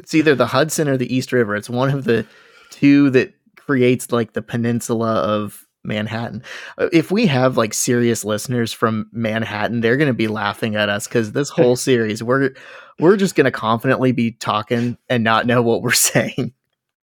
It's 0.00 0.14
either 0.14 0.34
the 0.34 0.46
Hudson 0.46 0.88
or 0.88 0.96
the 0.96 1.14
East 1.14 1.30
River. 1.30 1.54
It's 1.54 1.68
one 1.68 1.90
of 1.90 2.04
the 2.04 2.26
two 2.70 3.10
that 3.10 3.34
creates 3.56 4.10
like 4.10 4.32
the 4.32 4.42
peninsula 4.42 5.16
of 5.16 5.66
Manhattan. 5.84 6.42
Uh, 6.78 6.88
if 6.92 7.10
we 7.10 7.26
have 7.26 7.56
like 7.56 7.74
serious 7.74 8.24
listeners 8.24 8.72
from 8.72 9.08
Manhattan, 9.12 9.80
they're 9.80 9.96
going 9.96 10.08
to 10.08 10.14
be 10.14 10.28
laughing 10.28 10.76
at 10.76 10.88
us 10.88 11.06
cuz 11.06 11.32
this 11.32 11.50
whole 11.50 11.76
series 11.88 12.22
we're 12.22 12.50
we're 12.98 13.16
just 13.16 13.34
going 13.34 13.46
to 13.46 13.50
confidently 13.50 14.12
be 14.12 14.32
talking 14.32 14.96
and 15.08 15.24
not 15.24 15.46
know 15.46 15.62
what 15.62 15.82
we're 15.82 15.92
saying. 15.92 16.52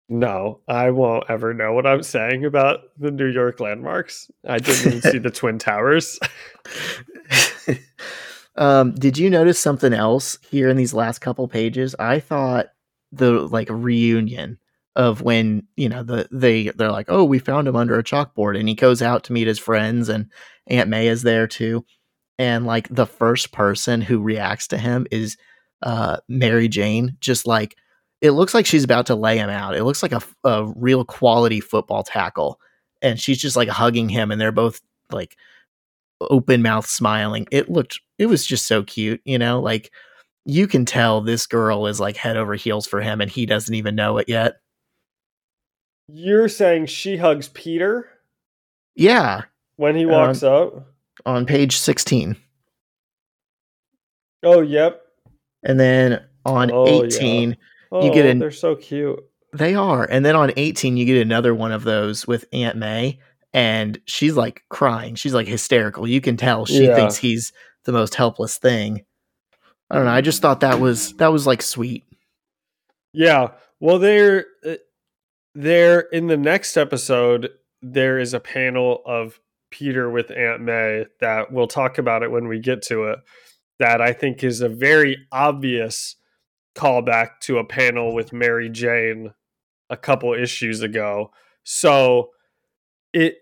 No, 0.08 0.60
I 0.68 0.90
won't 0.90 1.24
ever 1.30 1.54
know 1.54 1.72
what 1.72 1.86
I'm 1.86 2.02
saying 2.02 2.44
about 2.44 2.80
the 2.98 3.10
New 3.10 3.28
York 3.28 3.60
landmarks. 3.60 4.30
I 4.46 4.58
didn't 4.58 4.86
even 4.86 5.12
see 5.12 5.18
the 5.18 5.30
Twin 5.30 5.58
Towers. 5.58 6.18
Um, 8.56 8.94
did 8.94 9.16
you 9.16 9.30
notice 9.30 9.58
something 9.58 9.92
else 9.92 10.38
here 10.50 10.68
in 10.68 10.76
these 10.76 10.92
last 10.92 11.20
couple 11.20 11.48
pages? 11.48 11.94
I 11.98 12.20
thought 12.20 12.66
the 13.10 13.32
like 13.32 13.68
reunion 13.70 14.58
of 14.96 15.22
when 15.22 15.66
you 15.76 15.88
know 15.88 16.02
the 16.02 16.28
they 16.30 16.68
they're 16.70 16.92
like, 16.92 17.06
oh, 17.08 17.24
we 17.24 17.38
found 17.38 17.68
him 17.68 17.76
under 17.76 17.98
a 17.98 18.04
chalkboard, 18.04 18.58
and 18.58 18.68
he 18.68 18.74
goes 18.74 19.02
out 19.02 19.24
to 19.24 19.32
meet 19.32 19.46
his 19.46 19.58
friends, 19.58 20.08
and 20.08 20.30
Aunt 20.66 20.88
May 20.88 21.08
is 21.08 21.22
there 21.22 21.46
too, 21.46 21.84
and 22.38 22.66
like 22.66 22.88
the 22.88 23.06
first 23.06 23.52
person 23.52 24.00
who 24.00 24.20
reacts 24.20 24.68
to 24.68 24.78
him 24.78 25.06
is 25.10 25.36
uh 25.82 26.18
Mary 26.28 26.68
Jane, 26.68 27.16
just 27.20 27.46
like 27.46 27.76
it 28.20 28.32
looks 28.32 28.54
like 28.54 28.66
she's 28.66 28.84
about 28.84 29.06
to 29.06 29.14
lay 29.16 29.38
him 29.38 29.50
out. 29.50 29.76
It 29.76 29.84
looks 29.84 30.02
like 30.02 30.12
a, 30.12 30.22
a 30.44 30.72
real 30.76 31.04
quality 31.04 31.60
football 31.60 32.02
tackle, 32.02 32.60
and 33.00 33.18
she's 33.18 33.38
just 33.38 33.56
like 33.56 33.68
hugging 33.68 34.08
him, 34.08 34.30
and 34.30 34.40
they're 34.40 34.52
both 34.52 34.80
like 35.10 35.36
open 36.30 36.62
mouth 36.62 36.86
smiling. 36.86 37.46
It 37.50 37.68
looked 37.70 38.00
it 38.18 38.26
was 38.26 38.44
just 38.46 38.66
so 38.66 38.82
cute, 38.82 39.20
you 39.24 39.38
know, 39.38 39.60
like 39.60 39.90
you 40.44 40.66
can 40.66 40.84
tell 40.84 41.20
this 41.20 41.46
girl 41.46 41.86
is 41.86 42.00
like 42.00 42.16
head 42.16 42.36
over 42.36 42.54
heels 42.54 42.86
for 42.86 43.00
him 43.00 43.20
and 43.20 43.30
he 43.30 43.46
doesn't 43.46 43.74
even 43.74 43.94
know 43.94 44.18
it 44.18 44.28
yet. 44.28 44.56
You're 46.14 46.48
saying 46.48 46.86
she 46.86 47.16
hugs 47.16 47.48
Peter? 47.48 48.10
Yeah. 48.94 49.42
When 49.76 49.96
he 49.96 50.04
walks 50.04 50.42
uh, 50.42 50.64
up? 50.64 50.86
On 51.24 51.46
page 51.46 51.78
16. 51.78 52.36
Oh, 54.42 54.60
yep. 54.60 55.02
And 55.62 55.80
then 55.80 56.22
on 56.44 56.70
oh, 56.70 57.04
18, 57.04 57.50
yeah. 57.50 57.56
oh, 57.90 58.04
you 58.04 58.12
get 58.12 58.26
an. 58.26 58.40
They're 58.40 58.50
so 58.50 58.76
cute. 58.76 59.18
They 59.54 59.74
are. 59.74 60.04
And 60.04 60.24
then 60.24 60.36
on 60.36 60.52
18, 60.56 60.98
you 60.98 61.06
get 61.06 61.22
another 61.22 61.54
one 61.54 61.72
of 61.72 61.84
those 61.84 62.26
with 62.26 62.44
Aunt 62.52 62.76
May 62.76 63.18
and 63.54 63.98
she's 64.04 64.36
like 64.36 64.64
crying. 64.68 65.14
She's 65.14 65.34
like 65.34 65.46
hysterical. 65.46 66.06
You 66.06 66.20
can 66.20 66.36
tell 66.36 66.66
she 66.66 66.86
yeah. 66.86 66.94
thinks 66.94 67.16
he's 67.16 67.52
the 67.84 67.92
most 67.92 68.14
helpless 68.14 68.58
thing. 68.58 69.04
I 69.90 69.96
don't 69.96 70.06
know. 70.06 70.12
I 70.12 70.20
just 70.20 70.42
thought 70.42 70.60
that 70.60 70.80
was 70.80 71.14
that 71.14 71.32
was 71.32 71.46
like 71.46 71.62
sweet. 71.62 72.04
Yeah. 73.12 73.48
Well, 73.80 73.98
there, 73.98 74.46
uh, 74.66 74.74
there 75.54 76.00
in 76.00 76.26
the 76.26 76.36
next 76.36 76.76
episode, 76.76 77.50
there 77.80 78.18
is 78.18 78.34
a 78.34 78.40
panel 78.40 79.02
of 79.04 79.40
Peter 79.70 80.10
with 80.10 80.30
Aunt 80.30 80.60
May 80.60 81.06
that 81.20 81.52
we'll 81.52 81.66
talk 81.66 81.98
about 81.98 82.22
it 82.22 82.30
when 82.30 82.48
we 82.48 82.58
get 82.58 82.82
to 82.82 83.04
it. 83.04 83.18
That 83.78 84.00
I 84.00 84.12
think 84.12 84.44
is 84.44 84.60
a 84.60 84.68
very 84.68 85.26
obvious 85.32 86.16
callback 86.74 87.40
to 87.42 87.58
a 87.58 87.64
panel 87.64 88.14
with 88.14 88.32
Mary 88.32 88.68
Jane 88.68 89.32
a 89.90 89.96
couple 89.96 90.32
issues 90.34 90.80
ago. 90.80 91.32
So 91.64 92.30
it 93.12 93.38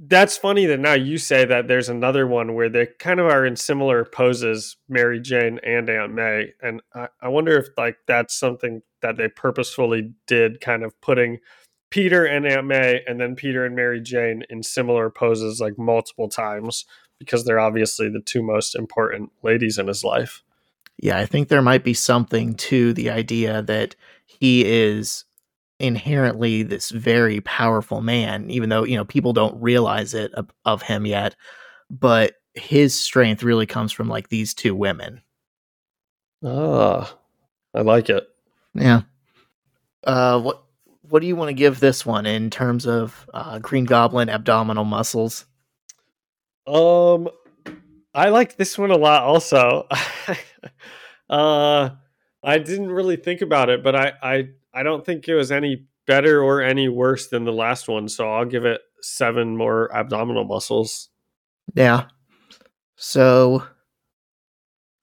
that's 0.00 0.36
funny 0.36 0.66
that 0.66 0.80
now 0.80 0.94
you 0.94 1.18
say 1.18 1.44
that 1.44 1.68
there's 1.68 1.88
another 1.88 2.26
one 2.26 2.54
where 2.54 2.68
they 2.68 2.86
kind 2.98 3.20
of 3.20 3.26
are 3.26 3.44
in 3.44 3.56
similar 3.56 4.04
poses, 4.04 4.76
Mary 4.88 5.20
Jane 5.20 5.58
and 5.64 5.88
Aunt 5.90 6.14
May. 6.14 6.52
And 6.62 6.80
I, 6.94 7.08
I 7.20 7.28
wonder 7.28 7.58
if 7.58 7.68
like 7.76 7.98
that's 8.06 8.38
something 8.38 8.82
that 9.02 9.16
they 9.16 9.28
purposefully 9.28 10.12
did, 10.26 10.60
kind 10.60 10.82
of 10.84 10.98
putting 11.00 11.38
Peter 11.90 12.24
and 12.24 12.46
Aunt 12.46 12.66
May 12.66 13.02
and 13.06 13.20
then 13.20 13.34
Peter 13.34 13.64
and 13.64 13.74
Mary 13.74 14.00
Jane 14.00 14.44
in 14.50 14.62
similar 14.62 15.10
poses 15.10 15.60
like 15.60 15.78
multiple 15.78 16.28
times 16.28 16.84
because 17.18 17.44
they're 17.44 17.60
obviously 17.60 18.08
the 18.08 18.20
two 18.20 18.42
most 18.42 18.74
important 18.74 19.32
ladies 19.42 19.78
in 19.78 19.88
his 19.88 20.04
life. 20.04 20.42
Yeah, 20.98 21.18
I 21.18 21.26
think 21.26 21.48
there 21.48 21.62
might 21.62 21.84
be 21.84 21.94
something 21.94 22.54
to 22.54 22.92
the 22.92 23.10
idea 23.10 23.62
that 23.62 23.94
he 24.26 24.64
is 24.64 25.24
inherently 25.80 26.62
this 26.62 26.90
very 26.90 27.40
powerful 27.40 28.00
man, 28.00 28.50
even 28.50 28.68
though, 28.68 28.84
you 28.84 28.96
know, 28.96 29.04
people 29.04 29.32
don't 29.32 29.60
realize 29.60 30.14
it 30.14 30.32
of, 30.34 30.50
of 30.64 30.82
him 30.82 31.06
yet. 31.06 31.36
But 31.90 32.34
his 32.54 32.98
strength 32.98 33.42
really 33.42 33.66
comes 33.66 33.92
from 33.92 34.08
like 34.08 34.28
these 34.28 34.54
two 34.54 34.74
women. 34.74 35.22
Ah, 36.44 37.16
I 37.74 37.82
like 37.82 38.10
it. 38.10 38.28
Yeah. 38.74 39.02
Uh, 40.04 40.40
what 40.40 40.62
what 41.02 41.20
do 41.20 41.26
you 41.26 41.36
want 41.36 41.48
to 41.48 41.54
give 41.54 41.80
this 41.80 42.04
one 42.04 42.26
in 42.26 42.50
terms 42.50 42.86
of 42.86 43.26
uh, 43.32 43.58
Green 43.58 43.84
Goblin 43.84 44.28
abdominal 44.28 44.84
muscles? 44.84 45.46
Um, 46.66 47.28
I 48.14 48.28
like 48.28 48.56
this 48.56 48.76
one 48.76 48.90
a 48.90 48.96
lot 48.96 49.22
also. 49.22 49.86
uh 51.30 51.90
I 52.42 52.58
didn't 52.58 52.90
really 52.90 53.16
think 53.16 53.40
about 53.40 53.68
it, 53.68 53.82
but 53.82 53.96
I 53.96 54.12
I 54.22 54.48
I 54.78 54.84
don't 54.84 55.04
think 55.04 55.26
it 55.26 55.34
was 55.34 55.50
any 55.50 55.86
better 56.06 56.40
or 56.40 56.62
any 56.62 56.88
worse 56.88 57.26
than 57.26 57.44
the 57.44 57.52
last 57.52 57.88
one, 57.88 58.08
so 58.08 58.32
I'll 58.32 58.44
give 58.44 58.64
it 58.64 58.80
7 59.00 59.56
more 59.56 59.92
abdominal 59.92 60.44
muscles. 60.44 61.08
Yeah. 61.74 62.04
So 62.94 63.64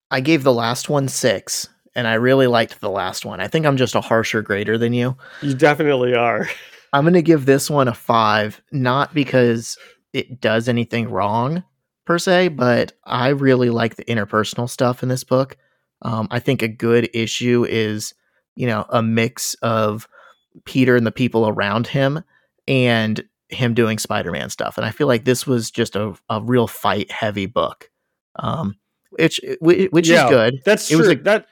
I 0.10 0.22
gave 0.22 0.44
the 0.44 0.54
last 0.54 0.88
one 0.88 1.10
6 1.10 1.68
and 1.94 2.08
I 2.08 2.14
really 2.14 2.48
liked 2.48 2.80
the 2.80 2.90
last 2.90 3.26
one. 3.26 3.42
I 3.42 3.50
think 3.50 3.66
I'm 3.66 3.76
just 3.76 3.96
a 3.96 4.02
harsher 4.02 4.42
grader 4.42 4.78
than 4.78 4.94
you. 4.94 5.18
You 5.42 5.54
definitely 5.54 6.16
are. 6.16 6.48
I'm 6.94 7.04
going 7.04 7.14
to 7.16 7.22
give 7.22 7.46
this 7.46 7.70
one 7.70 7.90
a 7.90 7.94
5 7.94 8.62
not 8.72 9.14
because 9.14 9.78
it 10.14 10.40
does 10.40 10.70
anything 10.70 11.10
wrong 11.10 11.66
per 12.06 12.18
se, 12.18 12.48
but 12.48 12.94
I 13.04 13.30
really 13.30 13.72
like 13.72 13.98
the 13.98 14.06
interpersonal 14.06 14.70
stuff 14.70 15.04
in 15.04 15.10
this 15.10 15.26
book. 15.26 15.58
Um, 16.02 16.30
I 16.32 16.40
think 16.40 16.62
a 16.62 16.70
good 16.70 17.10
issue 17.14 17.66
is, 17.68 18.14
you 18.56 18.68
know, 18.68 18.86
a 18.90 19.02
mix 19.02 19.54
of 19.56 20.08
Peter 20.66 20.96
and 20.96 21.06
the 21.06 21.12
people 21.12 21.48
around 21.48 21.88
him 21.88 22.24
and 22.68 23.24
him 23.50 23.74
doing 23.74 23.98
Spider-Man 23.98 24.50
stuff. 24.50 24.78
And 24.78 24.86
I 24.86 24.92
feel 24.92 25.08
like 25.08 25.26
this 25.26 25.46
was 25.46 25.70
just 25.70 25.96
a, 25.96 26.16
a 26.30 26.42
real 26.42 26.68
fight 26.68 27.12
heavy 27.12 27.46
book. 27.46 27.90
Um, 28.38 28.76
which 29.12 29.40
which 29.62 30.10
yeah, 30.10 30.26
is 30.26 30.30
good. 30.30 30.62
That's 30.66 30.90
it 30.92 30.96
true. 30.96 31.06
Was 31.06 31.10
a, 31.10 31.16
that 31.16 31.48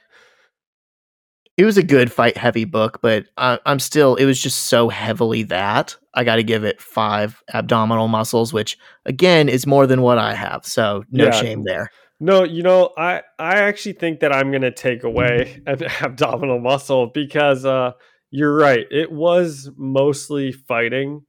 it 1.56 1.64
was 1.64 1.78
a 1.78 1.82
good 1.82 2.10
fight 2.12 2.36
heavy 2.36 2.64
book, 2.64 2.98
but 3.00 3.26
I, 3.36 3.58
I'm 3.64 3.78
still 3.78 4.16
it 4.16 4.24
was 4.24 4.40
just 4.40 4.64
so 4.64 4.88
heavily 4.88 5.44
that 5.44 5.96
I 6.14 6.24
got 6.24 6.36
to 6.36 6.42
give 6.42 6.64
it 6.64 6.80
five 6.80 7.42
abdominal 7.52 8.08
muscles, 8.08 8.52
which 8.52 8.76
again 9.06 9.48
is 9.48 9.66
more 9.66 9.86
than 9.86 10.02
what 10.02 10.18
I 10.18 10.34
have. 10.34 10.66
So 10.66 11.04
no 11.10 11.26
yeah. 11.26 11.30
shame 11.30 11.64
there. 11.64 11.90
No, 12.20 12.44
you 12.44 12.62
know, 12.62 12.90
I 12.96 13.22
I 13.38 13.56
actually 13.56 13.94
think 13.94 14.20
that 14.20 14.32
I'm 14.32 14.52
gonna 14.52 14.70
take 14.70 15.02
away 15.02 15.62
an 15.66 15.82
abdominal 16.00 16.60
muscle 16.60 17.08
because 17.08 17.64
uh, 17.64 17.92
you're 18.30 18.54
right. 18.54 18.86
It 18.90 19.10
was 19.10 19.70
mostly 19.76 20.52
fighting, 20.52 21.22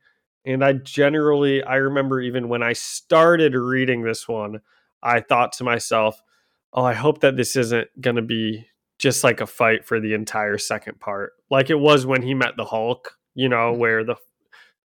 and 0.46 0.64
I 0.64 0.74
generally 0.74 1.64
I 1.64 1.76
remember 1.78 2.22
even 2.22 2.50
when 2.50 2.62
I 2.62 2.74
started 2.74 3.56
reading 3.56 4.04
this 4.04 4.28
one, 4.28 4.62
I 5.02 5.22
thought 5.22 5.54
to 5.54 5.64
myself, 5.64 6.22
"Oh, 6.72 6.84
I 6.84 6.94
hope 6.94 7.22
that 7.22 7.36
this 7.36 7.56
isn't 7.56 7.90
gonna 8.00 8.22
be 8.22 8.68
just 9.00 9.24
like 9.24 9.42
a 9.42 9.48
fight 9.48 9.86
for 9.86 10.00
the 10.00 10.14
entire 10.14 10.58
second 10.58 11.00
part, 11.00 11.34
like 11.50 11.70
it 11.70 11.80
was 11.80 12.06
when 12.06 12.22
he 12.22 12.34
met 12.34 12.58
the 12.58 12.66
Hulk. 12.66 13.18
You 13.34 13.50
know, 13.50 13.72
mm-hmm. 13.72 13.80
where 13.80 14.04
the 14.04 14.16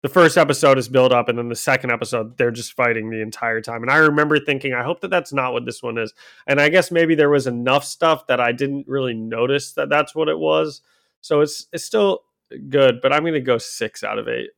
the 0.03 0.09
first 0.09 0.37
episode 0.37 0.79
is 0.79 0.89
built 0.89 1.13
up 1.13 1.29
and 1.29 1.39
then 1.39 1.49
the 1.49 1.57
second 1.57 1.91
episode 1.91 2.37
they're 2.37 2.51
just 2.51 2.75
fighting 2.75 3.11
the 3.11 3.21
entire 3.21 3.61
time. 3.61 3.83
And 3.83 3.91
i 3.91 3.97
remember 3.97 4.39
thinking 4.39 4.73
i 4.73 4.83
hope 4.83 5.01
that 5.01 5.11
that's 5.11 5.33
not 5.33 5.53
what 5.53 5.65
this 5.65 5.83
one 5.83 5.99
is. 5.99 6.13
And 6.47 6.61
i 6.61 6.69
guess 6.69 6.91
maybe 6.91 7.15
there 7.15 7.31
was 7.31 7.47
enough 7.47 7.85
stuff 7.85 8.27
that 8.27 8.41
i 8.41 8.53
didn't 8.53 8.87
really 8.87 9.15
notice 9.15 9.73
that 9.73 9.89
that's 9.89 10.15
what 10.15 10.29
it 10.29 10.39
was. 10.39 10.83
So 11.21 11.41
it's 11.41 11.67
it's 11.73 11.85
still 11.85 12.23
good 12.69 13.01
but 13.01 13.13
i'm 13.13 13.23
going 13.23 13.33
to 13.33 13.41
go 13.41 13.59
6 13.59 14.05
out 14.05 14.21
of 14.21 14.29
8 14.29 14.49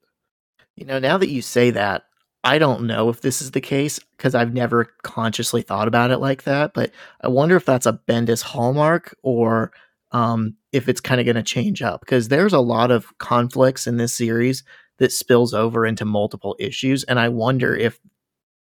you 0.77 0.85
know 0.85 0.99
now 0.99 1.17
that 1.17 1.31
you 1.31 1.41
say 1.41 1.71
that 1.71 2.03
i 2.45 2.59
don't 2.59 2.87
know 2.87 3.09
if 3.09 3.23
this 3.23 3.41
is 3.41 3.53
the 3.53 3.63
case 3.63 3.99
because 3.99 4.35
i've 4.35 4.53
never 4.53 4.93
consciously 5.03 5.63
thought 5.63 5.89
about 5.89 6.11
it 6.11 6.19
like 6.19 6.43
that 6.43 6.75
but 6.75 6.91
i 7.23 7.29
wonder 7.29 7.57
if 7.57 7.65
that's 7.65 7.87
a 7.87 7.99
bendis 8.07 8.43
hallmark 8.43 9.17
or 9.23 9.73
um, 10.13 10.57
if 10.73 10.89
it's 10.89 11.01
kind 11.01 11.21
of 11.21 11.25
going 11.25 11.37
to 11.37 11.43
change 11.43 11.83
up. 11.83 12.01
Because 12.01 12.29
there's 12.29 12.53
a 12.53 12.61
lot 12.61 12.91
of 12.91 13.17
conflicts 13.19 13.87
in 13.87 13.97
this 13.97 14.15
series 14.15 14.65
that 14.99 15.13
spills 15.13 15.55
over 15.55 15.87
into 15.87 16.05
multiple 16.05 16.57
issues. 16.59 17.05
And 17.05 17.19
I 17.19 17.29
wonder 17.29 17.75
if 17.75 17.99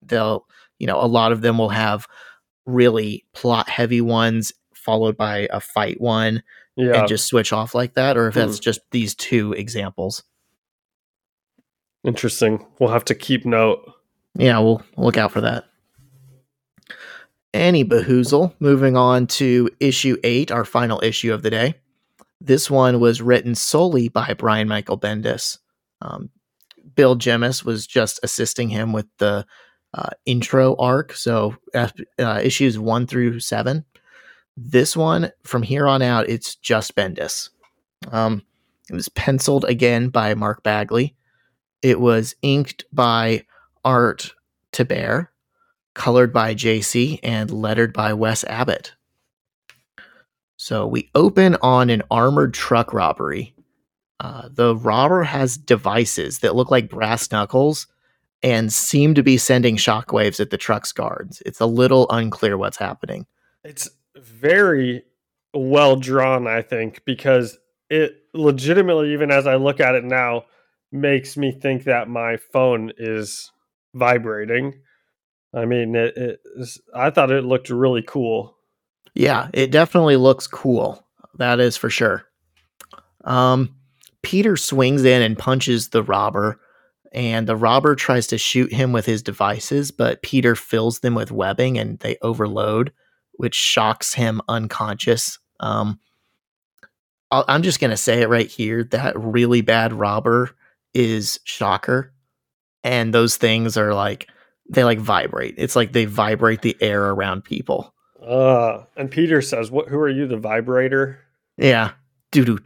they'll, 0.02 0.46
you 0.78 0.86
know, 0.86 1.00
a 1.00 1.06
lot 1.06 1.32
of 1.32 1.40
them 1.40 1.58
will 1.58 1.70
have 1.70 2.06
really 2.66 3.24
plot 3.34 3.68
heavy 3.68 4.00
ones 4.00 4.52
followed 4.74 5.16
by 5.16 5.48
a 5.50 5.60
fight 5.60 6.00
one 6.00 6.42
yeah. 6.76 7.00
and 7.00 7.08
just 7.08 7.26
switch 7.26 7.52
off 7.52 7.74
like 7.74 7.94
that, 7.94 8.16
or 8.16 8.28
if 8.28 8.34
mm. 8.34 8.36
that's 8.36 8.58
just 8.58 8.80
these 8.90 9.14
two 9.14 9.52
examples. 9.52 10.22
Interesting. 12.04 12.64
We'll 12.78 12.90
have 12.90 13.04
to 13.06 13.14
keep 13.14 13.44
note. 13.44 13.80
Yeah, 14.34 14.58
we'll 14.60 14.82
look 14.96 15.16
out 15.16 15.32
for 15.32 15.40
that. 15.40 15.64
Any 17.52 17.84
bahoozle. 17.84 18.54
Moving 18.60 18.96
on 18.96 19.26
to 19.28 19.68
issue 19.80 20.16
eight, 20.22 20.52
our 20.52 20.64
final 20.64 21.00
issue 21.02 21.32
of 21.32 21.42
the 21.42 21.50
day. 21.50 21.74
This 22.40 22.70
one 22.70 23.00
was 23.00 23.20
written 23.20 23.54
solely 23.54 24.08
by 24.08 24.34
Brian 24.38 24.68
Michael 24.68 24.98
Bendis. 24.98 25.58
Um, 26.02 26.30
Bill 26.94 27.16
Jemas 27.16 27.64
was 27.64 27.86
just 27.86 28.20
assisting 28.22 28.68
him 28.68 28.92
with 28.92 29.06
the 29.18 29.46
uh, 29.94 30.10
intro 30.26 30.76
arc, 30.76 31.12
so 31.12 31.56
uh, 31.74 32.40
issues 32.42 32.78
one 32.78 33.06
through 33.06 33.40
seven. 33.40 33.84
This 34.56 34.96
one, 34.96 35.30
from 35.44 35.62
here 35.62 35.86
on 35.86 36.02
out, 36.02 36.28
it's 36.28 36.56
just 36.56 36.96
Bendis. 36.96 37.50
Um, 38.10 38.42
it 38.90 38.94
was 38.94 39.08
penciled 39.10 39.64
again 39.64 40.08
by 40.08 40.34
Mark 40.34 40.62
Bagley. 40.62 41.14
It 41.82 42.00
was 42.00 42.34
inked 42.42 42.84
by 42.92 43.44
Art 43.84 44.34
Thibert, 44.72 45.28
colored 45.94 46.32
by 46.32 46.54
JC, 46.54 47.20
and 47.22 47.50
lettered 47.50 47.92
by 47.92 48.12
Wes 48.12 48.44
Abbott. 48.44 48.94
So 50.56 50.86
we 50.86 51.10
open 51.14 51.56
on 51.62 51.88
an 51.88 52.02
armored 52.10 52.52
truck 52.52 52.92
robbery 52.92 53.54
uh, 54.20 54.48
the 54.50 54.76
robber 54.76 55.22
has 55.22 55.56
devices 55.56 56.40
that 56.40 56.56
look 56.56 56.70
like 56.70 56.90
brass 56.90 57.30
knuckles 57.30 57.86
and 58.42 58.72
seem 58.72 59.14
to 59.14 59.22
be 59.22 59.36
sending 59.36 59.76
shockwaves 59.76 60.40
at 60.40 60.50
the 60.50 60.56
truck's 60.56 60.92
guards. 60.92 61.42
It's 61.46 61.60
a 61.60 61.66
little 61.66 62.06
unclear 62.10 62.56
what's 62.56 62.76
happening. 62.76 63.26
It's 63.64 63.88
very 64.16 65.04
well 65.54 65.96
drawn, 65.96 66.46
I 66.46 66.62
think, 66.62 67.04
because 67.04 67.58
it 67.90 68.16
legitimately, 68.34 69.12
even 69.12 69.30
as 69.30 69.46
I 69.46 69.56
look 69.56 69.80
at 69.80 69.94
it 69.94 70.04
now, 70.04 70.44
makes 70.92 71.36
me 71.36 71.52
think 71.52 71.84
that 71.84 72.08
my 72.08 72.36
phone 72.36 72.92
is 72.96 73.50
vibrating. 73.94 74.80
I 75.54 75.64
mean, 75.64 75.94
it, 75.94 76.16
it 76.16 76.40
I 76.94 77.10
thought 77.10 77.30
it 77.30 77.44
looked 77.44 77.70
really 77.70 78.02
cool. 78.02 78.56
Yeah, 79.14 79.48
it 79.52 79.70
definitely 79.70 80.16
looks 80.16 80.46
cool. 80.46 81.04
That 81.38 81.60
is 81.60 81.76
for 81.76 81.90
sure. 81.90 82.24
Um, 83.24 83.74
Peter 84.22 84.56
swings 84.56 85.04
in 85.04 85.22
and 85.22 85.38
punches 85.38 85.88
the 85.88 86.02
robber, 86.02 86.60
and 87.12 87.46
the 87.46 87.56
robber 87.56 87.94
tries 87.94 88.26
to 88.28 88.38
shoot 88.38 88.72
him 88.72 88.92
with 88.92 89.06
his 89.06 89.22
devices, 89.22 89.90
but 89.90 90.22
Peter 90.22 90.54
fills 90.54 91.00
them 91.00 91.14
with 91.14 91.30
webbing 91.30 91.78
and 91.78 91.98
they 92.00 92.16
overload, 92.22 92.92
which 93.34 93.54
shocks 93.54 94.14
him 94.14 94.40
unconscious. 94.48 95.38
Um, 95.60 95.98
i 97.30 97.44
am 97.48 97.62
just 97.62 97.80
going 97.80 97.90
to 97.90 97.96
say 97.96 98.22
it 98.22 98.28
right 98.28 98.48
here 98.48 98.84
that 98.84 99.18
really 99.18 99.60
bad 99.60 99.92
robber 99.92 100.50
is 100.94 101.38
Shocker. 101.44 102.12
And 102.84 103.12
those 103.12 103.36
things 103.36 103.76
are 103.76 103.92
like, 103.92 104.28
they 104.70 104.84
like 104.84 104.98
vibrate. 104.98 105.54
It's 105.58 105.76
like 105.76 105.92
they 105.92 106.04
vibrate 106.04 106.62
the 106.62 106.76
air 106.80 107.10
around 107.10 107.44
people. 107.44 107.94
Uh, 108.22 108.84
and 108.96 109.10
Peter 109.10 109.40
says, 109.40 109.70
"What? 109.70 109.88
Who 109.88 109.98
are 109.98 110.08
you, 110.08 110.26
the 110.26 110.36
vibrator?" 110.36 111.20
Yeah, 111.56 111.92
doo 112.32 112.44
doo. 112.44 112.58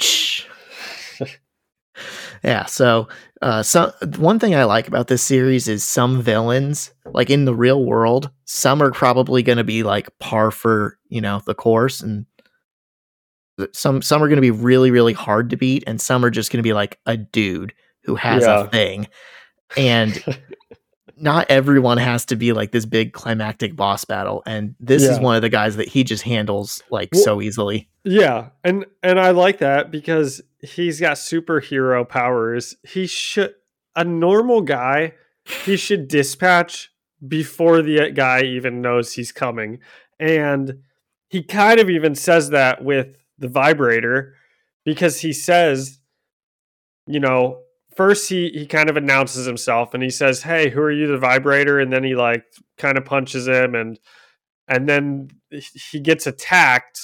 Yeah. 2.43 2.67
So, 2.67 3.09
uh, 3.41 3.63
so 3.63 3.93
one 4.17 4.39
thing 4.39 4.55
I 4.55 4.65
like 4.65 4.89
about 4.89 5.09
this 5.09 5.23
series 5.23 5.69
is 5.69 5.85
some 5.85 6.23
villains, 6.23 6.93
like 7.07 7.31
in 7.31 7.45
the 7.45 7.55
real 7.55 7.85
world, 7.85 8.31
some 8.45 8.83
are 8.83 8.91
probably 8.91 9.43
going 9.43 9.59
to 9.59 9.65
be 9.65 9.83
like 9.83 10.17
par 10.19 10.51
for 10.51 10.99
you 11.09 11.21
know 11.21 11.41
the 11.47 11.55
course, 11.55 12.01
and 12.01 12.27
some 13.73 14.03
some 14.03 14.23
are 14.23 14.29
going 14.29 14.37
to 14.37 14.43
be 14.43 14.51
really 14.51 14.91
really 14.91 15.13
hard 15.13 15.51
to 15.51 15.57
beat, 15.57 15.85
and 15.87 16.01
some 16.01 16.25
are 16.25 16.31
just 16.31 16.51
going 16.51 16.59
to 16.59 16.67
be 16.67 16.73
like 16.73 16.99
a 17.07 17.17
dude 17.17 17.73
who 18.05 18.17
has 18.17 18.43
yeah. 18.43 18.63
a 18.63 18.69
thing, 18.69 19.09
and. 19.77 20.23
not 21.17 21.47
everyone 21.51 21.99
has 21.99 22.25
to 22.27 22.37
be 22.37 22.53
like 22.53 22.73
this 22.73 22.87
big 22.87 23.13
climactic 23.13 23.77
boss 23.77 24.05
battle 24.05 24.43
and 24.47 24.75
this 24.81 25.03
yeah. 25.03 25.11
is 25.11 25.21
one 25.21 25.37
of 25.37 25.43
the 25.43 25.49
guys 25.49 25.77
that 25.77 25.89
he 25.89 26.05
just 26.05 26.23
handles 26.23 26.83
like 26.91 27.11
well, 27.13 27.23
so 27.23 27.41
easily 27.43 27.89
yeah 28.05 28.49
and 28.65 28.85
and 29.03 29.21
i 29.21 29.31
like 29.31 29.59
that 29.59 29.91
because 29.91 30.43
he's 30.63 31.01
got 31.01 31.17
superhero 31.17 32.09
powers. 32.09 32.77
He 32.83 33.07
should 33.07 33.55
a 33.95 34.05
normal 34.05 34.63
guy, 34.63 35.15
he 35.45 35.77
should 35.77 36.09
dispatch 36.09 36.91
before 37.27 37.83
the 37.83 38.01
uh, 38.01 38.09
guy 38.09 38.43
even 38.43 38.81
knows 38.81 39.13
he's 39.13 39.33
coming. 39.33 39.81
And 40.19 40.79
he 41.29 41.43
kind 41.43 41.79
of 41.79 41.91
even 41.91 42.15
says 42.15 42.51
that 42.51 42.83
with 42.83 43.17
the 43.39 43.49
vibrator 43.49 44.35
because 44.85 45.21
he 45.21 45.33
says, 45.33 45.99
you 47.07 47.21
know, 47.21 47.61
first 47.97 48.29
he 48.29 48.51
he 48.51 48.67
kind 48.67 48.91
of 48.91 48.97
announces 48.97 49.47
himself 49.47 49.95
and 49.95 50.03
he 50.03 50.11
says, 50.11 50.43
"Hey, 50.43 50.71
who 50.71 50.81
are 50.81 50.93
you, 50.93 51.07
the 51.07 51.19
vibrator?" 51.19 51.79
And 51.81 51.93
then 51.93 52.05
he 52.05 52.15
like 52.15 52.45
kind 52.79 52.99
of 52.99 53.05
punches 53.05 53.47
him 53.49 53.75
and 53.75 53.99
and 54.69 54.89
then 54.89 55.29
he 55.91 56.01
gets 56.01 56.27
attacked 56.27 57.01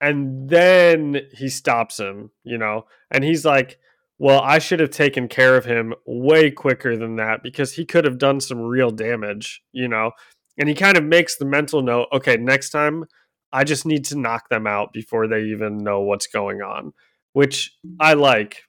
and 0.00 0.48
then 0.48 1.22
he 1.32 1.48
stops 1.48 1.98
him, 2.00 2.30
you 2.44 2.58
know, 2.58 2.86
and 3.10 3.24
he's 3.24 3.44
like, 3.44 3.78
well, 4.18 4.40
I 4.40 4.58
should 4.58 4.80
have 4.80 4.90
taken 4.90 5.28
care 5.28 5.56
of 5.56 5.64
him 5.64 5.94
way 6.06 6.50
quicker 6.50 6.96
than 6.96 7.16
that 7.16 7.42
because 7.42 7.74
he 7.74 7.84
could 7.84 8.04
have 8.04 8.18
done 8.18 8.40
some 8.40 8.60
real 8.60 8.90
damage, 8.90 9.62
you 9.72 9.88
know. 9.88 10.12
and 10.58 10.68
he 10.68 10.74
kind 10.74 10.96
of 10.96 11.04
makes 11.04 11.36
the 11.36 11.44
mental 11.44 11.82
note 11.82 12.08
okay 12.12 12.36
next 12.36 12.70
time 12.70 13.04
i 13.52 13.64
just 13.64 13.86
need 13.86 14.04
to 14.04 14.18
knock 14.18 14.48
them 14.48 14.66
out 14.66 14.92
before 14.92 15.26
they 15.26 15.42
even 15.44 15.78
know 15.78 16.00
what's 16.00 16.26
going 16.26 16.60
on 16.62 16.92
which 17.32 17.72
i 18.00 18.12
like 18.14 18.62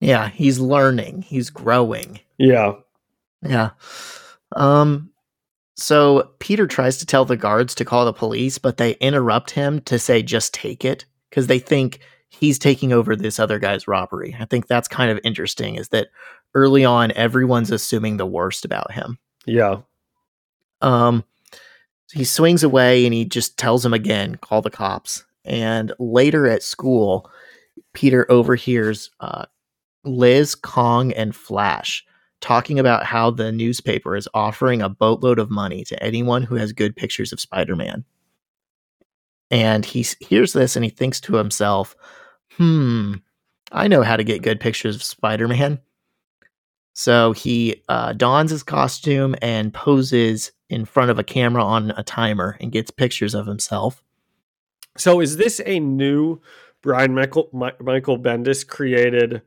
Yeah, 0.00 0.28
he's 0.28 0.58
learning. 0.58 1.22
He's 1.22 1.50
growing. 1.50 2.20
yeah 2.38 2.74
Yeah. 3.42 3.70
Um 4.56 5.10
so 5.76 6.30
Peter 6.38 6.66
tries 6.66 6.98
to 6.98 7.06
tell 7.06 7.24
the 7.24 7.36
guards 7.36 7.74
to 7.74 7.84
call 7.84 8.04
the 8.04 8.12
police, 8.12 8.58
but 8.58 8.76
they 8.76 8.92
interrupt 8.94 9.50
him 9.50 9.80
to 9.82 9.98
say 9.98 10.22
just 10.22 10.54
take 10.54 10.84
it 10.84 11.04
because 11.30 11.48
they 11.48 11.58
think 11.58 11.98
he's 12.28 12.58
taking 12.58 12.92
over 12.92 13.16
this 13.16 13.40
other 13.40 13.58
guy's 13.58 13.88
robbery. 13.88 14.36
I 14.38 14.44
think 14.44 14.66
that's 14.66 14.86
kind 14.88 15.10
of 15.10 15.18
interesting 15.24 15.74
is 15.74 15.88
that 15.88 16.08
early 16.54 16.84
on 16.84 17.10
everyone's 17.12 17.72
assuming 17.72 18.16
the 18.16 18.26
worst 18.26 18.64
about 18.64 18.92
him. 18.92 19.18
yeah 19.46 19.80
Um 20.80 21.24
he 22.12 22.24
swings 22.24 22.62
away 22.62 23.04
and 23.06 23.12
he 23.12 23.24
just 23.24 23.58
tells 23.58 23.84
him 23.84 23.92
again, 23.92 24.36
call 24.36 24.62
the 24.62 24.70
cops. 24.70 25.24
And 25.44 25.92
later 25.98 26.46
at 26.46 26.62
school, 26.62 27.28
Peter 27.92 28.30
overhears 28.30 29.10
uh, 29.18 29.46
Liz, 30.04 30.54
Kong, 30.54 31.12
and 31.12 31.34
Flash 31.34 32.04
talking 32.40 32.78
about 32.78 33.04
how 33.04 33.30
the 33.30 33.50
newspaper 33.50 34.16
is 34.16 34.28
offering 34.34 34.82
a 34.82 34.88
boatload 34.88 35.38
of 35.38 35.50
money 35.50 35.84
to 35.84 36.02
anyone 36.02 36.42
who 36.42 36.56
has 36.56 36.72
good 36.72 36.94
pictures 36.94 37.32
of 37.32 37.40
Spider 37.40 37.74
Man. 37.74 38.04
And 39.50 39.84
he 39.84 40.04
hears 40.20 40.52
this 40.52 40.76
and 40.76 40.84
he 40.84 40.90
thinks 40.90 41.20
to 41.22 41.36
himself, 41.36 41.96
hmm, 42.52 43.14
I 43.72 43.88
know 43.88 44.02
how 44.02 44.16
to 44.16 44.24
get 44.24 44.42
good 44.42 44.60
pictures 44.60 44.94
of 44.96 45.02
Spider 45.02 45.48
Man. 45.48 45.80
So 46.92 47.32
he 47.32 47.82
uh, 47.88 48.12
dons 48.12 48.50
his 48.50 48.62
costume 48.62 49.34
and 49.42 49.72
poses 49.74 50.52
in 50.68 50.84
front 50.84 51.10
of 51.10 51.18
a 51.18 51.24
camera 51.24 51.64
on 51.64 51.92
a 51.96 52.02
timer 52.02 52.56
and 52.60 52.72
gets 52.72 52.90
pictures 52.90 53.34
of 53.34 53.46
himself. 53.46 54.02
so 54.96 55.20
is 55.20 55.36
this 55.36 55.60
a 55.66 55.80
new 55.80 56.40
brian 56.82 57.14
michael 57.14 57.48
Mi- 57.52 57.72
michael 57.80 58.18
bendis 58.18 58.66
created 58.66 59.42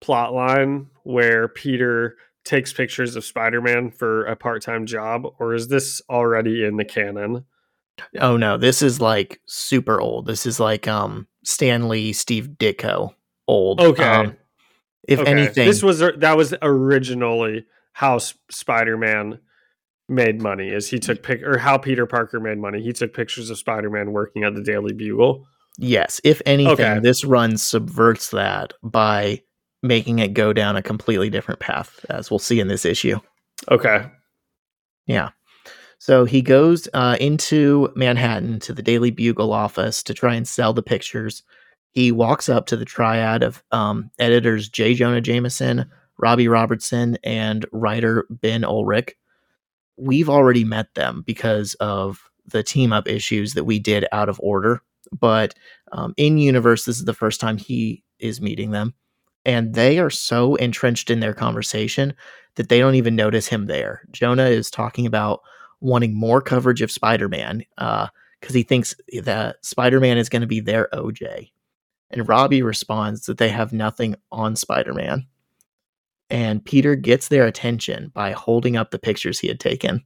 plot 0.00 0.32
line 0.34 0.86
where 1.04 1.48
peter 1.48 2.16
takes 2.44 2.72
pictures 2.72 3.16
of 3.16 3.24
spider-man 3.24 3.90
for 3.90 4.24
a 4.26 4.36
part-time 4.36 4.86
job 4.86 5.24
or 5.38 5.54
is 5.54 5.68
this 5.68 6.00
already 6.10 6.64
in 6.64 6.76
the 6.76 6.84
canon 6.84 7.44
Oh 8.20 8.36
no, 8.36 8.58
this 8.58 8.82
is 8.82 9.00
like 9.00 9.40
super 9.46 9.98
old. 10.02 10.26
This 10.26 10.44
is 10.44 10.60
like 10.60 10.86
um 10.86 11.26
Stan 11.44 11.88
Lee 11.88 12.12
Steve 12.12 12.50
Ditko 12.58 13.14
old. 13.48 13.80
Okay. 13.80 14.04
Um, 14.04 14.36
if 15.08 15.18
Okay. 15.20 15.30
anything, 15.30 15.66
this 15.66 15.82
was 15.82 16.00
that 16.00 16.36
was 16.36 16.52
originally 16.60 17.64
how 17.92 18.18
Spider-Man 18.18 19.38
made 20.10 20.42
money. 20.42 20.68
Is 20.68 20.90
he 20.90 20.98
took 20.98 21.22
pic 21.22 21.42
or 21.42 21.56
how 21.56 21.78
Peter 21.78 22.04
Parker 22.04 22.38
made 22.38 22.58
money? 22.58 22.82
He 22.82 22.92
took 22.92 23.14
pictures 23.14 23.48
of 23.48 23.56
Spider-Man 23.56 24.12
working 24.12 24.44
at 24.44 24.54
the 24.54 24.62
Daily 24.62 24.92
Bugle. 24.92 25.46
yes, 25.78 26.20
if 26.22 26.42
anything, 26.44 26.72
Okay. 26.72 26.98
this 27.00 27.24
run 27.24 27.56
subverts 27.56 28.28
that 28.32 28.74
by 28.82 29.40
making 29.86 30.18
it 30.18 30.34
go 30.34 30.52
down 30.52 30.76
a 30.76 30.82
completely 30.82 31.30
different 31.30 31.60
path, 31.60 32.04
as 32.10 32.30
we'll 32.30 32.38
see 32.38 32.60
in 32.60 32.68
this 32.68 32.84
issue. 32.84 33.18
Okay, 33.70 34.06
Yeah. 35.06 35.30
So 35.98 36.24
he 36.24 36.42
goes 36.42 36.88
uh, 36.92 37.16
into 37.20 37.90
Manhattan 37.96 38.60
to 38.60 38.72
the 38.72 38.82
Daily 38.82 39.10
Bugle 39.10 39.52
office 39.52 40.02
to 40.04 40.14
try 40.14 40.34
and 40.34 40.46
sell 40.46 40.72
the 40.72 40.82
pictures. 40.82 41.42
He 41.90 42.12
walks 42.12 42.48
up 42.48 42.66
to 42.66 42.76
the 42.76 42.84
triad 42.84 43.42
of 43.42 43.62
um, 43.72 44.10
editors 44.18 44.68
J. 44.68 44.94
Jonah 44.94 45.22
Jameson, 45.22 45.90
Robbie 46.18 46.48
Robertson, 46.48 47.16
and 47.24 47.64
writer 47.72 48.26
Ben 48.28 48.62
Urich. 48.62 49.12
We've 49.96 50.28
already 50.28 50.64
met 50.64 50.94
them 50.94 51.24
because 51.26 51.74
of 51.74 52.30
the 52.46 52.62
team 52.62 52.92
up 52.92 53.08
issues 53.08 53.54
that 53.54 53.64
we 53.64 53.78
did 53.78 54.06
out 54.12 54.28
of 54.28 54.38
order. 54.42 54.82
But 55.18 55.54
um, 55.92 56.12
in 56.16 56.38
universe, 56.38 56.84
this 56.84 56.98
is 56.98 57.04
the 57.04 57.14
first 57.14 57.40
time 57.40 57.56
he 57.56 58.02
is 58.18 58.40
meeting 58.40 58.70
them. 58.70 58.94
And 59.46 59.74
they 59.74 59.98
are 59.98 60.10
so 60.10 60.56
entrenched 60.56 61.08
in 61.08 61.20
their 61.20 61.32
conversation 61.32 62.14
that 62.56 62.68
they 62.68 62.80
don't 62.80 62.96
even 62.96 63.16
notice 63.16 63.46
him 63.46 63.66
there. 63.66 64.02
Jonah 64.10 64.46
is 64.46 64.70
talking 64.70 65.06
about 65.06 65.40
wanting 65.80 66.14
more 66.14 66.42
coverage 66.42 66.82
of 66.82 66.90
Spider-Man 66.90 67.64
uh, 67.78 68.08
because 68.40 68.54
he 68.54 68.64
thinks 68.64 68.94
that 69.22 69.64
Spider-Man 69.64 70.18
is 70.18 70.28
going 70.28 70.40
to 70.42 70.48
be 70.48 70.60
their 70.60 70.88
OJ. 70.92 71.52
And 72.10 72.28
Robbie 72.28 72.62
responds 72.62 73.26
that 73.26 73.38
they 73.38 73.48
have 73.48 73.72
nothing 73.72 74.16
on 74.32 74.56
Spider-Man. 74.56 75.26
And 76.28 76.64
Peter 76.64 76.96
gets 76.96 77.28
their 77.28 77.46
attention 77.46 78.10
by 78.12 78.32
holding 78.32 78.76
up 78.76 78.90
the 78.90 78.98
pictures 78.98 79.38
he 79.38 79.48
had 79.48 79.60
taken. 79.60 80.04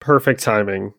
perfect 0.00 0.42
timing. 0.42 0.94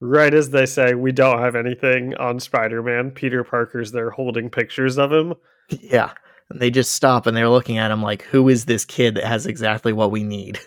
Right 0.00 0.34
as 0.34 0.50
they 0.50 0.66
say 0.66 0.94
we 0.94 1.12
don't 1.12 1.38
have 1.40 1.54
anything 1.54 2.14
on 2.16 2.40
Spider-Man, 2.40 3.12
Peter 3.12 3.44
Parker's 3.44 3.92
there 3.92 4.10
holding 4.10 4.50
pictures 4.50 4.98
of 4.98 5.12
him. 5.12 5.34
Yeah. 5.68 6.12
And 6.50 6.60
they 6.60 6.70
just 6.70 6.94
stop 6.94 7.26
and 7.26 7.36
they're 7.36 7.48
looking 7.48 7.78
at 7.78 7.90
him 7.90 8.02
like, 8.02 8.22
who 8.22 8.48
is 8.48 8.64
this 8.64 8.84
kid 8.84 9.14
that 9.16 9.24
has 9.24 9.46
exactly 9.46 9.92
what 9.92 10.10
we 10.10 10.22
need? 10.22 10.58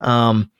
Um, 0.00 0.50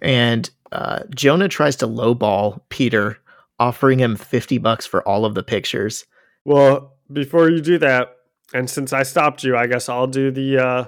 and 0.00 0.48
uh, 0.72 1.00
Jonah 1.14 1.48
tries 1.48 1.76
to 1.76 1.86
lowball 1.86 2.60
Peter, 2.68 3.18
offering 3.58 3.98
him 3.98 4.16
50 4.16 4.58
bucks 4.58 4.86
for 4.86 5.06
all 5.06 5.24
of 5.24 5.34
the 5.34 5.42
pictures. 5.42 6.04
Well, 6.44 6.96
before 7.12 7.50
you 7.50 7.60
do 7.60 7.78
that, 7.78 8.16
and 8.54 8.68
since 8.68 8.92
I 8.92 9.02
stopped 9.02 9.44
you, 9.44 9.56
I 9.56 9.66
guess 9.66 9.88
I'll 9.88 10.06
do 10.06 10.30
the 10.30 10.58
uh 10.58 10.84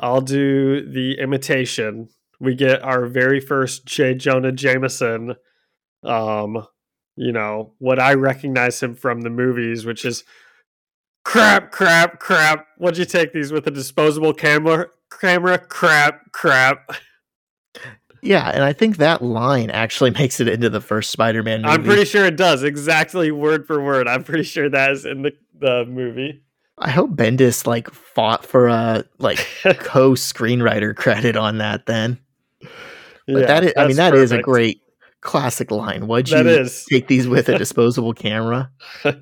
I'll 0.00 0.20
do 0.20 0.88
the 0.88 1.18
imitation. 1.18 2.08
We 2.40 2.54
get 2.54 2.82
our 2.82 3.06
very 3.06 3.40
first 3.40 3.86
J. 3.86 4.14
Jonah 4.14 4.52
Jameson. 4.52 5.36
Um, 6.02 6.66
you 7.16 7.32
know, 7.32 7.72
what 7.78 7.98
I 7.98 8.14
recognize 8.14 8.82
him 8.82 8.94
from 8.94 9.22
the 9.22 9.30
movies, 9.30 9.84
which 9.84 10.04
is 10.04 10.24
crap, 11.24 11.70
crap, 11.70 12.18
crap. 12.18 12.66
What'd 12.78 12.98
you 12.98 13.04
take 13.04 13.32
these 13.32 13.52
with 13.52 13.66
a 13.66 13.70
disposable 13.70 14.32
camera? 14.32 14.88
Camera, 15.20 15.58
crap, 15.58 16.32
crap. 16.32 16.90
Yeah, 18.22 18.48
and 18.50 18.62
I 18.62 18.72
think 18.72 18.98
that 18.98 19.20
line 19.20 19.70
actually 19.70 20.10
makes 20.18 20.40
it 20.40 20.48
into 20.48 20.70
the 20.70 20.80
first 20.80 21.10
Spider-Man 21.10 21.62
movie. 21.62 21.74
I'm 21.74 21.84
pretty 21.84 22.04
sure 22.04 22.24
it 22.24 22.36
does 22.36 22.62
exactly 22.62 23.30
word 23.30 23.66
for 23.66 23.82
word. 23.82 24.08
I'm 24.08 24.24
pretty 24.24 24.44
sure 24.44 24.68
that 24.68 24.92
is 24.92 25.04
in 25.04 25.22
the, 25.22 25.32
the 25.58 25.84
movie. 25.86 26.42
I 26.78 26.90
hope 26.90 27.10
Bendis 27.10 27.66
like 27.66 27.90
fought 27.90 28.46
for 28.46 28.68
a 28.68 29.04
like 29.18 29.38
co-screenwriter 29.62 30.96
credit 30.96 31.36
on 31.36 31.58
that 31.58 31.86
then. 31.86 32.18
But 32.60 32.70
Yeah, 33.26 33.46
that 33.46 33.64
is, 33.64 33.72
I 33.76 33.86
mean 33.86 33.96
that 33.96 34.14
is 34.14 34.32
a 34.32 34.40
great 34.40 34.80
classic 35.22 35.70
line. 35.70 36.06
What'd 36.06 36.30
you 36.30 36.38
is. 36.48 36.84
take 36.84 37.08
these 37.08 37.26
with 37.26 37.48
a 37.48 37.56
disposable 37.64 38.12
camera? 38.14 38.70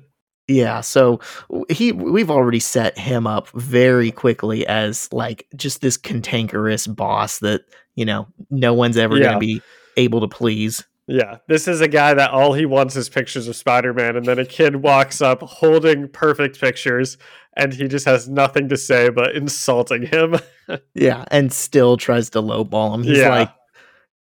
Yeah, 0.47 0.81
so 0.81 1.21
he 1.69 1.93
we've 1.93 2.31
already 2.31 2.59
set 2.59 2.97
him 2.97 3.25
up 3.25 3.47
very 3.51 4.11
quickly 4.11 4.67
as 4.67 5.07
like 5.13 5.47
just 5.55 5.79
this 5.79 5.95
cantankerous 5.95 6.87
boss 6.87 7.39
that, 7.39 7.61
you 7.95 8.03
know, 8.03 8.27
no 8.49 8.73
one's 8.73 8.97
ever 8.97 9.15
Yeah. 9.15 9.23
going 9.23 9.33
to 9.35 9.39
be 9.39 9.61
able 9.95 10.19
to 10.19 10.27
please. 10.27 10.83
Yeah, 11.07 11.37
this 11.47 11.69
is 11.69 11.79
a 11.79 11.87
guy 11.87 12.13
that 12.15 12.31
all 12.31 12.51
he 12.53 12.65
wants 12.65 12.97
is 12.97 13.07
pictures 13.07 13.47
of 13.47 13.55
Spider 13.55 13.93
Man, 13.93 14.17
and 14.17 14.25
then 14.25 14.39
a 14.39 14.45
kid 14.45 14.77
walks 14.77 15.21
up 15.21 15.41
holding 15.41 16.09
perfect 16.09 16.59
pictures, 16.59 17.17
and 17.55 17.73
he 17.73 17.87
just 17.87 18.05
has 18.05 18.27
nothing 18.27 18.67
to 18.69 18.77
say 18.77 19.07
but 19.09 19.35
insulting 19.35 20.05
him. 20.05 20.35
Yeah, 20.93 21.25
and 21.31 21.51
still 21.53 21.97
tries 21.97 22.29
to 22.31 22.41
lowball 22.41 22.95
him. 22.95 23.03
He's 23.03 23.19
Yeah. 23.19 23.29
like 23.29 23.49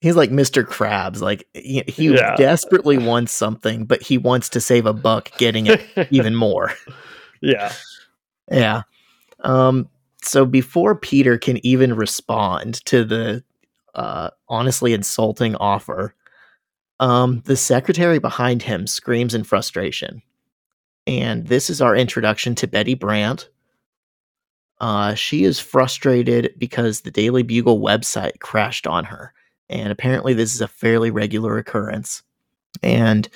he's 0.01 0.17
like 0.17 0.31
Mr. 0.31 0.65
Krabs. 0.65 1.21
Like 1.21 1.47
he, 1.55 1.83
he 1.89 2.09
Yeah. 2.15 2.37
desperately 2.37 2.99
wants 2.99 3.33
something, 3.33 3.85
but 3.85 4.03
he 4.03 4.19
wants 4.19 4.49
to 4.51 4.61
save 4.61 4.87
a 4.87 4.93
buck 4.93 5.31
getting 5.39 5.67
it 5.67 5.83
even 6.11 6.35
more. 6.35 6.73
yeah, 7.41 7.73
Yeah. 8.51 8.83
Um 9.41 9.89
so 10.23 10.45
before 10.45 10.95
Peter 10.97 11.39
can 11.39 11.65
even 11.65 11.95
respond 11.95 12.85
to 12.87 13.05
the 13.05 13.43
uh 13.95 14.31
honestly 14.49 14.93
insulting 14.93 15.55
offer, 15.57 16.15
um 17.01 17.41
the 17.47 17.57
secretary 17.57 18.19
behind 18.19 18.63
him 18.63 18.87
screams 18.87 19.35
in 19.35 19.45
frustration. 19.45 20.23
And 21.07 21.47
this 21.47 21.71
is 21.71 21.81
our 21.81 21.97
introduction 21.97 22.55
to 22.57 22.67
Betty 22.67 22.95
Brandt. 22.95 23.49
Uh 24.81 25.15
she 25.15 25.45
is 25.45 25.59
frustrated 25.59 26.55
because 26.59 27.01
the 27.01 27.11
Daily 27.11 27.43
Bugle 27.43 27.81
website 27.81 28.39
crashed 28.41 28.87
on 28.87 29.05
her. 29.05 29.33
And 29.71 29.93
apparently 29.93 30.35
this 30.35 30.55
is 30.55 30.61
a 30.61 30.69
fairly 30.69 31.11
regular 31.11 31.59
occurrence. 31.59 32.23
And 32.83 33.29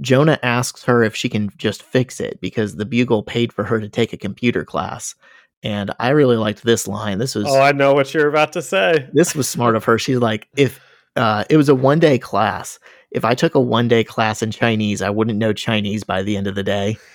Jonah 0.00 0.38
asks 0.42 0.84
her 0.84 1.02
if 1.02 1.14
she 1.14 1.28
can 1.28 1.50
just 1.56 1.82
fix 1.82 2.20
it 2.20 2.40
because 2.40 2.76
the 2.76 2.84
Bugle 2.84 3.22
paid 3.22 3.52
for 3.52 3.64
her 3.64 3.80
to 3.80 3.88
take 3.88 4.12
a 4.12 4.18
computer 4.18 4.64
class. 4.64 5.14
And 5.62 5.92
I 5.98 6.10
really 6.10 6.36
liked 6.36 6.62
this 6.62 6.86
line. 6.86 7.18
This 7.18 7.34
was 7.34 7.46
oh, 7.46 7.60
I 7.60 7.72
know 7.72 7.94
what 7.94 8.12
you're 8.12 8.28
about 8.28 8.52
to 8.52 8.62
say. 8.62 9.08
this 9.12 9.34
was 9.34 9.48
smart 9.48 9.74
of 9.74 9.84
her. 9.84 9.98
She's 9.98 10.18
like, 10.18 10.48
if 10.56 10.80
uh, 11.16 11.44
it 11.48 11.56
was 11.56 11.68
a 11.68 11.74
one 11.74 11.98
day 11.98 12.18
class, 12.18 12.78
if 13.10 13.24
I 13.24 13.34
took 13.34 13.54
a 13.54 13.60
one 13.60 13.88
day 13.88 14.04
class 14.04 14.42
in 14.42 14.50
Chinese, 14.50 15.00
I 15.02 15.10
wouldn't 15.10 15.38
know 15.38 15.52
Chinese 15.52 16.04
by 16.04 16.22
the 16.22 16.36
end 16.36 16.46
of 16.46 16.54
the 16.54 16.62
day. 16.62 16.98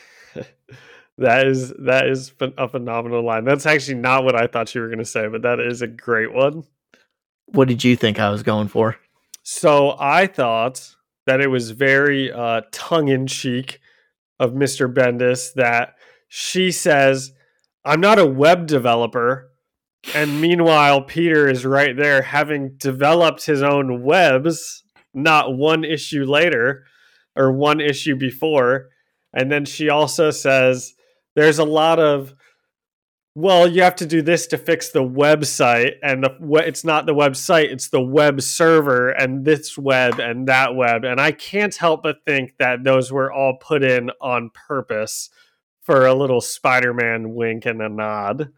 That 1.17 1.45
is 1.45 1.71
that 1.77 2.07
is 2.07 2.33
a 2.57 2.67
phenomenal 2.67 3.23
line. 3.23 3.43
That's 3.43 3.67
actually 3.67 3.99
not 3.99 4.23
what 4.23 4.35
I 4.35 4.47
thought 4.47 4.73
you 4.73 4.81
were 4.81 4.87
going 4.87 4.99
to 4.99 5.05
say, 5.05 5.27
but 5.27 5.43
that 5.43 5.59
is 5.59 5.83
a 5.83 5.87
great 5.87 6.33
one. 6.33 6.63
What 7.51 7.67
did 7.67 7.83
you 7.83 7.95
think 7.95 8.19
I 8.19 8.29
was 8.29 8.43
going 8.43 8.67
for? 8.67 8.97
So 9.43 9.95
I 9.99 10.27
thought 10.27 10.95
that 11.25 11.41
it 11.41 11.47
was 11.47 11.71
very 11.71 12.31
uh, 12.31 12.61
tongue 12.71 13.09
in 13.09 13.27
cheek 13.27 13.79
of 14.39 14.51
Mr. 14.51 14.91
Bendis 14.91 15.53
that 15.53 15.95
she 16.27 16.71
says, 16.71 17.33
I'm 17.85 17.99
not 17.99 18.19
a 18.19 18.25
web 18.25 18.67
developer. 18.67 19.51
And 20.15 20.41
meanwhile, 20.41 21.01
Peter 21.01 21.47
is 21.47 21.65
right 21.65 21.95
there 21.95 22.21
having 22.21 22.75
developed 22.77 23.45
his 23.45 23.61
own 23.61 24.03
webs, 24.03 24.83
not 25.13 25.55
one 25.55 25.83
issue 25.83 26.23
later 26.25 26.85
or 27.35 27.51
one 27.51 27.79
issue 27.79 28.15
before. 28.15 28.89
And 29.33 29.51
then 29.51 29.65
she 29.65 29.89
also 29.89 30.31
says, 30.31 30.93
There's 31.35 31.59
a 31.59 31.63
lot 31.63 31.99
of 31.99 32.33
well, 33.33 33.65
you 33.67 33.81
have 33.81 33.95
to 33.97 34.05
do 34.05 34.21
this 34.21 34.45
to 34.47 34.57
fix 34.57 34.89
the 34.89 35.03
website, 35.03 35.93
and 36.03 36.23
the 36.23 36.37
it's 36.65 36.83
not 36.83 37.05
the 37.05 37.15
website; 37.15 37.71
it's 37.71 37.89
the 37.89 38.01
web 38.01 38.41
server, 38.41 39.09
and 39.09 39.45
this 39.45 39.77
web 39.77 40.19
and 40.19 40.47
that 40.47 40.75
web. 40.75 41.05
And 41.05 41.21
I 41.21 41.31
can't 41.31 41.75
help 41.75 42.03
but 42.03 42.25
think 42.25 42.55
that 42.59 42.83
those 42.83 43.11
were 43.11 43.31
all 43.31 43.57
put 43.57 43.83
in 43.83 44.11
on 44.19 44.49
purpose 44.67 45.29
for 45.81 46.05
a 46.05 46.13
little 46.13 46.41
Spider-Man 46.41 47.33
wink 47.33 47.65
and 47.65 47.81
a 47.81 47.89
nod. 47.89 48.51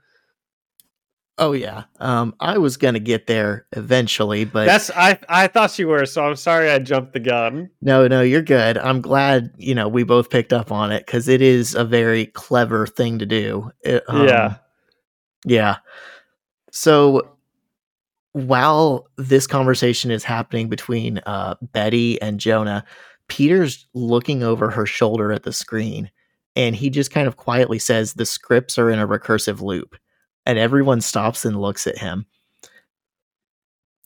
Oh 1.39 1.53
yeah, 1.53 1.85
um, 1.99 2.35
I 2.39 2.59
was 2.59 2.77
gonna 2.77 2.99
get 2.99 3.25
there 3.25 3.65
eventually, 3.71 4.45
but 4.45 4.65
that's 4.65 4.91
I 4.91 5.19
I 5.29 5.47
thought 5.47 5.77
you 5.79 5.87
were, 5.87 6.05
so 6.05 6.23
I'm 6.25 6.35
sorry 6.35 6.69
I 6.69 6.77
jumped 6.77 7.13
the 7.13 7.19
gun. 7.19 7.71
No, 7.81 8.07
no, 8.07 8.21
you're 8.21 8.43
good. 8.43 8.77
I'm 8.77 9.01
glad 9.01 9.51
you 9.57 9.73
know 9.73 9.87
we 9.87 10.03
both 10.03 10.29
picked 10.29 10.53
up 10.53 10.71
on 10.71 10.91
it 10.91 11.05
because 11.05 11.27
it 11.27 11.41
is 11.41 11.73
a 11.73 11.83
very 11.85 12.27
clever 12.27 12.85
thing 12.85 13.17
to 13.17 13.25
do. 13.25 13.71
It, 13.81 14.03
um, 14.07 14.27
yeah, 14.27 14.55
yeah. 15.45 15.77
So 16.71 17.33
while 18.33 19.07
this 19.17 19.45
conversation 19.47 20.11
is 20.11 20.23
happening 20.23 20.69
between 20.69 21.19
uh, 21.19 21.55
Betty 21.61 22.21
and 22.21 22.39
Jonah, 22.39 22.83
Peter's 23.27 23.87
looking 23.93 24.43
over 24.43 24.69
her 24.69 24.85
shoulder 24.85 25.31
at 25.31 25.43
the 25.43 25.53
screen 25.53 26.09
and 26.55 26.75
he 26.75 26.89
just 26.89 27.11
kind 27.11 27.27
of 27.27 27.37
quietly 27.37 27.79
says 27.79 28.13
the 28.13 28.25
scripts 28.25 28.77
are 28.77 28.89
in 28.89 28.99
a 28.99 29.07
recursive 29.07 29.61
loop 29.61 29.95
and 30.45 30.57
everyone 30.57 31.01
stops 31.01 31.45
and 31.45 31.61
looks 31.61 31.87
at 31.87 31.97
him. 31.97 32.25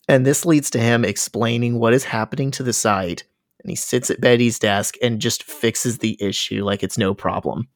And 0.08 0.24
this 0.24 0.46
leads 0.46 0.70
to 0.70 0.78
him 0.78 1.04
explaining 1.04 1.78
what 1.78 1.92
is 1.92 2.04
happening 2.04 2.50
to 2.52 2.62
the 2.62 2.72
site. 2.72 3.24
And 3.62 3.70
he 3.70 3.76
sits 3.76 4.10
at 4.10 4.20
Betty's 4.20 4.58
desk 4.58 4.94
and 5.02 5.20
just 5.20 5.42
fixes 5.42 5.98
the 5.98 6.16
issue 6.22 6.64
like 6.64 6.82
it's 6.82 6.96
no 6.96 7.12
problem 7.12 7.68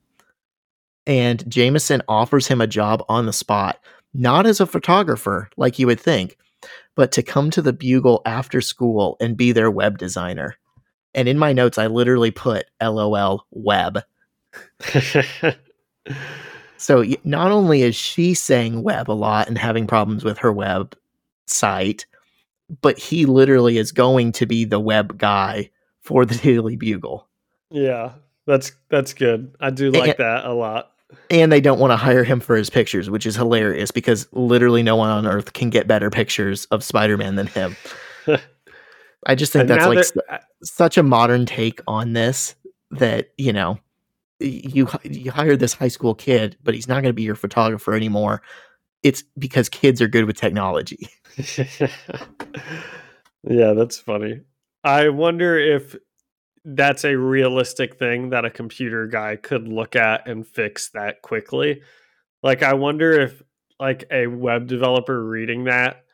and 1.07 1.49
Jameson 1.51 2.03
offers 2.09 2.47
him 2.47 2.61
a 2.61 2.67
job 2.67 3.05
on 3.09 3.27
the 3.27 3.33
spot, 3.33 3.79
not 4.15 4.47
as 4.47 4.61
a 4.61 4.67
photographer 4.67 5.49
like 5.57 5.79
you 5.79 5.87
would 5.87 6.01
think, 6.01 6.37
but 6.95 7.13
to 7.13 7.23
come 7.23 7.51
to 7.51 7.63
the 7.63 7.73
Bugle 7.73 8.23
after 8.27 8.61
school 8.61 9.17
and 9.21 9.37
be 9.37 9.53
their 9.53 9.71
web 9.71 9.99
designer. 9.99 10.57
And 11.15 11.29
in 11.29 11.39
my 11.39 11.53
notes, 11.53 11.79
I 11.79 11.87
literally 11.89 12.31
put 12.31 12.67
LOL 12.81 13.47
web. 13.51 14.01
so 16.77 17.05
not 17.25 17.51
only 17.51 17.83
is 17.83 17.97
she 17.97 18.35
saying 18.35 18.83
web 18.83 19.11
a 19.11 19.13
lot 19.13 19.49
and 19.49 19.59
having 19.59 19.87
problems 19.87 20.25
with 20.25 20.39
her 20.39 20.53
web 20.53 20.97
site, 21.47 22.07
but 22.81 22.99
he 22.99 23.27
literally 23.27 23.77
is 23.79 23.93
going 23.93 24.33
to 24.33 24.47
be 24.47 24.65
the 24.65 24.81
web 24.81 25.19
guy 25.19 25.71
for 26.01 26.25
the 26.25 26.35
Daily 26.43 26.77
Bugle. 26.77 27.29
Yeah, 27.71 28.13
that's 28.47 28.73
that's 28.89 29.15
good. 29.15 29.55
I 29.61 29.71
do 29.71 29.91
like 29.91 30.11
and, 30.11 30.19
that 30.19 30.45
a 30.45 30.53
lot 30.53 30.92
and 31.31 31.51
they 31.53 31.61
don't 31.61 31.79
want 31.79 31.91
to 31.93 31.97
hire 31.97 32.25
him 32.25 32.41
for 32.41 32.57
his 32.57 32.71
pictures, 32.71 33.11
which 33.11 33.27
is 33.27 33.37
hilarious 33.37 33.91
because 33.91 34.29
literally 34.33 34.83
no 34.83 34.97
one 34.97 35.11
on 35.11 35.27
earth 35.27 35.53
can 35.53 35.71
get 35.71 35.87
better 35.87 36.11
pictures 36.11 36.67
of 36.67 36.85
Spider-Man 36.85 37.37
than 37.37 37.47
him. 37.47 37.77
I 39.27 39.35
just 39.35 39.53
think 39.53 39.71
and 39.71 39.71
that's 39.71 39.87
like 39.87 40.27
uh, 40.31 40.39
such 40.63 40.99
a 40.99 41.03
modern 41.03 41.47
take 41.47 41.81
on 41.87 42.13
this 42.13 42.55
that, 42.91 43.31
you 43.39 43.53
know, 43.53 43.79
you 44.41 44.89
you 45.05 45.31
hire 45.31 45.57
this 45.57 45.73
high 45.73 45.89
school 45.89 46.15
kid, 46.15 46.57
but 46.65 46.75
he's 46.75 46.89
not 46.89 46.97
going 46.97 47.11
to 47.11 47.13
be 47.13 47.23
your 47.23 47.37
photographer 47.37 47.95
anymore. 47.95 48.43
It's 49.03 49.23
because 49.39 49.69
kids 49.69 50.03
are 50.03 50.09
good 50.09 50.25
with 50.25 50.37
technology. 50.37 51.09
yeah, 53.49 53.73
that's 53.75 53.99
funny. 53.99 54.41
I 54.85 55.09
wonder 55.09 55.59
if 55.59 55.97
that's 56.65 57.05
a 57.05 57.17
realistic 57.17 57.99
thing 57.99 58.31
that 58.31 58.45
a 58.45 58.51
computer 58.51 59.07
guy 59.07 59.37
could 59.37 59.67
look 59.67 59.97
at 59.97 60.29
and 60.29 60.47
fix 60.47 60.91
that 60.91 61.23
quickly. 61.23 61.83
Like 62.43 62.63
I 62.63 62.75
wonder 62.75 63.13
if 63.13 63.43
like 63.81 64.05
a 64.11 64.27
web 64.29 64.69
developer 64.69 65.25
reading 65.25 65.65
that 65.65 66.05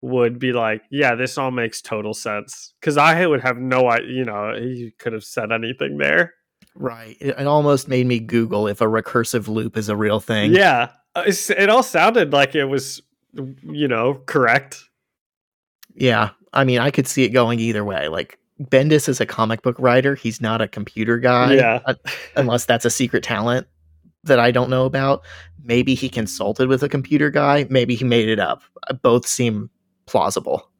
would 0.00 0.38
be 0.38 0.52
like, 0.52 0.82
yeah, 0.90 1.16
this 1.16 1.36
all 1.36 1.50
makes 1.50 1.82
total 1.82 2.14
sense 2.14 2.74
cuz 2.80 2.96
I 2.96 3.26
would 3.26 3.40
have 3.40 3.58
no 3.58 3.90
idea, 3.90 4.10
you 4.10 4.24
know, 4.24 4.54
he 4.54 4.92
could 4.98 5.12
have 5.12 5.24
said 5.24 5.50
anything 5.50 5.98
there. 5.98 6.34
Right. 6.74 7.16
It, 7.20 7.38
it 7.38 7.46
almost 7.46 7.88
made 7.88 8.06
me 8.06 8.20
google 8.20 8.68
if 8.68 8.80
a 8.80 8.86
recursive 8.86 9.48
loop 9.48 9.76
is 9.76 9.88
a 9.88 9.96
real 9.96 10.20
thing. 10.20 10.52
Yeah. 10.52 10.90
Uh, 11.16 11.24
it 11.26 11.68
all 11.68 11.82
sounded 11.82 12.32
like 12.32 12.54
it 12.54 12.66
was 12.66 13.02
you 13.62 13.88
know, 13.88 14.22
correct. 14.26 14.84
Yeah. 15.94 16.30
I 16.52 16.64
mean, 16.64 16.78
I 16.78 16.90
could 16.90 17.06
see 17.06 17.24
it 17.24 17.30
going 17.30 17.58
either 17.60 17.84
way. 17.84 18.08
Like 18.08 18.38
Bendis 18.60 19.08
is 19.08 19.20
a 19.20 19.26
comic 19.26 19.62
book 19.62 19.76
writer. 19.78 20.14
He's 20.14 20.40
not 20.40 20.60
a 20.60 20.68
computer 20.68 21.18
guy. 21.18 21.54
Yeah. 21.54 21.80
Uh, 21.84 21.94
unless 22.36 22.64
that's 22.64 22.84
a 22.84 22.90
secret 22.90 23.22
talent 23.22 23.66
that 24.24 24.38
I 24.38 24.50
don't 24.50 24.70
know 24.70 24.84
about. 24.84 25.22
Maybe 25.62 25.94
he 25.94 26.08
consulted 26.08 26.68
with 26.68 26.82
a 26.82 26.88
computer 26.88 27.30
guy. 27.30 27.66
Maybe 27.70 27.94
he 27.94 28.04
made 28.04 28.28
it 28.28 28.38
up. 28.38 28.62
Uh, 28.88 28.94
both 28.94 29.26
seem 29.26 29.70
plausible. 30.06 30.70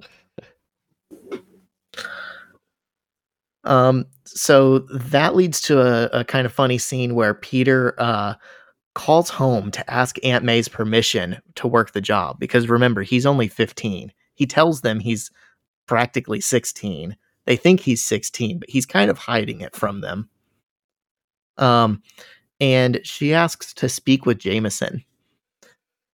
Um, 3.64 4.06
so 4.24 4.80
that 4.90 5.36
leads 5.36 5.60
to 5.62 5.80
a, 5.80 6.20
a, 6.20 6.24
kind 6.24 6.46
of 6.46 6.52
funny 6.52 6.78
scene 6.78 7.14
where 7.14 7.34
Peter 7.34 7.94
uh, 7.98 8.34
calls 8.94 9.28
home 9.28 9.70
to 9.72 9.90
ask 9.90 10.16
Aunt 10.24 10.44
May's 10.44 10.68
permission 10.68 11.38
to 11.56 11.68
work 11.68 11.92
the 11.92 12.00
job 12.00 12.38
because 12.38 12.68
remember, 12.68 13.02
he's 13.02 13.26
only 13.26 13.48
15. 13.48 14.12
He 14.34 14.46
tells 14.46 14.80
them 14.80 15.00
he's 15.00 15.30
practically 15.86 16.40
16 16.40 17.16
they 17.48 17.56
think 17.56 17.80
he's 17.80 18.04
16, 18.04 18.58
but 18.58 18.68
he's 18.68 18.84
kind 18.84 19.10
of 19.10 19.16
hiding 19.16 19.62
it 19.62 19.74
from 19.74 20.02
them. 20.02 20.28
Um, 21.56 22.02
and 22.60 23.00
she 23.04 23.32
asks 23.32 23.72
to 23.72 23.88
speak 23.88 24.26
with 24.26 24.38
Jameson. 24.38 25.02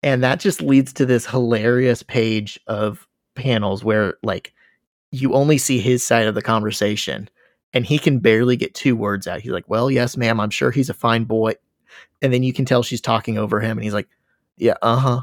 And 0.04 0.22
that 0.22 0.38
just 0.38 0.62
leads 0.62 0.92
to 0.92 1.04
this 1.04 1.26
hilarious 1.26 2.04
page 2.04 2.60
of 2.68 3.08
panels 3.34 3.82
where, 3.82 4.14
like, 4.22 4.54
you 5.10 5.32
only 5.34 5.58
see 5.58 5.80
his 5.80 6.06
side 6.06 6.28
of 6.28 6.36
the 6.36 6.42
conversation 6.42 7.28
and 7.72 7.84
he 7.84 7.98
can 7.98 8.20
barely 8.20 8.56
get 8.56 8.74
two 8.74 8.94
words 8.94 9.26
out. 9.26 9.40
He's 9.40 9.50
like, 9.50 9.68
Well, 9.68 9.90
yes, 9.90 10.16
ma'am, 10.16 10.38
I'm 10.38 10.50
sure 10.50 10.70
he's 10.70 10.88
a 10.90 10.94
fine 10.94 11.24
boy. 11.24 11.54
And 12.22 12.32
then 12.32 12.44
you 12.44 12.52
can 12.52 12.64
tell 12.64 12.84
she's 12.84 13.00
talking 13.00 13.38
over 13.38 13.58
him 13.58 13.76
and 13.76 13.82
he's 13.82 13.92
like, 13.92 14.08
Yeah, 14.56 14.74
uh 14.82 14.96
huh. 14.98 15.20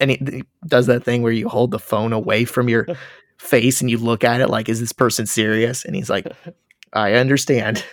And 0.00 0.12
he, 0.12 0.16
he, 0.16 0.44
does 0.66 0.86
that 0.86 1.04
thing 1.04 1.20
where 1.20 1.32
you 1.32 1.46
hold 1.46 1.72
the 1.72 1.78
phone 1.78 2.14
away 2.14 2.46
from 2.46 2.70
your 2.70 2.86
face 3.38 3.80
and 3.80 3.90
you 3.90 3.98
look 3.98 4.24
at 4.24 4.40
it 4.40 4.48
like, 4.50 4.68
is 4.68 4.80
this 4.80 4.92
person 4.92 5.26
serious? 5.26 5.84
And 5.84 5.94
he's 5.94 6.10
like, 6.10 6.26
I 6.92 7.14
understand. 7.14 7.84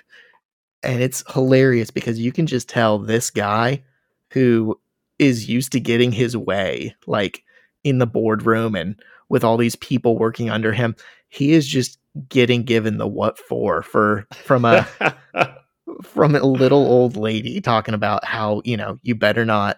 And 0.84 1.02
it's 1.02 1.24
hilarious 1.34 1.92
because 1.92 2.20
you 2.20 2.32
can 2.32 2.48
just 2.48 2.70
tell 2.70 3.00
this 3.00 3.30
guy 3.32 3.84
who 4.32 4.80
is 5.20 5.50
used 5.50 5.72
to 5.72 5.80
getting 5.80 6.12
his 6.12 6.36
way, 6.36 6.96
like 7.08 7.44
in 7.84 8.00
the 8.00 8.08
boardroom 8.08 8.76
and 8.76 9.00
with 9.30 9.44
all 9.44 9.58
these 9.58 9.76
people 9.76 10.18
working 10.18 10.50
under 10.50 10.72
him, 10.72 10.96
he 11.30 11.54
is 11.54 11.68
just 11.68 12.00
getting 12.30 12.64
given 12.64 12.98
the 12.98 13.08
what 13.08 13.38
for 13.38 13.82
for 13.82 14.28
from 14.34 14.64
a 14.66 14.88
from 16.04 16.36
a 16.36 16.44
little 16.44 16.86
old 16.86 17.18
lady 17.18 17.62
talking 17.62 17.94
about 17.94 18.26
how, 18.26 18.62
you 18.66 18.78
know, 18.78 19.00
you 19.04 19.16
better 19.16 19.46
not, 19.46 19.78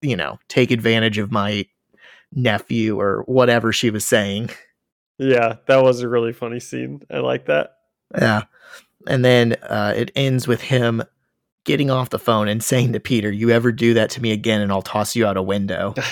you 0.00 0.16
know, 0.16 0.38
take 0.48 0.70
advantage 0.70 1.18
of 1.18 1.32
my 1.32 1.66
nephew 2.32 2.98
or 2.98 3.22
whatever 3.26 3.72
she 3.72 3.90
was 3.90 4.04
saying. 4.04 4.50
Yeah, 5.18 5.56
that 5.66 5.82
was 5.82 6.00
a 6.00 6.08
really 6.08 6.32
funny 6.32 6.60
scene. 6.60 7.02
I 7.10 7.18
like 7.18 7.46
that. 7.46 7.76
Yeah. 8.16 8.42
And 9.06 9.24
then 9.24 9.54
uh, 9.62 9.94
it 9.96 10.10
ends 10.16 10.48
with 10.48 10.60
him 10.60 11.02
getting 11.64 11.90
off 11.90 12.10
the 12.10 12.18
phone 12.18 12.48
and 12.48 12.62
saying 12.62 12.92
to 12.94 13.00
Peter, 13.00 13.30
You 13.30 13.50
ever 13.50 13.72
do 13.72 13.94
that 13.94 14.10
to 14.10 14.22
me 14.22 14.32
again, 14.32 14.60
and 14.60 14.72
I'll 14.72 14.82
toss 14.82 15.14
you 15.14 15.26
out 15.26 15.36
a 15.36 15.42
window. 15.42 15.94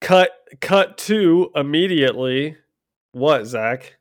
cut 0.00 0.30
cut 0.60 0.98
to 0.98 1.50
immediately. 1.54 2.56
What, 3.12 3.46
Zach? 3.46 3.96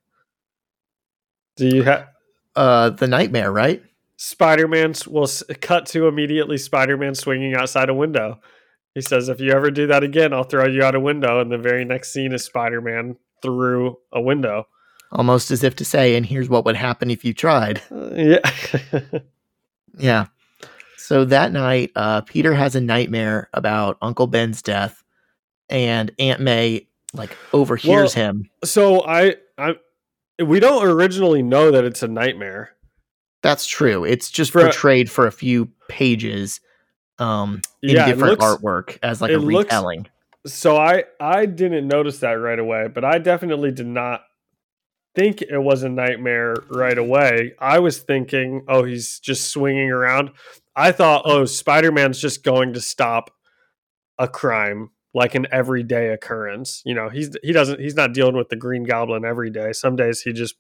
Do 1.56 1.68
you 1.68 1.84
have 1.84 2.08
uh 2.56 2.92
the 2.92 3.08
nightmare, 3.08 3.52
right? 3.52 3.84
Spider 4.18 4.68
Man 4.68 4.94
will 5.08 5.24
s- 5.24 5.44
cut 5.62 5.86
to 5.88 6.08
immediately 6.08 6.58
Spider 6.58 6.98
Man 6.98 7.16
swinging 7.16 7.56
outside 7.56 7.90
a 7.90 7.94
window. 7.94 8.40
He 8.96 9.02
says, 9.02 9.30
"If 9.30 9.40
you 9.40 9.52
ever 9.52 9.72
do 9.72 9.88
that 9.88 10.04
again, 10.04 10.34
I'll 10.34 10.44
throw 10.44 10.66
you 10.68 10.84
out 10.84 10.96
a 10.96 11.00
window." 11.00 11.40
And 11.40 11.52
the 11.52 11.58
very 11.58 11.86
next 11.86 12.12
scene 12.12 12.34
is 12.34 12.44
Spider 12.44 12.82
Man 12.82 13.18
through 13.42 13.98
a 14.12 14.22
window, 14.22 14.68
almost 15.12 15.52
as 15.52 15.64
if 15.64 15.76
to 15.78 15.86
say, 15.86 16.16
"And 16.16 16.26
here's 16.26 16.50
what 16.50 16.66
would 16.66 16.76
happen 16.76 17.12
if 17.12 17.24
you 17.24 17.34
tried." 17.34 17.82
Uh, 17.92 18.10
yeah, 18.16 18.52
yeah. 19.98 20.26
So 20.98 21.26
that 21.26 21.52
night, 21.52 21.92
uh, 21.96 22.22
Peter 22.22 22.54
has 22.54 22.76
a 22.76 22.82
nightmare 22.82 23.50
about 23.54 23.98
Uncle 24.02 24.28
Ben's 24.28 24.62
death, 24.62 25.04
and 25.70 26.12
Aunt 26.20 26.42
May 26.42 26.88
like 27.14 27.36
overhears 27.54 28.16
well, 28.16 28.26
him. 28.26 28.50
So 28.64 29.06
I 29.06 29.36
I 29.58 29.76
we 30.44 30.60
don't 30.60 30.86
originally 30.86 31.44
know 31.44 31.72
that 31.72 31.86
it's 31.86 32.04
a 32.04 32.08
nightmare. 32.08 32.76
That's 33.42 33.66
true. 33.66 34.04
It's 34.04 34.30
just 34.30 34.52
for, 34.52 34.62
portrayed 34.62 35.10
for 35.10 35.26
a 35.26 35.32
few 35.32 35.70
pages 35.88 36.60
um 37.20 37.62
in 37.82 37.96
yeah, 37.96 38.06
different 38.08 38.40
looks, 38.40 38.46
artwork 38.46 38.98
as 39.04 39.22
like 39.22 39.32
a 39.32 39.40
retelling. 39.40 40.08
Looks, 40.44 40.54
so 40.56 40.78
I 40.78 41.04
I 41.20 41.46
didn't 41.46 41.88
notice 41.88 42.20
that 42.20 42.34
right 42.34 42.60
away, 42.60 42.88
but 42.88 43.04
I 43.04 43.20
definitely 43.20 43.72
did 43.72 43.88
not 43.88 44.22
think 45.16 45.42
it 45.42 45.58
was 45.58 45.84
a 45.84 45.90
nightmare 45.90 46.56
right 46.70 46.98
away. 46.98 47.54
I 47.60 47.80
was 47.80 48.00
thinking, 48.00 48.64
oh, 48.68 48.84
he's 48.84 49.20
just 49.20 49.52
swinging 49.52 49.90
around. 49.90 50.32
I 50.76 50.92
thought, 50.92 51.24
oh, 51.26 51.46
Spider-Man's 51.46 52.22
just 52.22 52.44
going 52.44 52.74
to 52.74 52.82
stop 52.82 53.32
a 54.18 54.28
crime 54.28 54.92
like 55.14 55.36
an 55.36 55.48
everyday 55.52 56.10
occurrence. 56.10 56.82
You 56.86 56.94
know, 56.94 57.10
he's 57.10 57.36
he 57.44 57.52
doesn't 57.52 57.80
he's 57.80 57.96
not 57.96 58.14
dealing 58.14 58.38
with 58.38 58.50
the 58.50 58.56
Green 58.56 58.84
Goblin 58.84 59.26
every 59.26 59.50
day. 59.50 59.74
Some 59.74 59.96
days 59.96 60.22
he 60.22 60.32
just 60.32 60.56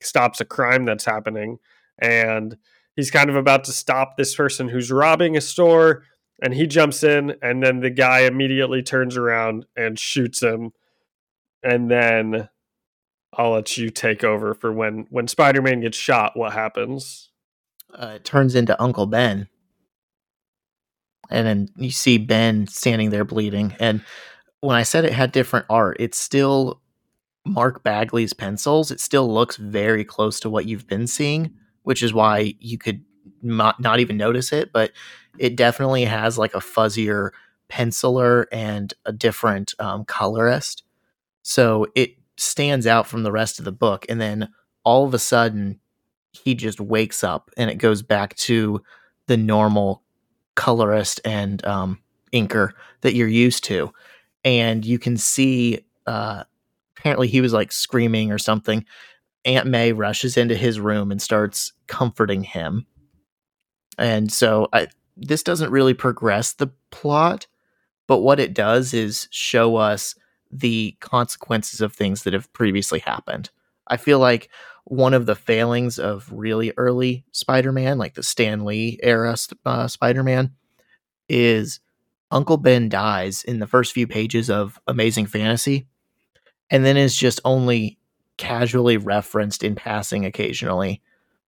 stops 0.00 0.40
a 0.40 0.44
crime 0.44 0.84
that's 0.84 1.04
happening 1.04 1.58
and 1.98 2.56
he's 2.96 3.10
kind 3.10 3.30
of 3.30 3.36
about 3.36 3.64
to 3.64 3.72
stop 3.72 4.16
this 4.16 4.34
person 4.34 4.68
who's 4.68 4.90
robbing 4.90 5.36
a 5.36 5.40
store 5.40 6.04
and 6.42 6.54
he 6.54 6.66
jumps 6.66 7.02
in 7.02 7.34
and 7.42 7.62
then 7.62 7.80
the 7.80 7.90
guy 7.90 8.20
immediately 8.20 8.82
turns 8.82 9.16
around 9.16 9.66
and 9.76 9.98
shoots 9.98 10.42
him 10.42 10.72
and 11.62 11.90
then 11.90 12.48
I'll 13.36 13.52
let 13.52 13.76
you 13.76 13.90
take 13.90 14.22
over 14.22 14.54
for 14.54 14.72
when 14.72 15.06
when 15.10 15.28
Spider-Man 15.28 15.80
gets 15.80 15.98
shot 15.98 16.36
what 16.36 16.52
happens 16.52 17.30
uh, 17.92 18.12
it 18.16 18.24
turns 18.24 18.54
into 18.54 18.80
Uncle 18.82 19.06
Ben 19.06 19.48
and 21.30 21.46
then 21.46 21.68
you 21.76 21.90
see 21.90 22.18
Ben 22.18 22.66
standing 22.66 23.10
there 23.10 23.24
bleeding. 23.24 23.74
And 23.78 24.02
when 24.60 24.76
I 24.76 24.82
said 24.82 25.04
it 25.04 25.12
had 25.12 25.32
different 25.32 25.66
art, 25.68 25.96
it's 26.00 26.18
still 26.18 26.80
Mark 27.44 27.82
Bagley's 27.82 28.32
pencils. 28.32 28.90
It 28.90 29.00
still 29.00 29.32
looks 29.32 29.56
very 29.56 30.04
close 30.04 30.40
to 30.40 30.50
what 30.50 30.66
you've 30.66 30.86
been 30.86 31.06
seeing, 31.06 31.54
which 31.84 32.02
is 32.02 32.12
why 32.12 32.54
you 32.58 32.76
could 32.76 33.02
not, 33.40 33.80
not 33.80 34.00
even 34.00 34.16
notice 34.16 34.52
it. 34.52 34.72
But 34.72 34.92
it 35.38 35.56
definitely 35.56 36.04
has 36.04 36.36
like 36.36 36.54
a 36.54 36.60
fuzzier 36.60 37.30
penciler 37.70 38.44
and 38.52 38.92
a 39.06 39.12
different 39.12 39.74
um, 39.78 40.04
colorist. 40.04 40.82
So 41.42 41.86
it 41.94 42.16
stands 42.36 42.86
out 42.86 43.06
from 43.06 43.22
the 43.22 43.32
rest 43.32 43.58
of 43.58 43.64
the 43.64 43.72
book. 43.72 44.04
And 44.08 44.20
then 44.20 44.48
all 44.84 45.06
of 45.06 45.14
a 45.14 45.18
sudden, 45.18 45.80
he 46.32 46.54
just 46.54 46.80
wakes 46.80 47.22
up 47.22 47.50
and 47.56 47.70
it 47.70 47.76
goes 47.76 48.02
back 48.02 48.34
to 48.36 48.82
the 49.28 49.36
normal 49.36 50.02
colorist 50.54 51.20
and 51.24 51.64
um, 51.64 51.98
inker 52.32 52.70
that 53.00 53.14
you're 53.14 53.28
used 53.28 53.64
to, 53.64 53.92
and 54.44 54.84
you 54.84 54.98
can 54.98 55.16
see. 55.16 55.84
Uh, 56.06 56.44
apparently, 56.96 57.28
he 57.28 57.40
was 57.40 57.52
like 57.52 57.72
screaming 57.72 58.30
or 58.30 58.38
something. 58.38 58.84
Aunt 59.44 59.66
May 59.66 59.92
rushes 59.92 60.36
into 60.36 60.54
his 60.54 60.80
room 60.80 61.10
and 61.10 61.20
starts 61.20 61.72
comforting 61.86 62.42
him, 62.42 62.86
and 63.98 64.32
so 64.32 64.68
I, 64.72 64.88
this 65.16 65.42
doesn't 65.42 65.70
really 65.70 65.94
progress 65.94 66.52
the 66.52 66.68
plot, 66.90 67.46
but 68.06 68.18
what 68.18 68.40
it 68.40 68.54
does 68.54 68.94
is 68.94 69.28
show 69.30 69.76
us 69.76 70.14
the 70.50 70.96
consequences 71.00 71.80
of 71.80 71.92
things 71.92 72.22
that 72.22 72.32
have 72.32 72.52
previously 72.52 73.00
happened. 73.00 73.50
I 73.88 73.96
feel 73.96 74.18
like 74.18 74.50
one 74.84 75.14
of 75.14 75.26
the 75.26 75.34
failings 75.34 75.98
of 75.98 76.28
really 76.30 76.72
early 76.76 77.24
Spider-Man, 77.32 77.98
like 77.98 78.14
the 78.14 78.22
Stan 78.22 78.64
Lee 78.64 78.98
era 79.02 79.36
uh, 79.64 79.88
Spider-Man, 79.88 80.52
is 81.28 81.80
Uncle 82.30 82.56
Ben 82.56 82.88
dies 82.88 83.42
in 83.44 83.58
the 83.58 83.66
first 83.66 83.92
few 83.92 84.06
pages 84.06 84.50
of 84.50 84.78
Amazing 84.86 85.26
Fantasy, 85.26 85.86
and 86.70 86.84
then 86.84 86.96
is 86.96 87.16
just 87.16 87.40
only 87.44 87.98
casually 88.36 88.96
referenced 88.96 89.62
in 89.62 89.74
passing 89.74 90.24
occasionally. 90.24 91.00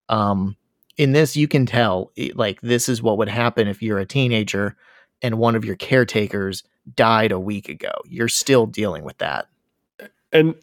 Um, 0.08 0.56
in 0.96 1.12
this, 1.12 1.36
you 1.36 1.48
can 1.48 1.66
tell 1.66 2.12
like 2.34 2.60
this 2.60 2.88
is 2.88 3.02
what 3.02 3.18
would 3.18 3.28
happen 3.28 3.68
if 3.68 3.82
you're 3.82 3.98
a 3.98 4.06
teenager 4.06 4.76
and 5.22 5.38
one 5.38 5.54
of 5.54 5.64
your 5.64 5.76
caretakers 5.76 6.62
died 6.94 7.32
a 7.32 7.40
week 7.40 7.68
ago. 7.68 7.92
You're 8.06 8.28
still 8.28 8.66
dealing 8.66 9.04
with 9.04 9.18
that. 9.18 9.46
And 10.32 10.54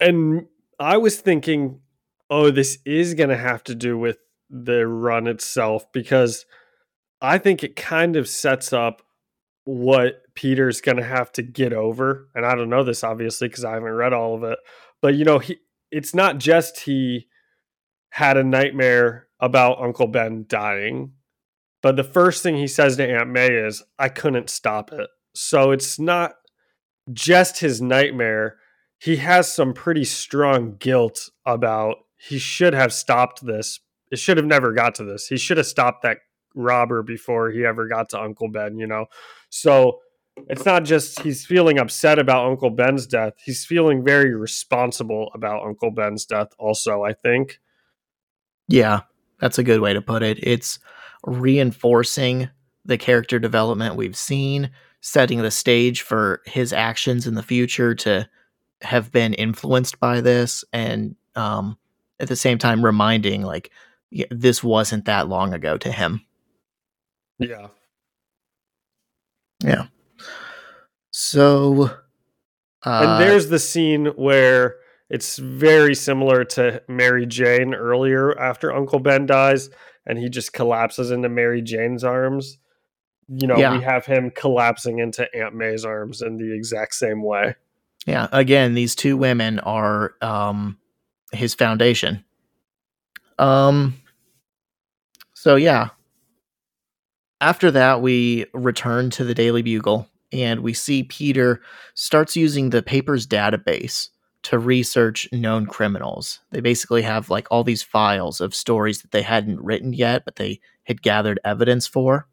and 0.00 0.46
I 0.78 0.96
was 0.96 1.20
thinking 1.20 1.80
oh, 2.32 2.50
this 2.50 2.78
is 2.86 3.12
going 3.12 3.28
to 3.28 3.36
have 3.36 3.62
to 3.62 3.74
do 3.74 3.98
with 3.98 4.16
the 4.48 4.86
run 4.86 5.26
itself 5.26 5.84
because 5.92 6.46
I 7.20 7.36
think 7.36 7.62
it 7.62 7.76
kind 7.76 8.16
of 8.16 8.26
sets 8.26 8.72
up 8.72 9.02
what 9.64 10.22
Peter's 10.34 10.80
going 10.80 10.96
to 10.96 11.04
have 11.04 11.30
to 11.32 11.42
get 11.42 11.74
over. 11.74 12.28
And 12.34 12.46
I 12.46 12.54
don't 12.54 12.70
know 12.70 12.84
this 12.84 13.04
obviously 13.04 13.48
because 13.48 13.66
I 13.66 13.74
haven't 13.74 13.92
read 13.92 14.14
all 14.14 14.34
of 14.34 14.44
it. 14.44 14.58
But 15.02 15.16
you 15.16 15.24
know, 15.24 15.38
he 15.40 15.58
it's 15.90 16.14
not 16.14 16.38
just 16.38 16.80
he 16.80 17.28
had 18.10 18.36
a 18.36 18.44
nightmare 18.44 19.28
about 19.40 19.82
Uncle 19.82 20.06
Ben 20.06 20.46
dying, 20.48 21.12
but 21.82 21.96
the 21.96 22.04
first 22.04 22.42
thing 22.42 22.56
he 22.56 22.66
says 22.66 22.96
to 22.96 23.06
Aunt 23.06 23.28
May 23.28 23.48
is, 23.48 23.82
"I 23.98 24.08
couldn't 24.08 24.48
stop 24.48 24.92
it." 24.92 25.10
So 25.34 25.72
it's 25.72 25.98
not 25.98 26.34
just 27.12 27.60
his 27.60 27.82
nightmare. 27.82 28.58
He 28.98 29.16
has 29.16 29.52
some 29.52 29.74
pretty 29.74 30.04
strong 30.04 30.76
guilt 30.78 31.30
about 31.44 31.96
he 32.16 32.38
should 32.38 32.72
have 32.74 32.92
stopped 32.92 33.44
this. 33.44 33.80
It 34.12 34.18
should 34.18 34.36
have 34.36 34.46
never 34.46 34.72
got 34.72 34.94
to 34.96 35.04
this. 35.04 35.26
He 35.26 35.36
should 35.36 35.56
have 35.56 35.66
stopped 35.66 36.02
that 36.02 36.18
robber 36.54 37.02
before 37.02 37.50
he 37.50 37.64
ever 37.64 37.88
got 37.88 38.10
to 38.10 38.20
Uncle 38.20 38.48
Ben, 38.48 38.78
you 38.78 38.86
know? 38.86 39.06
So 39.50 40.00
it's 40.48 40.64
not 40.64 40.84
just 40.84 41.20
he's 41.20 41.44
feeling 41.44 41.78
upset 41.78 42.18
about 42.18 42.46
Uncle 42.46 42.70
Ben's 42.70 43.06
death. 43.06 43.34
He's 43.44 43.64
feeling 43.64 44.04
very 44.04 44.34
responsible 44.34 45.30
about 45.34 45.64
Uncle 45.64 45.90
Ben's 45.90 46.24
death, 46.24 46.48
also, 46.58 47.02
I 47.02 47.12
think. 47.12 47.60
Yeah, 48.68 49.00
that's 49.40 49.58
a 49.58 49.62
good 49.62 49.80
way 49.80 49.92
to 49.92 50.00
put 50.00 50.22
it. 50.22 50.38
It's 50.42 50.78
reinforcing 51.24 52.48
the 52.84 52.98
character 52.98 53.38
development 53.38 53.96
we've 53.96 54.16
seen, 54.16 54.70
setting 55.00 55.42
the 55.42 55.50
stage 55.50 56.02
for 56.02 56.40
his 56.46 56.72
actions 56.72 57.26
in 57.26 57.34
the 57.34 57.42
future 57.42 57.94
to 57.94 58.28
have 58.80 59.12
been 59.12 59.34
influenced 59.34 60.00
by 60.00 60.20
this, 60.20 60.64
and 60.72 61.14
um, 61.36 61.76
at 62.20 62.28
the 62.28 62.36
same 62.36 62.58
time 62.58 62.84
reminding 62.84 63.42
like 63.42 63.70
this 64.30 64.62
wasn't 64.62 65.04
that 65.04 65.28
long 65.28 65.54
ago 65.54 65.76
to 65.78 65.92
him. 65.92 66.24
Yeah. 67.38 67.68
Yeah. 69.60 69.86
So 71.32 71.84
uh, 72.84 73.00
and 73.02 73.22
there's 73.22 73.48
the 73.48 73.58
scene 73.58 74.04
where 74.16 74.76
it's 75.08 75.38
very 75.38 75.94
similar 75.94 76.44
to 76.44 76.82
Mary 76.88 77.24
Jane 77.24 77.72
earlier 77.72 78.38
after 78.38 78.70
Uncle 78.70 78.98
Ben 78.98 79.24
dies 79.24 79.70
and 80.04 80.18
he 80.18 80.28
just 80.28 80.52
collapses 80.52 81.10
into 81.10 81.30
Mary 81.30 81.62
Jane's 81.62 82.04
arms. 82.04 82.58
You 83.28 83.46
know, 83.46 83.56
yeah. 83.56 83.74
we 83.74 83.82
have 83.82 84.04
him 84.04 84.30
collapsing 84.30 84.98
into 84.98 85.26
Aunt 85.34 85.54
May's 85.54 85.86
arms 85.86 86.20
in 86.20 86.36
the 86.36 86.54
exact 86.54 86.94
same 86.94 87.22
way. 87.22 87.54
Yeah, 88.04 88.28
again, 88.30 88.74
these 88.74 88.94
two 88.94 89.16
women 89.16 89.58
are 89.60 90.12
um 90.20 90.76
his 91.32 91.54
foundation. 91.54 92.26
Um 93.38 93.94
so 95.32 95.56
yeah. 95.56 95.88
After 97.40 97.70
that 97.70 98.02
we 98.02 98.44
return 98.52 99.08
to 99.12 99.24
the 99.24 99.32
Daily 99.32 99.62
Bugle 99.62 100.10
and 100.32 100.60
we 100.60 100.72
see 100.72 101.04
Peter 101.04 101.60
starts 101.94 102.36
using 102.36 102.70
the 102.70 102.82
paper's 102.82 103.26
database 103.26 104.08
to 104.42 104.58
research 104.58 105.28
known 105.32 105.66
criminals. 105.66 106.40
They 106.50 106.60
basically 106.60 107.02
have 107.02 107.30
like 107.30 107.46
all 107.50 107.62
these 107.62 107.82
files 107.82 108.40
of 108.40 108.54
stories 108.54 109.02
that 109.02 109.12
they 109.12 109.22
hadn't 109.22 109.62
written 109.62 109.92
yet 109.92 110.24
but 110.24 110.36
they 110.36 110.60
had 110.84 111.02
gathered 111.02 111.38
evidence 111.44 111.86
for. 111.86 112.26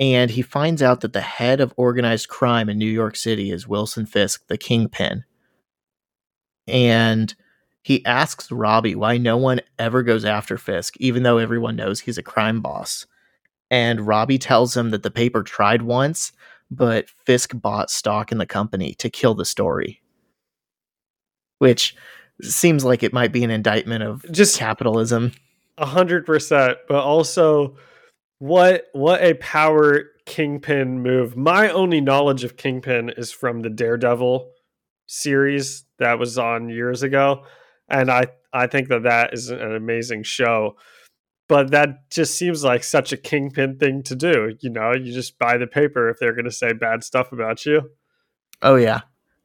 And 0.00 0.30
he 0.30 0.42
finds 0.42 0.82
out 0.82 1.02
that 1.02 1.12
the 1.12 1.20
head 1.20 1.60
of 1.60 1.72
organized 1.76 2.28
crime 2.28 2.68
in 2.68 2.78
New 2.78 2.90
York 2.90 3.14
City 3.14 3.52
is 3.52 3.68
Wilson 3.68 4.06
Fisk, 4.06 4.46
the 4.48 4.58
kingpin. 4.58 5.24
And 6.66 7.32
he 7.82 8.04
asks 8.04 8.50
Robbie 8.50 8.96
why 8.96 9.18
no 9.18 9.36
one 9.36 9.60
ever 9.78 10.02
goes 10.02 10.24
after 10.24 10.58
Fisk, 10.58 10.96
even 10.98 11.22
though 11.22 11.38
everyone 11.38 11.76
knows 11.76 12.00
he's 12.00 12.18
a 12.18 12.22
crime 12.22 12.60
boss. 12.60 13.06
And 13.70 14.06
Robbie 14.06 14.38
tells 14.38 14.76
him 14.76 14.90
that 14.90 15.02
the 15.02 15.10
paper 15.10 15.42
tried 15.42 15.82
once, 15.82 16.32
but 16.70 17.08
Fisk 17.08 17.52
bought 17.54 17.90
stock 17.90 18.32
in 18.32 18.38
the 18.38 18.46
company 18.46 18.94
to 18.94 19.10
kill 19.10 19.34
the 19.34 19.44
story. 19.44 20.00
Which 21.58 21.94
seems 22.42 22.84
like 22.84 23.02
it 23.02 23.12
might 23.12 23.32
be 23.32 23.44
an 23.44 23.50
indictment 23.50 24.02
of 24.02 24.24
just 24.30 24.58
capitalism. 24.58 25.32
A 25.78 25.86
hundred 25.86 26.26
percent, 26.26 26.78
but 26.88 27.02
also 27.02 27.76
what 28.38 28.86
what 28.92 29.22
a 29.22 29.34
power 29.34 30.04
kingpin 30.26 31.00
move. 31.00 31.36
My 31.36 31.68
only 31.68 32.00
knowledge 32.00 32.44
of 32.44 32.56
Kingpin 32.56 33.10
is 33.10 33.30
from 33.30 33.62
the 33.62 33.70
Daredevil 33.70 34.50
series 35.06 35.84
that 35.98 36.18
was 36.18 36.38
on 36.38 36.70
years 36.70 37.02
ago 37.02 37.44
and 37.88 38.10
I 38.10 38.26
I 38.52 38.66
think 38.66 38.88
that 38.88 39.02
that 39.02 39.34
is 39.34 39.50
an 39.50 39.74
amazing 39.74 40.22
show. 40.22 40.76
But 41.48 41.70
that 41.72 42.08
just 42.10 42.36
seems 42.36 42.64
like 42.64 42.82
such 42.82 43.12
a 43.12 43.16
kingpin 43.18 43.76
thing 43.78 44.02
to 44.04 44.14
do. 44.16 44.56
You 44.60 44.70
know, 44.70 44.92
you 44.94 45.12
just 45.12 45.38
buy 45.38 45.58
the 45.58 45.66
paper 45.66 46.08
if 46.08 46.18
they're 46.18 46.32
going 46.32 46.46
to 46.46 46.50
say 46.50 46.72
bad 46.72 47.04
stuff 47.04 47.32
about 47.32 47.66
you. 47.66 47.90
Oh 48.62 48.76
yeah. 48.76 49.00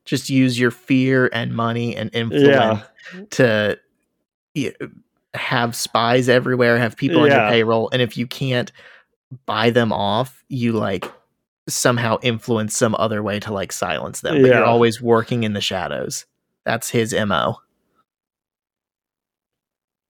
Just 0.06 0.30
use 0.30 0.58
your 0.60 0.72
fear 0.72 1.30
and 1.34 1.54
money 1.54 1.96
and 1.96 2.10
influence 2.14 2.48
Yeah. 2.48 3.22
to 3.32 3.78
y- 4.56 4.74
have 5.34 5.76
spies 5.76 6.30
everywhere, 6.30 6.78
have 6.78 6.96
people 6.96 7.22
on 7.22 7.28
your 7.32 7.50
payroll, 7.50 7.90
and 7.92 8.02
if 8.02 8.18
you 8.18 8.26
can't 8.26 8.72
buy 9.46 9.70
them 9.70 9.92
off, 9.92 10.44
you 10.48 10.72
like 10.72 11.06
somehow 11.68 12.18
influence 12.24 12.76
some 12.78 12.96
other 12.98 13.22
way 13.22 13.40
to 13.42 13.54
like 13.54 13.72
silence 13.74 14.22
them. 14.22 14.42
But 14.42 14.48
Yeah. 14.48 14.56
you're 14.60 14.66
always 14.66 15.02
working 15.02 15.44
in 15.44 15.54
the 15.54 15.62
shadows. 15.62 16.26
That's 16.66 16.90
his 16.90 17.14
MO. 17.14 17.58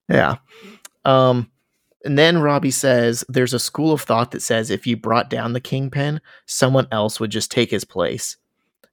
Yeah. 0.07 0.35
Um 1.05 1.49
and 2.05 2.17
then 2.17 2.39
Robbie 2.39 2.71
says 2.71 3.23
there's 3.27 3.53
a 3.53 3.59
school 3.59 3.91
of 3.91 4.01
thought 4.01 4.31
that 4.31 4.41
says 4.41 4.69
if 4.69 4.87
you 4.87 4.95
brought 4.97 5.29
down 5.29 5.53
the 5.53 5.59
kingpin, 5.59 6.21
someone 6.45 6.87
else 6.91 7.19
would 7.19 7.31
just 7.31 7.51
take 7.51 7.71
his 7.71 7.83
place. 7.83 8.37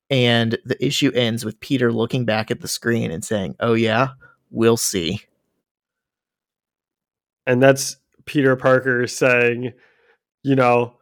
And 0.09 0.59
the 0.65 0.85
issue 0.85 1.11
ends 1.15 1.45
with 1.45 1.61
Peter 1.61 1.93
looking 1.93 2.25
back 2.25 2.51
at 2.51 2.61
the 2.61 2.69
screen 2.69 3.11
and 3.11 3.25
saying, 3.25 3.57
"Oh 3.61 3.75
yeah, 3.75 4.11
we'll 4.51 4.77
see." 4.77 5.23
and 7.47 7.63
that's 7.63 7.97
Peter 8.25 8.57
Parker 8.57 9.07
saying, 9.07 9.73
you 10.43 10.57
know, 10.57 10.95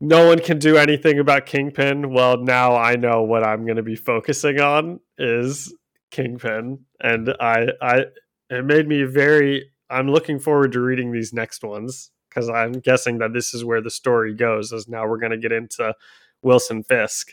no 0.00 0.26
one 0.26 0.38
can 0.38 0.58
do 0.58 0.76
anything 0.76 1.18
about 1.18 1.44
Kingpin. 1.44 2.14
Well, 2.14 2.38
now 2.38 2.76
I 2.76 2.96
know 2.96 3.22
what 3.22 3.44
I'm 3.44 3.64
going 3.64 3.76
to 3.76 3.82
be 3.82 3.96
focusing 3.96 4.60
on 4.60 5.00
is 5.18 5.74
Kingpin, 6.10 6.78
and 7.00 7.34
I, 7.40 7.66
I, 7.82 8.04
it 8.48 8.64
made 8.64 8.88
me 8.88 9.02
very. 9.02 9.70
I'm 9.90 10.08
looking 10.08 10.38
forward 10.38 10.72
to 10.72 10.80
reading 10.80 11.12
these 11.12 11.32
next 11.32 11.64
ones 11.64 12.10
because 12.28 12.48
I'm 12.48 12.72
guessing 12.72 13.18
that 13.18 13.32
this 13.32 13.52
is 13.52 13.64
where 13.64 13.82
the 13.82 13.90
story 13.90 14.34
goes. 14.34 14.72
As 14.72 14.88
now 14.88 15.06
we're 15.06 15.18
going 15.18 15.32
to 15.32 15.38
get 15.38 15.52
into 15.52 15.94
Wilson 16.42 16.84
Fisk. 16.84 17.32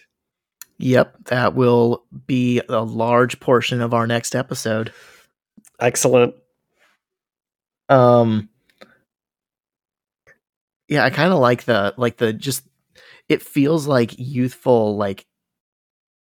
Yep, 0.80 1.26
that 1.26 1.56
will 1.56 2.04
be 2.26 2.62
a 2.70 2.82
large 2.82 3.40
portion 3.40 3.82
of 3.82 3.94
our 3.94 4.06
next 4.06 4.36
episode. 4.36 4.92
Excellent. 5.80 6.36
Um 7.90 8.50
Yeah, 10.88 11.04
I 11.04 11.10
kind 11.10 11.34
of 11.34 11.40
like 11.40 11.64
the 11.64 11.94
like 11.98 12.18
the 12.18 12.34
just 12.34 12.68
it 13.30 13.42
feels 13.42 13.88
like 13.88 14.18
youthful 14.18 14.98
like 14.98 15.26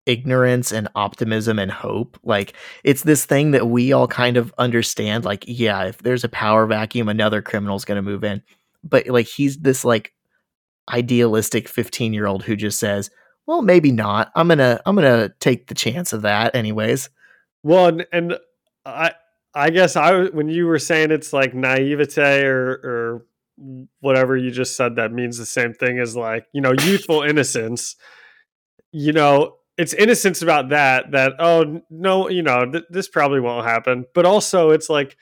ignorance 0.06 0.72
and 0.72 0.88
optimism 0.94 1.58
and 1.58 1.70
hope. 1.70 2.18
Like 2.22 2.54
it's 2.84 3.02
this 3.02 3.24
thing 3.24 3.52
that 3.52 3.68
we 3.68 3.92
all 3.92 4.08
kind 4.08 4.36
of 4.36 4.52
understand 4.58 5.24
like 5.24 5.44
yeah, 5.46 5.84
if 5.84 5.98
there's 5.98 6.24
a 6.24 6.28
power 6.28 6.66
vacuum 6.66 7.08
another 7.08 7.42
criminal's 7.42 7.84
going 7.84 7.96
to 7.96 8.02
move 8.02 8.24
in. 8.24 8.42
But 8.82 9.06
like 9.08 9.26
he's 9.26 9.58
this 9.58 9.84
like 9.84 10.12
idealistic 10.90 11.68
15-year-old 11.68 12.42
who 12.42 12.56
just 12.56 12.78
says, 12.78 13.10
"Well, 13.46 13.62
maybe 13.62 13.92
not. 13.92 14.32
I'm 14.34 14.48
to 14.48 14.80
I'm 14.86 14.96
to 14.96 15.32
take 15.40 15.66
the 15.66 15.74
chance 15.74 16.12
of 16.12 16.22
that 16.22 16.54
anyways." 16.54 17.10
Well, 17.62 17.86
and, 17.86 18.06
and 18.12 18.38
I 18.86 19.12
I 19.54 19.70
guess 19.70 19.96
I 19.96 20.24
when 20.26 20.48
you 20.48 20.66
were 20.66 20.78
saying 20.78 21.10
it's 21.10 21.32
like 21.32 21.54
naivete 21.54 22.44
or 22.44 22.70
or 22.84 23.26
whatever 24.00 24.36
you 24.36 24.50
just 24.50 24.76
said 24.76 24.96
that 24.96 25.12
means 25.12 25.36
the 25.36 25.46
same 25.46 25.74
thing 25.74 25.98
as 25.98 26.16
like 26.16 26.46
you 26.52 26.60
know 26.60 26.72
youthful 26.72 27.22
innocence. 27.22 27.96
You 28.92 29.12
know, 29.12 29.56
it's 29.80 29.94
innocence 29.94 30.42
about 30.42 30.68
that 30.68 31.10
that 31.12 31.32
oh 31.38 31.80
no, 31.90 32.28
you 32.28 32.42
know 32.42 32.70
th- 32.70 32.84
this 32.90 33.08
probably 33.08 33.40
won't 33.40 33.66
happen. 33.66 34.04
But 34.14 34.26
also, 34.26 34.70
it's 34.70 34.90
like 34.90 35.16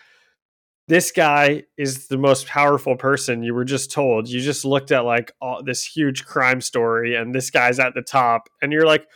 this 0.89 1.13
guy 1.13 1.65
is 1.77 2.09
the 2.09 2.17
most 2.19 2.47
powerful 2.47 2.97
person 2.97 3.43
you 3.43 3.55
were 3.55 3.65
just 3.65 3.91
told. 3.93 4.29
You 4.29 4.41
just 4.41 4.65
looked 4.65 4.91
at 4.91 5.05
like 5.05 5.33
all, 5.41 5.63
this 5.63 5.85
huge 5.85 6.25
crime 6.25 6.61
story, 6.61 7.15
and 7.15 7.35
this 7.35 7.51
guy's 7.51 7.79
at 7.79 7.95
the 7.95 8.03
top, 8.03 8.49
and 8.63 8.73
you're 8.73 8.87
like, 8.87 9.07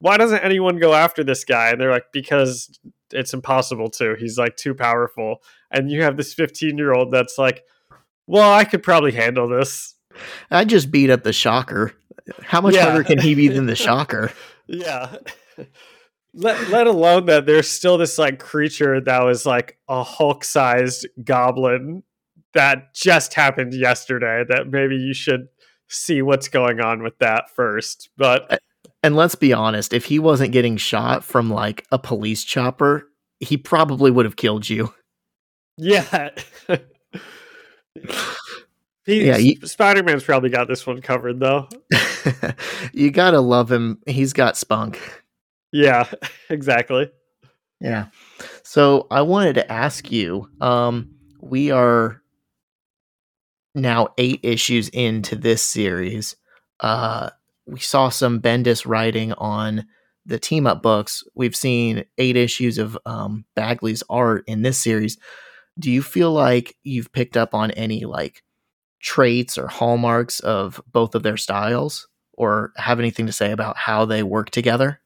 why 0.00 0.16
doesn't 0.16 0.40
anyone 0.44 0.78
go 0.78 0.94
after 0.94 1.22
this 1.22 1.44
guy? 1.44 1.70
And 1.70 1.80
they're 1.80 1.90
like, 1.90 2.06
because 2.12 2.78
it's 3.12 3.34
impossible 3.34 3.90
to. 3.90 4.16
He's 4.18 4.38
like 4.38 4.56
too 4.56 4.74
powerful. 4.74 5.42
And 5.70 5.90
you 5.90 6.02
have 6.02 6.16
this 6.16 6.32
15 6.34 6.76
year 6.78 6.92
old 6.94 7.12
that's 7.12 7.36
like, 7.38 7.62
well, 8.26 8.52
I 8.52 8.64
could 8.64 8.82
probably 8.82 9.12
handle 9.12 9.48
this. 9.48 9.94
I 10.50 10.64
just 10.64 10.90
beat 10.90 11.10
up 11.10 11.22
the 11.24 11.32
shocker. 11.32 11.92
How 12.42 12.60
much 12.60 12.74
Yeah. 12.74 12.84
harder 12.84 13.04
can 13.04 13.18
he 13.18 13.34
be 13.34 13.48
than 13.48 13.66
the 13.66 13.76
shocker? 13.86 14.30
Yeah. 14.68 15.16
let, 16.34 16.68
let 16.68 16.86
alone 16.86 17.26
that 17.26 17.46
there's 17.46 17.68
still 17.68 17.98
this 17.98 18.18
like 18.18 18.38
creature 18.38 19.00
that 19.00 19.24
was 19.24 19.46
like 19.46 19.78
a 19.88 20.02
Hulk 20.02 20.44
sized 20.44 21.06
goblin 21.24 22.02
that 22.54 22.94
just 22.94 23.34
happened 23.34 23.74
yesterday 23.74 24.44
that 24.48 24.68
maybe 24.68 24.96
you 24.96 25.14
should 25.14 25.48
see 25.88 26.22
what's 26.22 26.48
going 26.48 26.80
on 26.80 27.02
with 27.02 27.18
that 27.18 27.50
first. 27.54 28.10
But 28.16 28.60
And 29.02 29.16
let's 29.16 29.34
be 29.34 29.52
honest, 29.52 29.92
if 29.92 30.04
he 30.06 30.18
wasn't 30.18 30.52
getting 30.52 30.76
shot 30.76 31.24
from 31.24 31.50
like 31.50 31.86
a 31.90 31.98
police 31.98 32.44
chopper, 32.44 33.08
he 33.40 33.56
probably 33.56 34.10
would 34.10 34.24
have 34.24 34.36
killed 34.36 34.68
you. 34.68 34.92
yeah. 35.76 36.30
he, 39.08 39.26
Yeah, 39.26 39.36
you- 39.38 39.56
Spider 39.66 40.02
Man's 40.02 40.22
probably 40.24 40.50
got 40.50 40.68
this 40.68 40.86
one 40.86 41.00
covered 41.00 41.40
though. 41.40 41.68
you 42.92 43.10
gotta 43.10 43.40
love 43.40 43.72
him. 43.72 43.98
He's 44.06 44.32
got 44.32 44.56
spunk. 44.56 45.00
Yeah, 45.72 46.04
exactly. 46.50 47.10
Yeah. 47.80 48.06
So 48.64 49.06
I 49.10 49.22
wanted 49.22 49.54
to 49.54 49.72
ask 49.72 50.10
you, 50.12 50.48
um, 50.60 51.14
we 51.40 51.70
are 51.70 52.20
now 53.74 54.08
eight 54.18 54.40
issues 54.42 54.88
into 54.90 55.36
this 55.36 55.62
series. 55.62 56.36
Uh 56.80 57.30
we 57.66 57.78
saw 57.80 58.08
some 58.08 58.40
Bendis 58.40 58.86
writing 58.86 59.32
on 59.34 59.86
the 60.26 60.38
team 60.38 60.66
up 60.66 60.82
books. 60.82 61.22
We've 61.34 61.56
seen 61.56 62.04
eight 62.18 62.36
issues 62.36 62.78
of 62.78 62.98
um 63.06 63.44
Bagley's 63.54 64.02
art 64.10 64.44
in 64.46 64.62
this 64.62 64.78
series. 64.78 65.16
Do 65.78 65.90
you 65.90 66.02
feel 66.02 66.32
like 66.32 66.76
you've 66.82 67.12
picked 67.12 67.36
up 67.36 67.54
on 67.54 67.70
any 67.72 68.04
like 68.04 68.42
traits 69.00 69.56
or 69.56 69.66
hallmarks 69.66 70.40
of 70.40 70.80
both 70.92 71.14
of 71.14 71.22
their 71.22 71.36
styles 71.36 72.08
or 72.32 72.72
have 72.76 72.98
anything 72.98 73.26
to 73.26 73.32
say 73.32 73.52
about 73.52 73.76
how 73.76 74.04
they 74.04 74.22
work 74.22 74.50
together? 74.50 75.00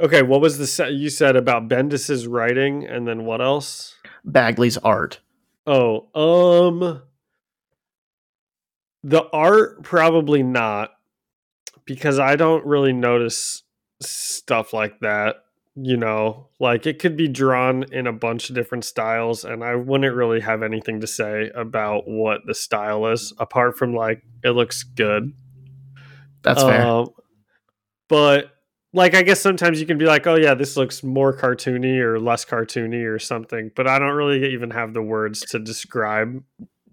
Okay, 0.00 0.22
what 0.22 0.40
was 0.40 0.58
the 0.58 0.66
se- 0.66 0.92
you 0.92 1.10
said 1.10 1.34
about 1.34 1.68
Bendis's 1.68 2.26
writing, 2.26 2.86
and 2.86 3.06
then 3.08 3.24
what 3.24 3.40
else? 3.40 3.96
Bagley's 4.24 4.76
art. 4.78 5.20
Oh, 5.66 6.08
um, 6.14 7.02
the 9.02 9.24
art 9.32 9.82
probably 9.82 10.42
not 10.42 10.92
because 11.84 12.18
I 12.18 12.36
don't 12.36 12.64
really 12.64 12.92
notice 12.92 13.64
stuff 14.00 14.72
like 14.72 15.00
that. 15.00 15.36
You 15.80 15.96
know, 15.96 16.48
like 16.58 16.86
it 16.86 16.98
could 16.98 17.16
be 17.16 17.28
drawn 17.28 17.84
in 17.92 18.06
a 18.06 18.12
bunch 18.12 18.48
of 18.48 18.56
different 18.56 18.84
styles, 18.84 19.44
and 19.44 19.62
I 19.62 19.76
wouldn't 19.76 20.14
really 20.14 20.40
have 20.40 20.62
anything 20.62 21.00
to 21.02 21.06
say 21.06 21.50
about 21.54 22.08
what 22.08 22.40
the 22.46 22.54
style 22.54 23.06
is 23.06 23.32
apart 23.38 23.78
from 23.78 23.94
like 23.94 24.22
it 24.42 24.50
looks 24.50 24.82
good. 24.82 25.32
That's 26.42 26.62
fair. 26.62 26.84
Um, 26.84 27.10
but 28.08 28.50
like, 28.92 29.14
I 29.14 29.22
guess 29.22 29.40
sometimes 29.40 29.80
you 29.80 29.86
can 29.86 29.98
be 29.98 30.06
like, 30.06 30.26
"Oh 30.26 30.34
yeah, 30.34 30.54
this 30.54 30.76
looks 30.76 31.04
more 31.04 31.36
cartoony 31.36 31.98
or 32.00 32.18
less 32.18 32.44
cartoony 32.44 33.04
or 33.04 33.18
something," 33.18 33.70
but 33.76 33.86
I 33.86 33.98
don't 33.98 34.14
really 34.14 34.52
even 34.52 34.70
have 34.70 34.94
the 34.94 35.02
words 35.02 35.40
to 35.50 35.58
describe. 35.58 36.42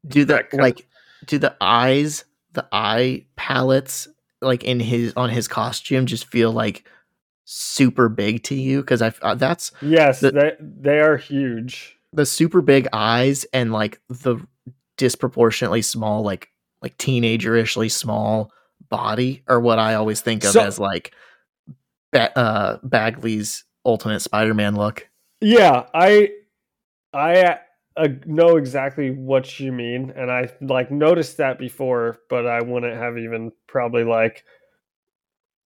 do 0.08 0.26
the 0.26 0.46
like 0.54 0.88
do 1.26 1.40
the 1.40 1.56
eyes 1.60 2.26
the 2.54 2.68
eye 2.72 3.26
palettes 3.36 4.08
like 4.42 4.64
in 4.64 4.80
his 4.80 5.14
on 5.16 5.30
his 5.30 5.48
costume 5.48 6.06
just 6.06 6.28
feel 6.28 6.52
like 6.52 6.88
super 7.46 8.10
big 8.10 8.44
to 8.44 8.56
you 8.56 8.82
because 8.82 9.02
i 9.02 9.14
uh, 9.22 9.36
that's 9.36 9.72
Yes, 9.82 10.20
The- 10.20 10.32
they 10.32 10.52
they 10.60 11.00
are 11.00 11.16
huge. 11.18 11.96
the 12.12 12.26
super 12.26 12.62
big 12.62 12.88
eyes 12.92 13.46
and 13.54 13.72
like 13.72 14.02
the 14.10 14.38
disproportionately 14.98 15.82
small 15.82 16.24
like 16.24 16.50
like 16.82 16.98
teenagerishly 16.98 17.90
small 17.90 18.52
body 18.90 19.44
are 19.48 19.60
what 19.60 19.78
i 19.80 19.94
always 19.96 20.22
think 20.22 20.44
of 20.44 20.52
So- 20.52 20.62
as 20.66 20.80
like 20.80 21.14
ba- 22.12 22.38
uh 22.38 22.78
bagley's 22.84 23.64
ultimate 23.86 24.20
spider-man 24.22 24.76
look 24.76 25.08
Yeah, 25.42 25.86
I 25.94 26.30
I 27.14 27.58
uh, 27.98 28.08
know 28.26 28.58
exactly 28.58 29.10
what 29.12 29.58
you 29.60 29.72
mean, 29.72 30.12
and 30.18 30.30
I 30.32 30.50
like 30.60 30.92
noticed 30.92 31.38
that 31.38 31.58
before, 31.60 32.18
but 32.30 32.46
I 32.46 32.62
wouldn't 32.62 32.98
have 32.98 33.18
even 33.18 33.52
probably 33.68 34.04
like 34.04 34.44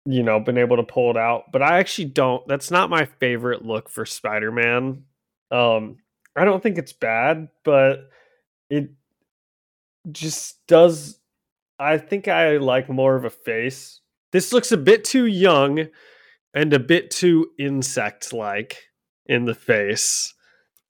you 0.05 0.23
know 0.23 0.39
been 0.39 0.57
able 0.57 0.77
to 0.77 0.83
pull 0.83 1.11
it 1.11 1.17
out. 1.17 1.51
But 1.51 1.61
I 1.61 1.79
actually 1.79 2.05
don't. 2.05 2.47
That's 2.47 2.71
not 2.71 2.89
my 2.89 3.05
favorite 3.05 3.65
look 3.65 3.89
for 3.89 4.05
Spider 4.05 4.51
Man. 4.51 5.03
Um, 5.51 5.97
I 6.35 6.45
don't 6.45 6.61
think 6.61 6.77
it's 6.77 6.93
bad, 6.93 7.49
but 7.63 8.09
it 8.69 8.91
just 10.11 10.65
does. 10.67 11.19
I 11.77 11.97
think 11.97 12.27
I 12.27 12.57
like 12.57 12.89
more 12.89 13.15
of 13.15 13.25
a 13.25 13.29
face. 13.29 14.01
This 14.31 14.53
looks 14.53 14.71
a 14.71 14.77
bit 14.77 15.03
too 15.03 15.25
young 15.25 15.87
and 16.53 16.73
a 16.73 16.79
bit 16.79 17.09
too 17.11 17.49
insect 17.57 18.33
like 18.33 18.77
in 19.25 19.45
the 19.45 19.55
face. 19.55 20.33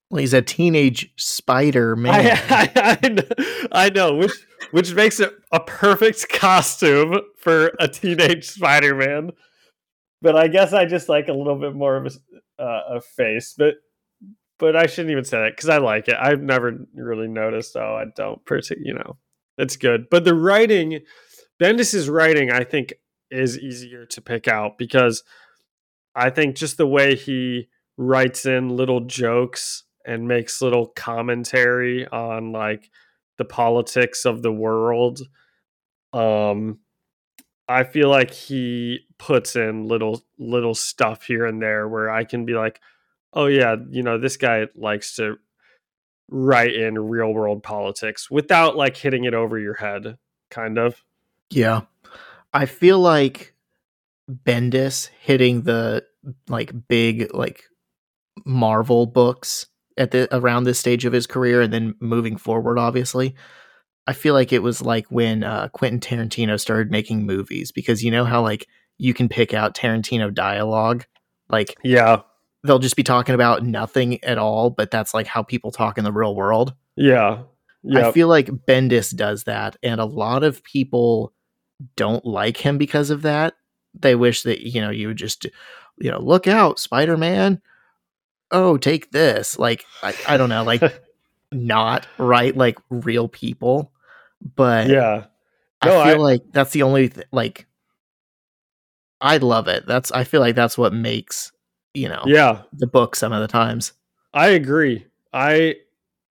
well, 0.10 0.20
he's 0.20 0.34
a 0.34 0.41
teenage 0.41 1.12
spider 1.18 1.95
man 1.95 2.14
I, 2.49 2.72
I, 2.76 2.89
I, 2.91 2.95
kn- 2.95 3.30
I 3.72 3.89
know, 3.89 4.16
which 4.16 4.32
which 4.72 4.93
makes 4.93 5.20
it 5.20 5.34
a 5.51 5.59
perfect 5.59 6.30
costume 6.30 7.22
for 7.38 7.72
a 7.80 7.88
teenage 7.88 8.47
Spider-Man. 8.49 9.32
But 10.22 10.36
I 10.36 10.47
guess 10.47 10.74
I 10.74 10.86
just 10.86 11.09
like 11.09 11.28
a 11.30 11.34
little 11.34 11.55
bit 11.55 11.74
more 11.76 11.95
of 11.95 12.05
a, 12.57 12.61
uh, 12.61 12.97
a 12.97 13.01
face, 13.01 13.55
but 13.57 13.76
but 14.57 14.76
I 14.76 14.88
shouldn't 14.88 15.11
even 15.11 15.24
say 15.24 15.38
that 15.38 15.55
because 15.55 15.70
I 15.70 15.78
like 15.78 16.09
it. 16.09 16.17
I've 16.20 16.41
never 16.41 16.86
really 16.93 17.30
noticed. 17.30 17.78
Oh, 17.78 17.95
I 17.95 18.05
don't. 18.15 18.43
Pretty 18.45 18.76
you 18.84 18.93
know, 18.93 19.17
it's 19.57 19.78
good. 19.78 20.09
But 20.11 20.26
the 20.26 20.36
writing, 20.36 20.99
Bendis's 21.59 22.09
writing, 22.09 22.51
I 22.51 22.65
think, 22.65 22.93
is 23.32 23.57
easier 23.57 24.05
to 24.07 24.22
pick 24.22 24.47
out 24.47 24.78
because 24.78 25.24
I 26.15 26.30
think 26.30 26.57
just 26.57 26.78
the 26.78 26.88
way 26.88 27.15
he 27.15 27.70
writes 27.97 28.45
in 28.45 28.70
little 28.70 29.01
jokes 29.01 29.84
and 30.05 30.28
makes 30.28 30.61
little 30.61 30.88
commentary 30.88 32.07
on 32.07 32.51
like 32.51 32.89
the 33.39 33.45
politics 33.45 34.25
of 34.25 34.43
the 34.43 34.51
world. 34.51 35.21
Um, 36.13 36.79
I 37.67 37.83
feel 37.83 38.09
like 38.09 38.31
he 38.31 39.07
puts 39.17 39.55
in 39.55 39.87
little 39.87 40.23
little 40.37 40.75
stuff 40.75 41.23
here 41.23 41.45
and 41.45 41.59
there 41.61 41.87
where 41.87 42.11
I 42.11 42.25
can 42.25 42.45
be 42.45 42.53
like, 42.53 42.79
oh 43.33 43.47
yeah, 43.47 43.77
you 43.89 44.03
know, 44.03 44.19
this 44.19 44.37
guy 44.37 44.67
likes 44.75 45.15
to 45.15 45.37
write 46.29 46.75
in 46.75 46.99
real 46.99 47.33
world 47.33 47.63
politics 47.63 48.29
without 48.29 48.75
like 48.75 48.97
hitting 48.97 49.23
it 49.23 49.33
over 49.33 49.57
your 49.57 49.75
head, 49.75 50.17
kind 50.51 50.77
of. 50.77 51.03
Yeah. 51.49 51.81
I 52.53 52.65
feel 52.65 52.99
like 52.99 53.55
Bendis 54.29 55.09
hitting 55.21 55.61
the 55.61 56.05
like 56.47 56.73
big 56.87 57.33
like 57.33 57.63
Marvel 58.45 59.05
books 59.05 59.67
at 59.99 60.11
the 60.11 60.33
around 60.35 60.63
this 60.63 60.79
stage 60.79 61.05
of 61.05 61.13
his 61.13 61.27
career 61.27 61.61
and 61.61 61.71
then 61.73 61.95
moving 61.99 62.37
forward 62.37 62.79
obviously. 62.79 63.35
I 64.07 64.13
feel 64.13 64.33
like 64.33 64.51
it 64.51 64.63
was 64.63 64.81
like 64.81 65.05
when 65.11 65.43
uh, 65.43 65.67
quentin 65.69 65.99
tarantino 65.99 66.59
started 66.59 66.89
making 66.89 67.27
movies 67.27 67.71
because 67.71 68.03
you 68.03 68.09
know 68.09 68.25
how 68.25 68.41
like 68.41 68.67
you 68.97 69.13
can 69.13 69.29
pick 69.29 69.53
out 69.53 69.75
tarantino 69.75 70.33
dialogue? 70.33 71.05
Like 71.49 71.77
yeah. 71.83 72.21
they'll 72.63 72.79
just 72.79 72.95
be 72.95 73.03
talking 73.03 73.35
about 73.35 73.63
nothing 73.63 74.23
at 74.23 74.39
all 74.39 74.71
but 74.71 74.89
that's 74.89 75.13
like 75.13 75.27
how 75.27 75.43
people 75.43 75.71
talk 75.71 75.97
in 75.97 76.03
the 76.03 76.11
real 76.11 76.35
world. 76.35 76.73
Yeah. 76.95 77.43
Yep. 77.81 78.03
i 78.03 78.11
feel 78.11 78.27
like 78.27 78.47
bendis 78.47 79.15
does 79.15 79.45
that 79.45 79.77
and 79.81 80.01
a 80.01 80.05
lot 80.05 80.43
of 80.43 80.61
people 80.65 81.33
don't 81.95 82.25
like 82.25 82.57
him 82.57 82.77
because 82.77 83.09
of 83.09 83.21
that. 83.23 83.53
They 83.93 84.15
wish 84.15 84.43
that 84.43 84.59
you 84.61 84.81
know 84.81 84.89
you 84.89 85.07
would 85.07 85.17
just 85.17 85.45
you 85.97 86.11
know 86.11 86.19
look 86.19 86.47
out 86.47 86.79
spider-man 86.79 87.61
oh, 88.51 88.77
take 88.77 89.11
this. 89.11 89.57
Like, 89.57 89.85
I, 90.03 90.13
I 90.27 90.37
don't 90.37 90.49
know, 90.49 90.63
like 90.63 90.81
not 91.51 92.07
right, 92.17 92.55
like 92.55 92.77
real 92.89 93.27
people. 93.27 93.91
But 94.55 94.87
yeah, 94.87 95.25
no, 95.83 95.99
I 95.99 96.11
feel 96.11 96.21
I, 96.21 96.31
like 96.31 96.41
that's 96.51 96.71
the 96.71 96.83
only 96.83 97.09
th- 97.09 97.27
like 97.31 97.67
I 99.21 99.37
love 99.37 99.67
it. 99.67 99.85
That's 99.85 100.11
I 100.11 100.23
feel 100.23 100.41
like 100.41 100.55
that's 100.55 100.77
what 100.77 100.93
makes 100.93 101.51
you 101.93 102.07
know 102.07 102.23
yeah 102.25 102.61
the 102.73 102.87
book 102.87 103.15
some 103.15 103.33
of 103.33 103.41
the 103.41 103.47
times. 103.47 103.93
I 104.33 104.49
agree. 104.49 105.05
I 105.33 105.75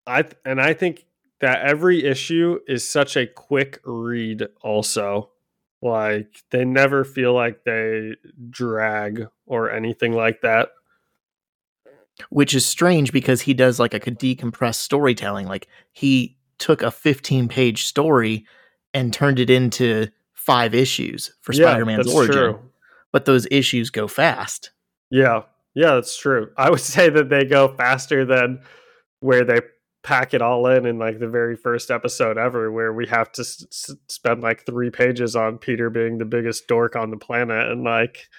I 0.05 0.26
and 0.45 0.61
I 0.61 0.74
think 0.74 1.05
that 1.41 1.61
every 1.61 2.03
issue 2.03 2.59
is 2.68 2.88
such 2.88 3.18
a 3.18 3.28
quick 3.28 3.80
read 3.84 4.47
also. 4.61 5.32
Like 5.82 6.43
they 6.51 6.66
never 6.66 7.03
feel 7.03 7.34
like 7.34 7.63
they 7.63 8.13
drag 8.49 9.28
or 9.45 9.72
anything 9.72 10.13
like 10.13 10.41
that 10.41 10.70
which 12.30 12.53
is 12.53 12.66
strange 12.66 13.11
because 13.11 13.41
he 13.41 13.53
does 13.53 13.80
like 13.80 13.93
a 13.93 13.99
decompressed 13.99 14.76
storytelling. 14.76 15.47
Like 15.47 15.68
he 15.91 16.38
took 16.57 16.82
a 16.82 16.91
15 16.91 17.47
page 17.47 17.86
story 17.86 18.45
and 18.93 19.13
turned 19.13 19.39
it 19.39 19.49
into 19.49 20.07
five 20.34 20.74
issues 20.74 21.34
for 21.41 21.53
yeah, 21.53 21.72
Spider-Man's 21.72 22.13
origin. 22.13 22.34
True. 22.34 22.59
But 23.11 23.26
those 23.26 23.47
issues 23.51 23.89
go 23.89 24.07
fast. 24.07 24.72
Yeah. 25.11 25.43
Yeah, 25.74 25.95
that's 25.95 26.18
true. 26.18 26.51
I 26.57 26.70
would 26.70 26.80
say 26.82 27.09
that 27.09 27.30
they 27.30 27.43
go 27.45 27.76
faster 27.76 28.26
than 28.26 28.61
where 29.20 29.43
they 29.43 29.61
pack 30.03 30.36
it 30.36 30.41
all 30.41 30.68
in 30.68 30.86
in 30.86 30.99
like 30.99 31.20
the 31.20 31.28
very 31.28 31.55
first 31.55 31.89
episode 31.89 32.38
ever 32.38 32.72
where 32.72 32.93
we 32.93 33.07
have 33.07 33.32
to 33.32 33.41
s- 33.41 33.91
spend 34.07 34.41
like 34.41 34.63
3 34.63 34.91
pages 34.91 35.36
on 35.36 35.57
Peter 35.57 35.89
being 35.89 36.20
the 36.20 36.26
biggest 36.26 36.68
dork 36.68 36.95
on 36.95 37.09
the 37.09 37.18
planet 37.18 37.72
and 37.72 37.84
like 37.84 38.30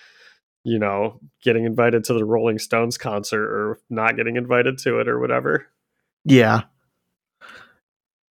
you 0.67 0.81
know, 0.81 1.21
getting 1.45 1.65
invited 1.65 2.03
to 2.03 2.13
the 2.13 2.25
Rolling 2.25 2.59
Stones 2.59 2.99
concert 2.99 3.45
or 3.45 3.79
not 3.89 4.17
getting 4.17 4.35
invited 4.35 4.79
to 4.79 4.99
it 4.99 5.07
or 5.07 5.21
whatever. 5.21 5.69
Yeah. 6.25 6.63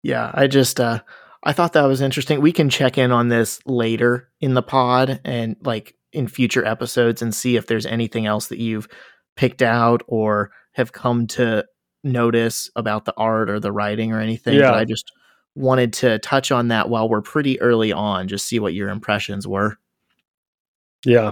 Yeah, 0.04 0.32
I 0.34 0.48
just 0.48 0.82
uh 0.82 1.00
I 1.44 1.54
thought 1.54 1.72
that 1.74 1.86
was 1.86 2.02
interesting. 2.02 2.42
We 2.42 2.52
can 2.52 2.70
check 2.70 2.98
in 2.98 3.14
on 3.14 3.30
this 3.30 3.60
later 3.66 4.28
in 4.42 4.54
the 4.54 4.62
pod 4.62 5.22
and 5.24 5.56
like 5.64 5.96
in 6.12 6.28
future 6.28 6.66
episodes 6.66 7.22
and 7.22 7.34
see 7.34 7.56
if 7.56 7.68
there's 7.68 7.86
anything 7.86 8.26
else 8.26 8.48
that 8.48 8.60
you've 8.60 8.90
picked 9.38 9.62
out 9.62 10.04
or 10.06 10.52
have 10.74 10.92
come 10.92 11.28
to 11.28 11.64
notice 12.04 12.70
about 12.76 13.06
the 13.06 13.14
art 13.16 13.50
or 13.50 13.62
the 13.62 13.72
writing 13.72 14.12
or 14.12 14.20
anything. 14.20 14.56
Yeah. 14.56 14.72
But 14.72 14.80
I 14.80 14.84
just 14.84 15.10
wanted 15.56 15.94
to 15.94 16.20
touch 16.20 16.52
on 16.52 16.68
that 16.68 16.90
while 16.90 17.08
we're 17.08 17.22
pretty 17.22 17.62
early 17.62 17.94
on, 17.94 18.28
just 18.28 18.46
see 18.46 18.60
what 18.60 18.74
your 18.74 18.90
impressions 18.90 19.48
were. 19.48 19.78
Yeah, 21.06 21.32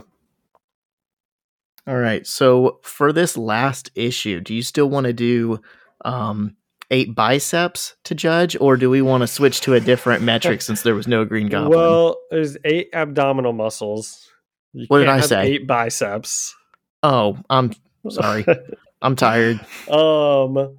all 1.86 1.98
right. 1.98 2.26
So 2.26 2.80
for 2.84 3.12
this 3.12 3.38
last 3.38 3.92
issue, 3.96 4.40
do 4.40 4.54
you 4.54 4.62
still 4.62 4.90
want 4.90 5.06
to 5.06 5.14
do 5.14 5.60
um, 6.06 6.56
eight 6.92 7.14
biceps 7.14 7.96
to 8.06 8.16
judge, 8.16 8.56
or 8.60 8.78
do 8.78 8.90
we 8.90 9.02
want 9.02 9.22
to 9.22 9.28
switch 9.28 9.62
to 9.62 9.74
a 9.74 9.80
different 9.80 10.24
metric 10.24 10.62
since 10.62 10.82
there 10.82 10.96
was 10.96 11.08
no 11.08 11.26
green 11.26 11.48
goblin? 11.48 11.78
Well, 11.78 12.18
there's 12.32 12.58
eight 12.64 12.90
abdominal 12.94 13.54
muscles. 13.54 14.30
You 14.74 14.86
what 14.88 15.00
did 15.00 15.10
I 15.10 15.20
say? 15.20 15.48
Eight 15.48 15.68
biceps. 15.68 16.56
Oh, 17.02 17.38
I'm 17.50 17.74
sorry. 18.10 18.46
I'm 19.02 19.16
tired. 19.16 19.60
Um, 19.90 20.78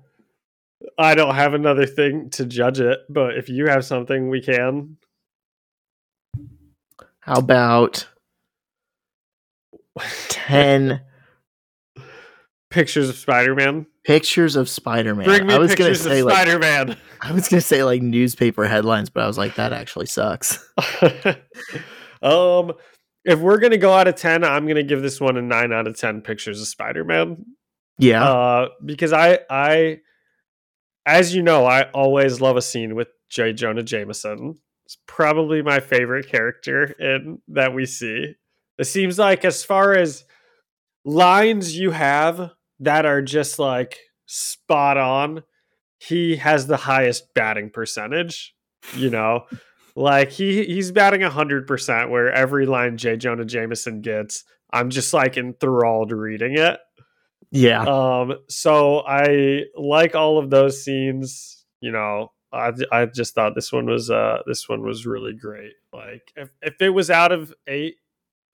I 0.98 1.14
don't 1.14 1.34
have 1.34 1.54
another 1.54 1.86
thing 1.86 2.30
to 2.30 2.46
judge 2.46 2.80
it, 2.80 3.00
but 3.10 3.36
if 3.36 3.48
you 3.48 3.66
have 3.66 3.84
something, 3.84 4.28
we 4.28 4.40
can. 4.40 4.96
How 7.20 7.38
about 7.38 8.08
10 10.28 11.00
pictures 12.70 13.08
of 13.08 13.16
Spider-Man. 13.16 13.86
Pictures 14.04 14.56
of 14.56 14.68
Spider-Man. 14.68 15.24
Bring 15.24 15.46
me 15.46 15.54
I 15.54 15.58
was 15.58 15.70
pictures 15.70 16.02
gonna 16.02 16.14
say, 16.14 16.20
of 16.20 16.26
like, 16.26 16.34
Spider-Man. 16.34 16.96
I 17.20 17.32
was 17.32 17.48
gonna 17.48 17.60
say 17.60 17.84
like 17.84 18.02
newspaper 18.02 18.66
headlines, 18.66 19.10
but 19.10 19.22
I 19.22 19.26
was 19.26 19.38
like, 19.38 19.54
that 19.54 19.72
actually 19.72 20.06
sucks. 20.06 20.58
um, 22.22 22.72
if 23.24 23.38
we're 23.38 23.58
gonna 23.58 23.78
go 23.78 23.92
out 23.92 24.08
of 24.08 24.16
ten, 24.16 24.44
I'm 24.44 24.66
gonna 24.66 24.82
give 24.82 25.02
this 25.02 25.20
one 25.20 25.36
a 25.36 25.42
nine 25.42 25.72
out 25.72 25.86
of 25.86 25.98
ten. 25.98 26.20
Pictures 26.20 26.60
of 26.60 26.66
Spider-Man. 26.66 27.44
Yeah, 27.98 28.24
uh, 28.28 28.68
because 28.84 29.12
I, 29.12 29.38
I, 29.48 30.00
as 31.06 31.34
you 31.34 31.42
know, 31.42 31.64
I 31.64 31.84
always 31.92 32.40
love 32.40 32.56
a 32.56 32.62
scene 32.62 32.96
with 32.96 33.08
J. 33.30 33.52
Jonah 33.52 33.84
Jameson. 33.84 34.58
It's 34.84 34.98
probably 35.06 35.62
my 35.62 35.80
favorite 35.80 36.28
character 36.28 36.84
in 36.98 37.38
that 37.48 37.72
we 37.72 37.86
see. 37.86 38.34
It 38.78 38.84
seems 38.84 39.18
like 39.18 39.44
as 39.44 39.64
far 39.64 39.94
as 39.94 40.24
lines 41.04 41.76
you 41.76 41.90
have 41.92 42.50
that 42.80 43.06
are 43.06 43.22
just 43.22 43.58
like 43.58 43.98
spot 44.26 44.96
on, 44.96 45.42
he 45.98 46.36
has 46.36 46.66
the 46.66 46.76
highest 46.76 47.34
batting 47.34 47.70
percentage. 47.70 48.54
You 48.94 49.10
know, 49.10 49.46
like 49.96 50.30
he 50.30 50.64
he's 50.64 50.92
batting 50.92 51.22
hundred 51.22 51.66
percent. 51.66 52.10
Where 52.10 52.30
every 52.30 52.66
line 52.66 52.96
J. 52.96 53.16
Jonah 53.16 53.44
Jameson 53.44 54.00
gets, 54.02 54.44
I'm 54.70 54.90
just 54.90 55.14
like 55.14 55.36
enthralled 55.36 56.12
reading 56.12 56.58
it. 56.58 56.80
Yeah. 57.50 57.82
Um. 57.82 58.34
So 58.48 58.98
I 59.06 59.64
like 59.76 60.14
all 60.14 60.38
of 60.38 60.50
those 60.50 60.84
scenes. 60.84 61.64
You 61.80 61.92
know, 61.92 62.32
I 62.52 62.72
I 62.90 63.06
just 63.06 63.34
thought 63.34 63.54
this 63.54 63.72
one 63.72 63.86
was 63.86 64.10
uh 64.10 64.38
this 64.46 64.68
one 64.68 64.82
was 64.82 65.06
really 65.06 65.34
great. 65.34 65.72
Like 65.92 66.32
if 66.36 66.50
if 66.60 66.74
it 66.80 66.90
was 66.90 67.10
out 67.10 67.32
of 67.32 67.54
eight, 67.66 67.96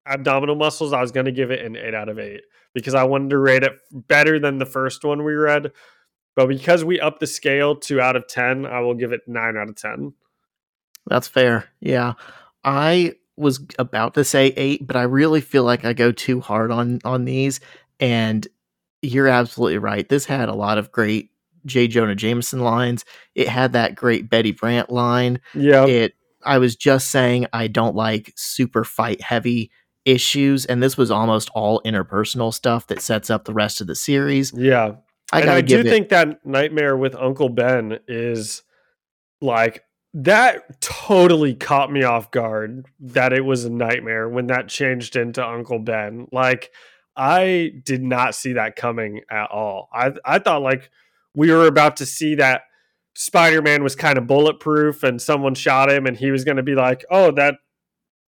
abdominal 0.07 0.57
muscles, 0.57 0.93
I 0.93 1.01
was 1.01 1.13
going 1.13 1.27
to 1.27 1.33
give 1.33 1.51
it 1.51 1.65
an 1.65 1.77
8 1.77 1.95
out 1.95 2.09
of 2.09 2.19
8 2.19 2.41
because 2.75 2.95
I 2.95 3.05
wanted 3.05 3.31
to 3.31 3.39
rate 3.39 3.63
it 3.63 3.73
better 3.93 4.39
than 4.39 4.59
the 4.59 4.67
first 4.67 5.05
one 5.05 5.25
we 5.25 5.35
read. 5.35 5.73
But 6.37 6.47
because 6.47 6.85
we 6.85 7.01
upped 7.01 7.21
the 7.21 7.27
scale 7.27 7.77
to 7.81 8.01
out 8.01 8.17
of 8.17 8.27
10, 8.29 8.67
I 8.67 8.81
will 8.81 8.95
give 8.95 9.13
it 9.13 9.23
9 9.27 9.57
out 9.57 9.69
of 9.69 9.77
10. 9.77 10.15
That's 11.07 11.29
fair. 11.29 11.69
Yeah. 11.81 12.15
I 12.65 13.15
was 13.37 13.67
about 13.79 14.15
to 14.15 14.25
say 14.25 14.49
8, 14.57 14.87
but 14.87 14.97
I 14.97 15.03
really 15.03 15.41
feel 15.41 15.65
like 15.65 15.85
I 15.85 15.93
go 15.93 16.13
too 16.13 16.41
hard 16.41 16.71
on 16.71 17.01
on 17.05 17.25
these 17.25 17.61
and 17.99 18.47
you're 19.03 19.29
absolutely 19.29 19.79
right. 19.79 20.09
This 20.09 20.27
had 20.27 20.49
a 20.49 20.55
lot 20.55 20.79
of 20.79 20.93
great 20.93 21.31
J. 21.67 21.89
Jonah 21.89 22.15
Jameson 22.15 22.61
lines. 22.61 23.05
It 23.35 23.49
had 23.49 23.73
that 23.73 23.95
great 23.95 24.29
Betty 24.29 24.53
Brant 24.53 24.91
line. 24.91 25.41
Yeah. 25.55 25.87
It 25.87 26.15
I 26.45 26.59
was 26.59 26.77
just 26.77 27.11
saying 27.11 27.47
I 27.53 27.67
don't 27.67 27.97
like 27.97 28.33
super 28.37 28.85
fight 28.85 29.21
heavy 29.21 29.71
issues, 30.05 30.65
and 30.67 30.83
this 30.83 30.97
was 30.97 31.11
almost 31.11 31.51
all 31.55 31.81
interpersonal 31.85 32.53
stuff 32.53 32.87
that 32.89 33.01
sets 33.01 33.31
up 33.31 33.45
the 33.45 33.53
rest 33.53 33.81
of 33.81 33.87
the 33.87 33.95
series. 33.95 34.53
Yeah, 34.55 34.97
I, 35.33 35.43
and 35.43 35.51
I 35.51 35.61
do 35.61 35.81
it... 35.81 35.85
think 35.85 36.09
that 36.11 36.45
Nightmare 36.45 36.97
with 36.97 37.15
Uncle 37.15 37.49
Ben 37.49 37.99
is 38.09 38.63
like 39.41 39.85
that 40.13 40.81
totally 40.81 41.55
caught 41.55 41.93
me 41.93 42.03
off 42.03 42.31
guard 42.31 42.87
that 42.99 43.33
it 43.33 43.45
was 43.45 43.65
a 43.65 43.71
nightmare 43.71 44.29
when 44.29 44.49
that 44.49 44.69
changed 44.69 45.17
into 45.17 45.47
Uncle 45.47 45.79
Ben. 45.79 46.27
Like 46.33 46.71
I 47.17 47.73
did 47.85 48.03
not 48.03 48.35
see 48.35 48.55
that 48.55 48.77
coming 48.77 49.21
at 49.31 49.51
all. 49.51 49.89
I 49.93 50.13
I 50.25 50.39
thought 50.39 50.63
like 50.63 50.91
we 51.35 51.53
were 51.53 51.67
about 51.67 51.97
to 51.99 52.07
see 52.07 52.35
that 52.37 52.63
Spider-Man 53.15 53.83
was 53.83 53.95
kind 53.95 54.19
of 54.19 54.27
bulletproof 54.27 55.03
and 55.03 55.21
someone 55.21 55.55
shot 55.55 55.91
him 55.91 56.07
and 56.07 56.17
he 56.17 56.31
was 56.31 56.45
going 56.45 56.57
to 56.57 56.63
be 56.63 56.75
like, 56.75 57.05
"Oh, 57.11 57.31
that 57.33 57.57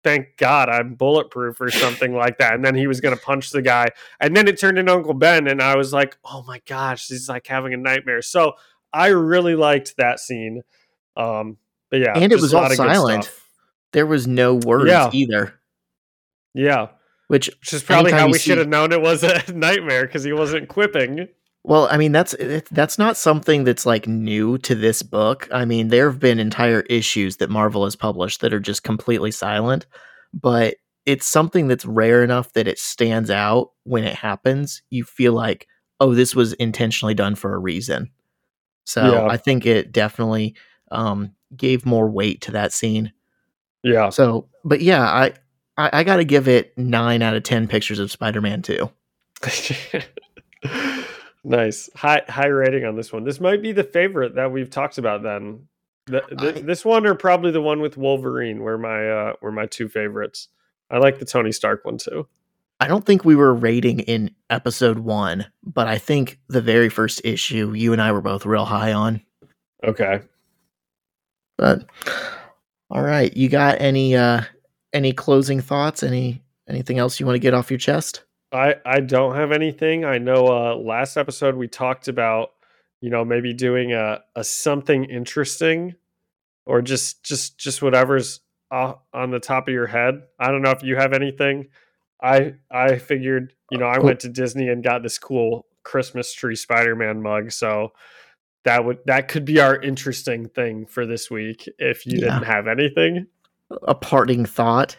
thank 0.03 0.37
God 0.37 0.69
I'm 0.69 0.95
bulletproof 0.95 1.61
or 1.61 1.71
something 1.71 2.15
like 2.15 2.39
that." 2.39 2.55
And 2.55 2.65
then 2.65 2.75
he 2.75 2.87
was 2.87 3.01
going 3.01 3.17
to 3.17 3.23
punch 3.23 3.51
the 3.51 3.63
guy. 3.63 3.89
And 4.21 4.37
then 4.37 4.49
it 4.49 4.59
turned 4.59 4.79
into 4.79 4.93
Uncle 4.93 5.15
Ben 5.15 5.47
and 5.47 5.61
I 5.61 5.77
was 5.77 5.93
like, 5.93 6.17
"Oh 6.25 6.43
my 6.47 6.61
gosh, 6.67 7.09
he's 7.09 7.29
like 7.29 7.47
having 7.47 7.75
a 7.75 7.77
nightmare." 7.77 8.23
So, 8.23 8.55
I 8.93 9.09
really 9.09 9.55
liked 9.55 9.97
that 9.97 10.21
scene. 10.21 10.63
Um, 11.17 11.59
but 11.91 12.01
yeah, 12.01 12.13
and 12.17 12.33
it 12.33 12.41
was 12.41 12.55
all 12.55 12.69
silent. 12.71 13.31
There 13.93 14.07
was 14.07 14.27
no 14.27 14.55
words 14.55 14.89
yeah. 14.89 15.11
either. 15.13 15.55
Yeah, 16.55 16.89
which, 17.29 17.49
which 17.61 17.73
is 17.73 17.83
probably 17.83 18.13
how 18.13 18.27
we 18.27 18.35
see... 18.35 18.51
should 18.51 18.59
have 18.59 18.69
known 18.69 18.93
it 18.93 19.01
was 19.01 19.23
a 19.23 19.43
nightmare 19.53 20.07
because 20.07 20.25
he 20.25 20.33
wasn't 20.33 20.69
quipping. 20.69 21.29
Well, 21.63 21.89
I 21.91 21.99
mean 21.99 22.13
that's 22.13 22.35
that's 22.71 22.99
not 22.99 23.17
something 23.17 23.65
that's 23.65 23.85
like 23.85 24.07
new 24.07 24.59
to 24.59 24.75
this 24.75 25.03
book. 25.03 25.49
I 25.53 25.65
mean, 25.65 25.89
there 25.89 26.11
have 26.11 26.19
been 26.19 26.39
entire 26.39 26.81
issues 26.83 27.37
that 27.37 27.51
Marvel 27.51 27.85
has 27.85 27.97
published 27.97 28.41
that 28.41 28.55
are 28.55 28.61
just 28.61 28.83
completely 28.83 29.31
silent, 29.31 29.87
but 30.33 30.77
it's 31.05 31.27
something 31.27 31.69
that's 31.69 31.85
rare 31.85 32.23
enough 32.25 32.53
that 32.55 32.69
it 32.69 32.79
stands 32.79 33.31
out 33.31 33.73
when 33.85 34.05
it 34.05 34.15
happens. 34.15 34.83
You 34.91 35.05
feel 35.05 35.33
like, 35.33 35.67
oh, 35.99 36.15
this 36.15 36.35
was 36.35 36.55
intentionally 36.55 37.15
done 37.15 37.35
for 37.35 37.55
a 37.55 37.59
reason. 37.59 38.11
So 38.85 39.13
yeah. 39.13 39.27
I 39.27 39.37
think 39.37 39.67
it 39.67 39.93
definitely 39.93 40.57
um, 40.91 41.35
gave 41.57 41.85
more 41.85 42.11
weight 42.11 42.41
to 42.43 42.53
that 42.53 42.73
scene. 42.73 43.13
Yeah. 43.83 44.09
So, 44.09 44.49
but 44.65 44.81
yeah, 44.81 45.05
I 45.05 45.33
I, 45.77 45.91
I 45.93 46.05
got 46.05 46.17
to 46.17 46.25
give 46.25 46.49
it 46.49 46.77
nine 46.77 47.23
out 47.23 47.37
of 47.37 47.43
ten 47.43 47.69
pictures 47.69 47.99
of 47.99 48.11
Spider 48.11 48.41
Man 48.41 48.63
Two. 48.63 48.91
nice 51.45 51.91
high 51.95 52.23
high 52.29 52.47
rating 52.47 52.85
on 52.85 52.97
this 52.97 53.13
one. 53.13 53.25
This 53.25 53.41
might 53.41 53.63
be 53.63 53.73
the 53.73 53.85
favorite 53.85 54.35
that 54.35 54.53
we've 54.53 54.71
talked 54.71 54.99
about. 54.99 55.23
Then 55.23 55.67
the, 56.07 56.23
the, 56.31 56.59
I, 56.59 56.61
this 56.63 56.85
one 56.85 57.07
or 57.07 57.15
probably 57.15 57.51
the 57.51 57.61
one 57.61 57.81
with 57.81 57.97
Wolverine 57.97 58.61
were 58.61 58.79
my 58.79 59.09
uh, 59.09 59.33
were 59.41 59.53
my 59.53 59.67
two 59.67 59.89
favorites. 59.89 60.49
I 60.91 60.99
like 60.99 61.19
the 61.19 61.25
Tony 61.25 61.53
Stark 61.53 61.85
one 61.85 61.99
too. 61.99 62.27
I 62.81 62.89
don't 62.89 63.05
think 63.05 63.25
we 63.25 63.37
were 63.37 63.55
rating 63.55 64.01
in 64.01 64.35
episode 64.49 65.01
one, 65.01 65.47
but 65.63 65.87
I 65.87 65.99
think 65.99 66.39
the 66.49 66.63
very 66.63 66.89
first 66.89 67.21
issue 67.25 67.75
you 67.75 67.93
and 67.93 68.01
I 68.01 68.11
were 68.13 68.23
both 68.23 68.47
real 68.47 68.65
high 68.65 68.93
on. 68.93 69.21
Okay. 69.85 70.23
But 71.59 71.85
all 72.91 73.03
right, 73.03 73.35
you 73.37 73.49
got 73.49 73.81
any 73.81 74.17
uh 74.17 74.43
any 74.93 75.13
closing 75.13 75.61
thoughts? 75.61 76.03
Any 76.03 76.43
anything 76.69 76.99
else 76.99 77.21
you 77.21 77.27
want 77.27 77.37
to 77.37 77.41
get 77.41 77.55
off 77.55 77.71
your 77.71 77.79
chest? 77.79 78.25
I 78.53 78.77
I 78.85 79.01
don't 79.01 79.37
have 79.37 79.53
anything. 79.53 80.05
I 80.05 80.19
know 80.19 80.47
uh 80.47 80.77
last 80.77 81.17
episode 81.17 81.55
we 81.55 81.69
talked 81.69 82.09
about 82.09 82.51
you 83.01 83.11
know 83.11 83.25
maybe 83.25 83.53
doing 83.53 83.93
a 83.93 84.21
a 84.35 84.45
something 84.45 85.05
interesting 85.05 85.95
or 86.67 86.83
just 86.83 87.25
just 87.25 87.59
just 87.59 87.83
whatever's 87.83 88.41
on 88.71 89.31
the 89.31 89.41
top 89.41 89.69
of 89.69 89.75
your 89.75 89.87
head. 89.87 90.23
I 90.39 90.51
don't 90.51 90.63
know 90.63 90.71
if 90.71 90.83
you 90.83 90.97
have 90.97 91.13
anything. 91.13 91.69
I 92.23 92.55
I 92.71 92.99
figured, 92.99 93.55
you 93.71 93.79
know, 93.79 93.87
I 93.87 93.99
went 93.99 94.21
to 94.21 94.29
Disney 94.29 94.69
and 94.69 94.85
got 94.85 95.03
this 95.03 95.19
cool 95.19 95.67
Christmas 95.83 96.33
tree 96.33 96.57
Spider-Man 96.57 97.23
mug, 97.23 97.51
so 97.51 97.93
that 98.65 98.85
would 98.85 98.99
that 99.07 99.29
could 99.29 99.45
be 99.45 99.61
our 99.61 99.81
interesting 99.81 100.49
thing 100.49 100.87
for 100.87 101.07
this 101.07 101.31
week 101.31 101.69
if 101.79 102.07
you 102.07 102.19
yeah. 102.19 102.27
didn't 102.27 102.45
have 102.45 102.67
anything. 102.69 103.27
A 103.83 103.95
parting 103.95 104.45
thought. 104.45 104.97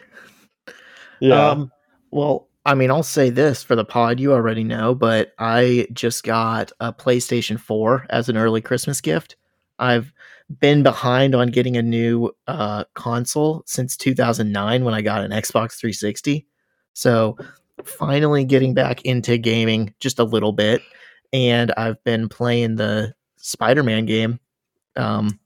Yeah. 1.20 1.50
Um, 1.50 1.72
well, 2.10 2.48
I 2.64 2.74
mean, 2.74 2.90
I'll 2.90 3.02
say 3.02 3.30
this 3.30 3.62
for 3.62 3.74
the 3.74 3.84
pod, 3.84 4.20
you 4.20 4.32
already 4.32 4.62
know, 4.62 4.94
but 4.94 5.32
I 5.38 5.88
just 5.92 6.22
got 6.22 6.70
a 6.78 6.92
PlayStation 6.92 7.58
4 7.58 8.06
as 8.10 8.28
an 8.28 8.36
early 8.36 8.60
Christmas 8.60 9.00
gift. 9.00 9.36
I've 9.80 10.12
been 10.60 10.82
behind 10.82 11.34
on 11.34 11.48
getting 11.48 11.76
a 11.76 11.82
new 11.82 12.30
uh, 12.46 12.84
console 12.94 13.64
since 13.66 13.96
2009 13.96 14.84
when 14.84 14.94
I 14.94 15.02
got 15.02 15.24
an 15.24 15.32
Xbox 15.32 15.78
360. 15.78 16.46
So 16.92 17.36
finally 17.84 18.44
getting 18.44 18.74
back 18.74 19.02
into 19.02 19.38
gaming 19.38 19.94
just 19.98 20.18
a 20.18 20.24
little 20.24 20.52
bit. 20.52 20.82
And 21.32 21.72
I've 21.76 22.02
been 22.04 22.28
playing 22.28 22.76
the 22.76 23.14
Spider 23.36 23.82
Man 23.82 24.06
game. 24.06 24.38
Um, 24.96 25.40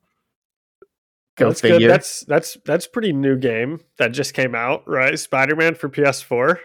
go 1.37 1.49
that's 1.49 1.61
figure. 1.61 1.79
Good. 1.79 1.91
That's 1.91 2.21
that's 2.25 2.59
that's 2.65 2.87
pretty 2.89 3.13
new 3.13 3.37
game 3.37 3.81
that 3.99 4.09
just 4.09 4.35
came 4.35 4.55
out, 4.55 4.87
right? 4.87 5.19
Spider 5.19 5.55
Man 5.55 5.77
for 5.77 5.89
PS4. 5.89 6.59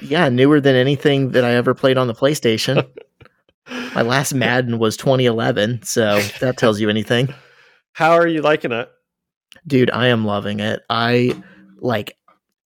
Yeah, 0.00 0.28
newer 0.28 0.60
than 0.60 0.76
anything 0.76 1.30
that 1.30 1.44
I 1.44 1.52
ever 1.54 1.74
played 1.74 1.98
on 1.98 2.06
the 2.06 2.14
PlayStation. 2.14 2.88
My 3.94 4.02
last 4.02 4.32
Madden 4.32 4.78
was 4.78 4.96
2011, 4.96 5.82
so 5.82 6.20
that 6.40 6.56
tells 6.56 6.80
you 6.80 6.88
anything. 6.88 7.34
How 7.92 8.12
are 8.12 8.26
you 8.26 8.40
liking 8.40 8.72
it? 8.72 8.88
Dude, 9.66 9.90
I 9.90 10.06
am 10.08 10.24
loving 10.24 10.60
it. 10.60 10.80
I 10.88 11.42
like 11.78 12.16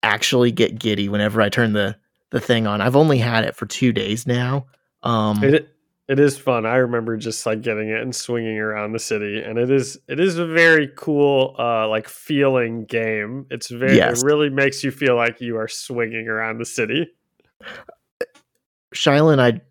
actually 0.01 0.51
get 0.51 0.79
giddy 0.79 1.09
whenever 1.09 1.41
I 1.41 1.49
turn 1.49 1.73
the 1.73 1.97
the 2.29 2.39
thing 2.39 2.67
on. 2.67 2.81
I've 2.81 2.95
only 2.95 3.17
had 3.17 3.43
it 3.43 3.55
for 3.55 3.65
two 3.65 3.91
days 3.91 4.25
now. 4.25 4.65
Um, 5.03 5.43
it 5.43 5.72
it 6.09 6.19
is 6.19 6.37
fun. 6.37 6.65
I 6.65 6.75
remember 6.75 7.15
just 7.15 7.45
like 7.45 7.61
getting 7.61 7.89
it 7.89 8.01
and 8.01 8.13
swinging 8.13 8.57
around 8.57 8.91
the 8.91 8.99
city, 8.99 9.41
and 9.41 9.57
it 9.57 9.71
is 9.71 9.97
it 10.07 10.19
is 10.19 10.37
a 10.37 10.45
very 10.45 10.89
cool 10.95 11.55
uh 11.57 11.87
like 11.87 12.09
feeling 12.09 12.85
game. 12.85 13.45
It's 13.49 13.69
very 13.69 13.95
yes. 13.95 14.21
it 14.21 14.25
really 14.25 14.49
makes 14.49 14.83
you 14.83 14.91
feel 14.91 15.15
like 15.15 15.39
you 15.39 15.57
are 15.57 15.67
swinging 15.67 16.27
around 16.27 16.57
the 16.57 16.65
city. 16.65 17.07
Shyla 18.93 19.31
and 19.31 19.41
I 19.41 19.61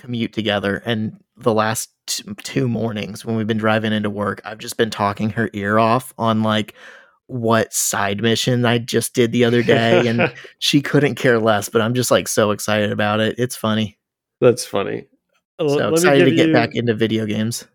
commute 0.00 0.32
together, 0.32 0.82
and 0.84 1.16
the 1.36 1.54
last 1.54 1.90
t- 2.06 2.24
two 2.42 2.68
mornings 2.68 3.24
when 3.24 3.36
we've 3.36 3.46
been 3.46 3.56
driving 3.56 3.92
into 3.92 4.10
work, 4.10 4.40
I've 4.44 4.58
just 4.58 4.76
been 4.76 4.90
talking 4.90 5.30
her 5.30 5.48
ear 5.52 5.78
off 5.78 6.12
on 6.18 6.42
like 6.42 6.74
what 7.28 7.72
side 7.72 8.20
mission 8.20 8.64
I 8.64 8.78
just 8.78 9.14
did 9.14 9.30
the 9.30 9.44
other 9.44 9.62
day, 9.62 10.08
and 10.08 10.34
she 10.58 10.82
couldn't 10.82 11.14
care 11.14 11.38
less. 11.38 11.68
But 11.68 11.82
I'm 11.82 11.94
just 11.94 12.10
like 12.10 12.26
so 12.26 12.50
excited 12.50 12.90
about 12.90 13.20
it. 13.20 13.36
It's 13.38 13.54
funny. 13.54 13.96
That's 14.40 14.64
funny. 14.64 15.06
So 15.60 15.92
excited 15.92 16.24
to 16.24 16.30
get 16.34 16.48
you... 16.48 16.52
back 16.52 16.74
into 16.74 16.94
video 16.94 17.26
games. 17.26 17.66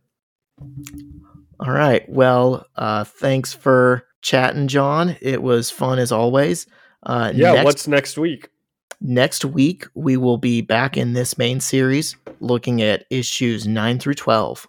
All 1.59 1.71
right. 1.71 2.07
Well, 2.09 2.65
uh, 2.75 3.03
thanks 3.03 3.53
for 3.53 4.05
chatting, 4.21 4.67
John. 4.67 5.15
It 5.21 5.41
was 5.41 5.69
fun 5.69 5.99
as 5.99 6.11
always. 6.11 6.67
Uh, 7.03 7.31
yeah. 7.35 7.53
Next, 7.53 7.65
what's 7.65 7.87
next 7.87 8.17
week? 8.17 8.49
Next 9.01 9.43
week, 9.43 9.85
we 9.95 10.15
will 10.15 10.37
be 10.37 10.61
back 10.61 10.95
in 10.95 11.13
this 11.13 11.37
main 11.37 11.59
series 11.59 12.15
looking 12.39 12.81
at 12.81 13.05
issues 13.09 13.67
9 13.67 13.99
through 13.99 14.13
12. 14.13 14.67